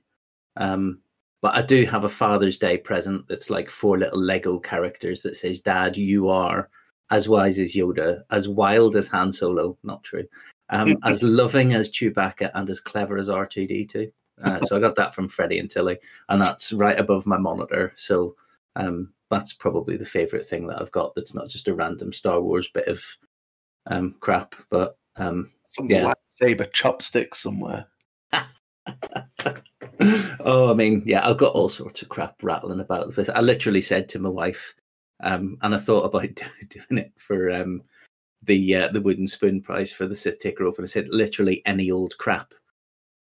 Um, 0.55 0.99
but 1.41 1.55
I 1.55 1.63
do 1.63 1.85
have 1.85 2.03
a 2.03 2.09
Father's 2.09 2.59
Day 2.59 2.77
present 2.77 3.27
that's 3.27 3.49
like 3.49 3.69
four 3.69 3.97
little 3.97 4.21
Lego 4.21 4.59
characters 4.59 5.23
that 5.23 5.35
says, 5.35 5.59
"Dad, 5.59 5.97
you 5.97 6.29
are 6.29 6.69
as 7.09 7.27
wise 7.27 7.57
as 7.57 7.73
Yoda, 7.73 8.21
as 8.29 8.47
wild 8.47 8.95
as 8.95 9.07
Han 9.07 9.31
Solo." 9.31 9.77
Not 9.83 10.03
true. 10.03 10.25
Um, 10.69 10.97
as 11.03 11.23
loving 11.23 11.73
as 11.73 11.89
Chewbacca 11.89 12.51
and 12.53 12.69
as 12.69 12.79
clever 12.79 13.17
as 13.17 13.27
R 13.27 13.47
two 13.47 13.65
D 13.65 13.85
two. 13.85 14.11
Uh, 14.43 14.63
so 14.65 14.75
I 14.77 14.79
got 14.79 14.95
that 14.95 15.13
from 15.13 15.27
Freddie 15.27 15.59
and 15.59 15.69
Tilly, 15.69 15.97
and 16.29 16.41
that's 16.41 16.71
right 16.73 16.99
above 16.99 17.25
my 17.25 17.37
monitor. 17.37 17.91
So 17.95 18.35
um, 18.75 19.11
that's 19.31 19.53
probably 19.53 19.97
the 19.97 20.05
favorite 20.05 20.45
thing 20.45 20.67
that 20.67 20.79
I've 20.79 20.91
got. 20.91 21.15
That's 21.15 21.33
not 21.33 21.49
just 21.49 21.67
a 21.67 21.73
random 21.73 22.13
Star 22.13 22.39
Wars 22.41 22.67
bit 22.67 22.87
of 22.87 23.03
um, 23.87 24.15
crap, 24.19 24.55
but 24.69 24.97
um, 25.17 25.51
Yeah. 26.05 26.13
Lightsaber 26.31 26.71
chopstick 26.71 27.35
somewhere. 27.35 27.87
oh, 30.41 30.71
I 30.71 30.73
mean, 30.73 31.03
yeah, 31.05 31.27
I've 31.27 31.37
got 31.37 31.53
all 31.53 31.69
sorts 31.69 32.01
of 32.01 32.09
crap 32.09 32.35
rattling 32.41 32.79
about 32.79 33.07
the 33.07 33.13
this. 33.13 33.29
I 33.29 33.41
literally 33.41 33.81
said 33.81 34.09
to 34.09 34.19
my 34.19 34.29
wife, 34.29 34.73
um, 35.23 35.57
and 35.61 35.75
I 35.75 35.77
thought 35.77 36.05
about 36.05 36.33
do- 36.35 36.45
doing 36.69 37.05
it 37.05 37.11
for 37.17 37.51
um, 37.51 37.83
the 38.43 38.75
uh, 38.75 38.87
the 38.89 39.01
wooden 39.01 39.27
spoon 39.27 39.61
prize 39.61 39.91
for 39.91 40.07
the 40.07 40.15
Sith 40.15 40.39
Taker 40.39 40.65
Open. 40.65 40.83
I 40.83 40.87
said 40.87 41.09
literally 41.09 41.61
any 41.65 41.91
old 41.91 42.17
crap 42.17 42.53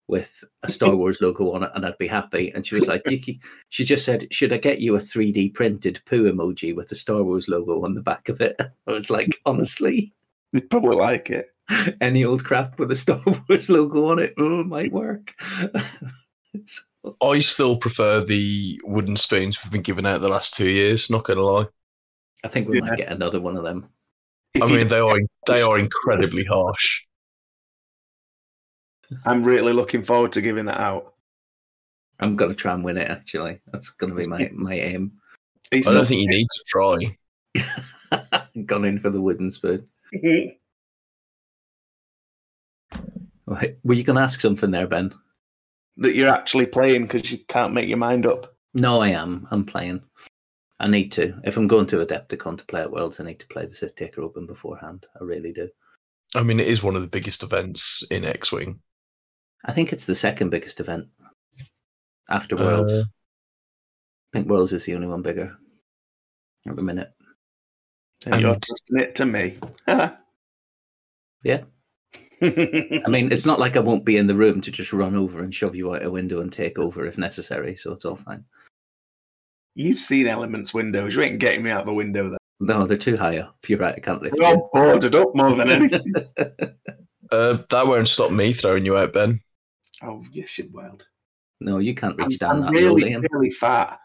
with 0.08 0.42
a 0.64 0.72
Star 0.72 0.96
Wars 0.96 1.20
logo 1.20 1.52
on 1.52 1.62
it, 1.62 1.70
and 1.74 1.86
I'd 1.86 1.98
be 1.98 2.08
happy. 2.08 2.52
And 2.52 2.66
she 2.66 2.74
was 2.74 2.88
like, 2.88 3.06
c- 3.06 3.40
she 3.68 3.84
just 3.84 4.04
said, 4.04 4.32
should 4.32 4.52
I 4.52 4.56
get 4.58 4.80
you 4.80 4.96
a 4.96 4.98
3D 4.98 5.54
printed 5.54 6.00
poo 6.04 6.32
emoji 6.32 6.74
with 6.74 6.88
the 6.88 6.96
Star 6.96 7.22
Wars 7.22 7.48
logo 7.48 7.84
on 7.84 7.94
the 7.94 8.02
back 8.02 8.28
of 8.28 8.40
it? 8.40 8.60
I 8.88 8.90
was 8.90 9.08
like, 9.08 9.38
honestly, 9.46 10.12
You'd 10.52 10.70
probably 10.70 10.96
like 10.96 11.30
it. 11.30 11.54
any 12.00 12.24
old 12.24 12.44
crap 12.44 12.78
with 12.78 12.90
a 12.90 12.96
Star 12.96 13.22
Wars 13.48 13.70
logo 13.70 14.06
on 14.06 14.18
it 14.18 14.34
oh, 14.38 14.64
might 14.64 14.92
work. 14.92 15.34
So- 16.66 16.82
I 17.22 17.38
still 17.38 17.76
prefer 17.76 18.22
the 18.24 18.80
wooden 18.84 19.16
spoons 19.16 19.58
we've 19.62 19.72
been 19.72 19.82
giving 19.82 20.04
out 20.04 20.20
the 20.20 20.28
last 20.28 20.52
two 20.52 20.68
years. 20.68 21.08
Not 21.08 21.24
gonna 21.24 21.40
lie. 21.42 21.66
I 22.44 22.48
think 22.48 22.68
we 22.68 22.78
Yeah. 22.78 22.86
might 22.86 22.98
get 22.98 23.12
another 23.12 23.40
one 23.40 23.56
of 23.56 23.64
them. 23.64 23.88
If 24.52 24.62
I 24.62 24.66
mean, 24.66 24.88
they 24.88 24.98
are 24.98 25.18
they 25.46 25.62
are 25.62 25.78
incredibly 25.78 26.44
harsh. 26.44 27.02
I'm 29.24 29.44
really 29.44 29.72
looking 29.72 30.02
forward 30.02 30.32
to 30.32 30.42
giving 30.42 30.66
that 30.66 30.80
out. 30.80 31.14
I'm 32.18 32.36
gonna 32.36 32.54
try 32.54 32.74
and 32.74 32.84
win 32.84 32.98
it. 32.98 33.08
Actually, 33.08 33.60
that's 33.72 33.90
gonna 33.90 34.14
be 34.14 34.26
my 34.26 34.50
my 34.52 34.74
aim. 34.74 35.12
Are 35.72 35.78
you 35.78 35.84
I 35.86 35.92
don't 35.92 36.06
think 36.06 36.22
you 36.22 36.28
need 36.28 36.48
to 36.48 36.64
try. 36.66 37.16
Gone 38.66 38.84
in 38.84 38.98
for 38.98 39.10
the 39.10 39.20
wooden 39.20 39.50
spoon. 39.50 39.86
Still- 43.56 43.56
Right. 43.56 43.78
Were 43.84 43.94
you 43.94 44.04
gonna 44.04 44.20
ask 44.20 44.40
something 44.40 44.70
there, 44.70 44.86
Ben? 44.86 45.12
that 45.96 46.14
you're 46.14 46.30
actually 46.30 46.64
playing 46.66 47.02
because 47.02 47.30
you 47.30 47.38
can't 47.48 47.74
make 47.74 47.86
your 47.88 47.98
mind 47.98 48.24
up. 48.24 48.56
No, 48.72 49.02
I 49.02 49.08
am. 49.08 49.46
I'm 49.50 49.66
playing. 49.66 50.02
I 50.78 50.86
need 50.86 51.12
to. 51.12 51.38
If 51.44 51.58
I'm 51.58 51.66
going 51.66 51.84
to 51.88 51.96
Adepticon 52.06 52.56
to 52.56 52.64
play 52.64 52.80
at 52.80 52.90
Worlds, 52.90 53.20
I 53.20 53.24
need 53.24 53.40
to 53.40 53.46
play 53.48 53.66
the 53.66 53.74
Sith 53.74 53.96
Taker 53.96 54.22
Open 54.22 54.46
beforehand. 54.46 55.04
I 55.20 55.24
really 55.24 55.52
do. 55.52 55.68
I 56.34 56.42
mean, 56.42 56.58
it 56.58 56.68
is 56.68 56.82
one 56.82 56.96
of 56.96 57.02
the 57.02 57.08
biggest 57.08 57.42
events 57.42 58.02
in 58.10 58.24
X 58.24 58.50
Wing. 58.50 58.80
I 59.66 59.72
think 59.72 59.92
it's 59.92 60.06
the 60.06 60.14
second 60.14 60.48
biggest 60.50 60.80
event 60.80 61.08
after 62.30 62.56
Worlds. 62.56 62.92
Uh, 62.92 63.02
I 63.02 64.38
think 64.38 64.48
Worlds 64.48 64.72
is 64.72 64.86
the 64.86 64.94
only 64.94 65.08
one 65.08 65.22
bigger 65.22 65.54
at 66.66 66.76
the 66.76 66.82
minute. 66.82 67.12
And 68.26 68.40
you're 68.40 68.54
And- 68.54 68.62
trusting 68.62 69.00
it 69.00 69.14
to 69.16 69.26
me. 69.26 69.58
Yeah. 71.42 71.64
I 73.06 73.08
mean, 73.08 73.30
it's 73.32 73.46
not 73.46 73.60
like 73.60 73.76
I 73.76 73.80
won't 73.80 74.04
be 74.04 74.16
in 74.16 74.26
the 74.26 74.34
room 74.34 74.60
to 74.62 74.70
just 74.70 74.92
run 74.92 75.14
over 75.14 75.42
and 75.42 75.54
shove 75.54 75.76
you 75.76 75.94
out 75.94 76.04
a 76.04 76.10
window 76.10 76.40
and 76.40 76.52
take 76.52 76.78
over 76.78 77.04
if 77.06 77.18
necessary. 77.18 77.76
So 77.76 77.92
it's 77.92 78.04
all 78.04 78.16
fine. 78.16 78.44
You've 79.74 79.98
seen 79.98 80.26
Elements 80.26 80.74
windows. 80.74 81.14
You 81.14 81.22
ain't 81.22 81.38
getting 81.38 81.62
me 81.62 81.70
out 81.70 81.86
the 81.86 81.92
window 81.92 82.30
there. 82.30 82.38
No, 82.60 82.86
they're 82.86 82.96
too 82.96 83.16
high 83.16 83.38
up. 83.38 83.56
You're 83.66 83.78
right. 83.78 83.94
I 83.96 84.00
can't 84.00 84.22
lift 84.22 84.40
all 84.40 84.70
boarded 84.72 85.14
up 85.14 85.34
more 85.34 85.54
than 85.54 85.70
anything. 85.70 86.14
uh, 87.30 87.58
that 87.68 87.86
won't 87.86 88.08
stop 88.08 88.30
me 88.30 88.52
throwing 88.52 88.84
you 88.84 88.96
out, 88.96 89.12
Ben. 89.12 89.40
oh, 90.02 90.22
you 90.32 90.46
shit, 90.46 90.70
wild. 90.72 91.06
no, 91.60 91.78
you 91.78 91.94
can't 91.94 92.20
I'm, 92.20 92.26
reach 92.26 92.38
down 92.38 92.56
I'm 92.56 92.74
that 92.74 92.80
low, 92.80 92.94
really, 92.94 93.12
Liam. 93.12 93.24
really 93.30 93.50
fat. 93.50 93.98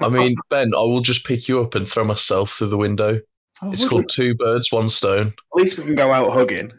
I 0.00 0.08
mean, 0.08 0.36
Ben, 0.50 0.72
I 0.76 0.80
will 0.80 1.00
just 1.00 1.24
pick 1.24 1.48
you 1.48 1.60
up 1.60 1.74
and 1.74 1.88
throw 1.88 2.04
myself 2.04 2.52
through 2.52 2.68
the 2.68 2.76
window. 2.76 3.20
Oh, 3.62 3.72
It's 3.72 3.86
called 3.86 4.02
we? 4.02 4.06
two 4.08 4.34
birds, 4.34 4.72
one 4.72 4.88
stone. 4.88 5.28
At 5.28 5.56
least 5.60 5.78
we 5.78 5.84
can 5.84 5.94
go 5.94 6.12
out 6.12 6.32
hugging. 6.32 6.72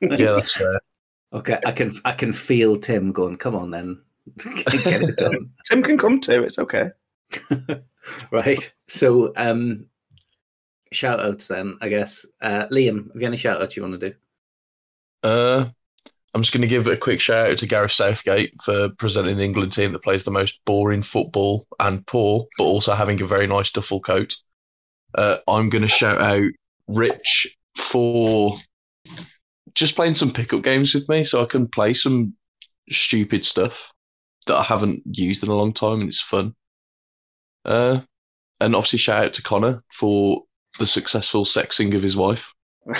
Yeah, 0.00 0.32
that's 0.32 0.52
fair. 0.52 0.80
Okay, 1.32 1.60
I 1.64 1.70
can 1.70 1.92
I 2.04 2.10
can 2.10 2.32
feel 2.32 2.76
Tim 2.76 3.12
going. 3.12 3.36
Come 3.36 3.54
on, 3.54 3.70
then, 3.70 4.02
get 4.36 5.00
it 5.04 5.16
done. 5.16 5.50
Tim 5.64 5.80
can 5.80 5.96
come 5.96 6.18
too. 6.18 6.42
It's 6.42 6.58
okay. 6.58 6.90
right. 8.32 8.74
So, 8.88 9.32
um, 9.36 9.86
shout 10.92 11.20
outs 11.20 11.46
then, 11.46 11.78
I 11.80 11.88
guess. 11.88 12.26
Uh, 12.42 12.66
Liam, 12.72 13.12
have 13.12 13.22
you 13.22 13.28
any 13.28 13.36
shout 13.36 13.62
outs 13.62 13.76
you 13.76 13.82
want 13.84 14.00
to 14.00 14.10
do? 14.10 14.16
Uh, 15.22 15.66
I'm 16.34 16.42
just 16.42 16.52
going 16.52 16.62
to 16.62 16.66
give 16.66 16.88
a 16.88 16.96
quick 16.96 17.20
shout 17.20 17.50
out 17.50 17.58
to 17.58 17.66
Gareth 17.68 17.92
Southgate 17.92 18.60
for 18.64 18.88
presenting 18.88 19.36
an 19.36 19.40
England 19.40 19.72
team 19.72 19.92
that 19.92 20.02
plays 20.02 20.24
the 20.24 20.32
most 20.32 20.58
boring 20.64 21.04
football 21.04 21.68
and 21.78 22.04
poor, 22.08 22.46
but 22.58 22.64
also 22.64 22.92
having 22.96 23.22
a 23.22 23.26
very 23.28 23.46
nice 23.46 23.70
duffel 23.70 24.00
coat. 24.00 24.34
Uh, 25.14 25.38
I'm 25.48 25.70
going 25.70 25.82
to 25.82 25.88
shout 25.88 26.20
out 26.20 26.50
Rich 26.88 27.56
for 27.76 28.56
just 29.74 29.96
playing 29.96 30.14
some 30.14 30.32
pickup 30.32 30.62
games 30.62 30.94
with 30.94 31.08
me 31.08 31.24
so 31.24 31.42
I 31.42 31.46
can 31.46 31.68
play 31.68 31.94
some 31.94 32.34
stupid 32.90 33.44
stuff 33.44 33.90
that 34.46 34.56
I 34.56 34.62
haven't 34.62 35.02
used 35.04 35.42
in 35.42 35.48
a 35.48 35.54
long 35.54 35.72
time 35.72 36.00
and 36.00 36.08
it's 36.08 36.20
fun. 36.20 36.54
Uh, 37.64 38.00
and 38.60 38.74
obviously, 38.74 38.98
shout 38.98 39.24
out 39.24 39.32
to 39.34 39.42
Connor 39.42 39.82
for 39.92 40.42
the 40.78 40.86
successful 40.86 41.44
sexing 41.44 41.94
of 41.94 42.02
his 42.02 42.16
wife. 42.16 42.52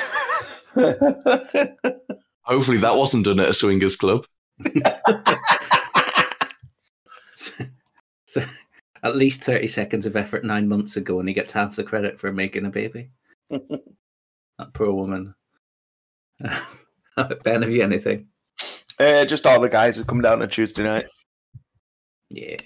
Hopefully, 2.43 2.79
that 2.79 2.97
wasn't 2.97 3.25
done 3.25 3.41
at 3.41 3.49
a 3.49 3.55
swingers 3.55 3.97
club. 3.97 4.27
So, 8.31 8.45
at 9.03 9.17
least 9.17 9.43
30 9.43 9.69
seconds 9.69 10.07
of 10.07 10.17
effort 10.17 10.45
nine 10.45 10.69
months 10.69 10.97
ago, 10.97 11.21
and 11.21 11.29
he 11.29 11.35
gets 11.35 11.53
half 11.53 11.77
the 11.77 11.85
credit 11.85 12.19
for 12.19 12.33
making 12.33 12.67
a 12.67 12.71
baby. 12.71 13.11
that 13.51 14.75
poor 14.75 14.93
woman. 14.93 15.35
ben, 17.45 17.63
have 17.63 17.71
you 17.71 17.83
anything? 17.83 18.29
Uh, 18.99 19.25
just 19.25 19.47
all 19.47 19.61
the 19.61 19.69
guys 19.69 19.97
who 19.97 20.05
come 20.05 20.21
down 20.21 20.43
on 20.43 20.49
Tuesday 20.49 20.83
night. 20.83 21.07
Yeah. 22.29 22.57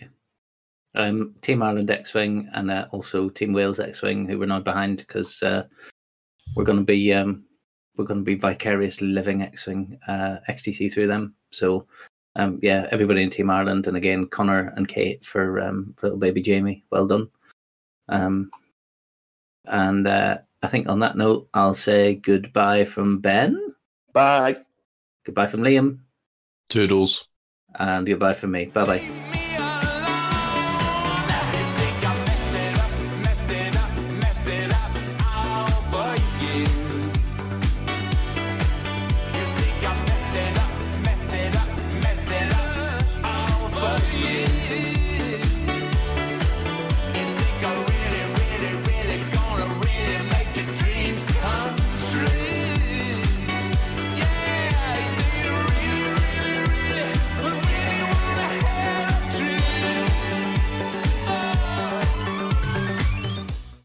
Um, 0.97 1.35
Team 1.41 1.63
Ireland 1.63 1.91
X 1.91 2.15
Wing 2.15 2.49
and 2.53 2.71
uh, 2.71 2.87
also 2.91 3.29
Team 3.29 3.53
Wales 3.53 3.81
X 3.81 4.03
Wing, 4.03 4.27
who 4.27 4.39
we're 4.39 4.47
now 4.47 4.61
behind 4.61 4.99
because 4.99 5.43
uh, 5.43 5.65
we're 6.55 6.65
going 6.65 6.79
to 6.79 6.85
be 6.85 7.13
um, 7.13 7.45
we're 7.97 8.05
going 8.05 8.21
to 8.21 8.25
be 8.25 8.35
vicariously 8.35 9.09
living 9.09 9.43
X 9.43 9.67
Wing 9.67 9.99
uh, 10.09 10.37
XTC 10.49 10.93
through 10.93 11.07
them. 11.07 11.35
So 11.51 11.87
um, 12.37 12.59
yeah, 12.63 12.89
everybody 12.91 13.23
in 13.23 13.31
Team 13.31 13.51
Ireland, 13.51 13.87
and 13.87 13.97
again 13.97 14.27
Connor 14.27 14.73
and 14.77 14.89
Kate 14.89 15.25
for 15.25 15.61
um, 15.61 15.95
for 15.97 16.07
little 16.07 16.19
baby 16.19 16.41
Jamie, 16.43 16.85
well 16.91 17.07
done. 17.07 17.29
Um, 18.09 18.51
and 19.67 20.07
uh, 20.07 20.39
I 20.63 20.69
think 20.69 20.89
on 20.89 21.01
that 21.01 21.17
note, 21.17 21.49
I'll 21.55 21.75
say 21.75 22.17
goodbye 22.17 22.85
from 22.85 23.19
Ben, 23.19 23.75
Bye. 24.13 24.57
goodbye 25.25 25.47
from 25.47 25.61
Liam, 25.63 25.99
Toodles. 26.69 27.27
and 27.77 28.07
goodbye 28.07 28.35
from 28.35 28.51
me. 28.53 28.67
Bye 28.67 28.85
bye. 28.87 29.34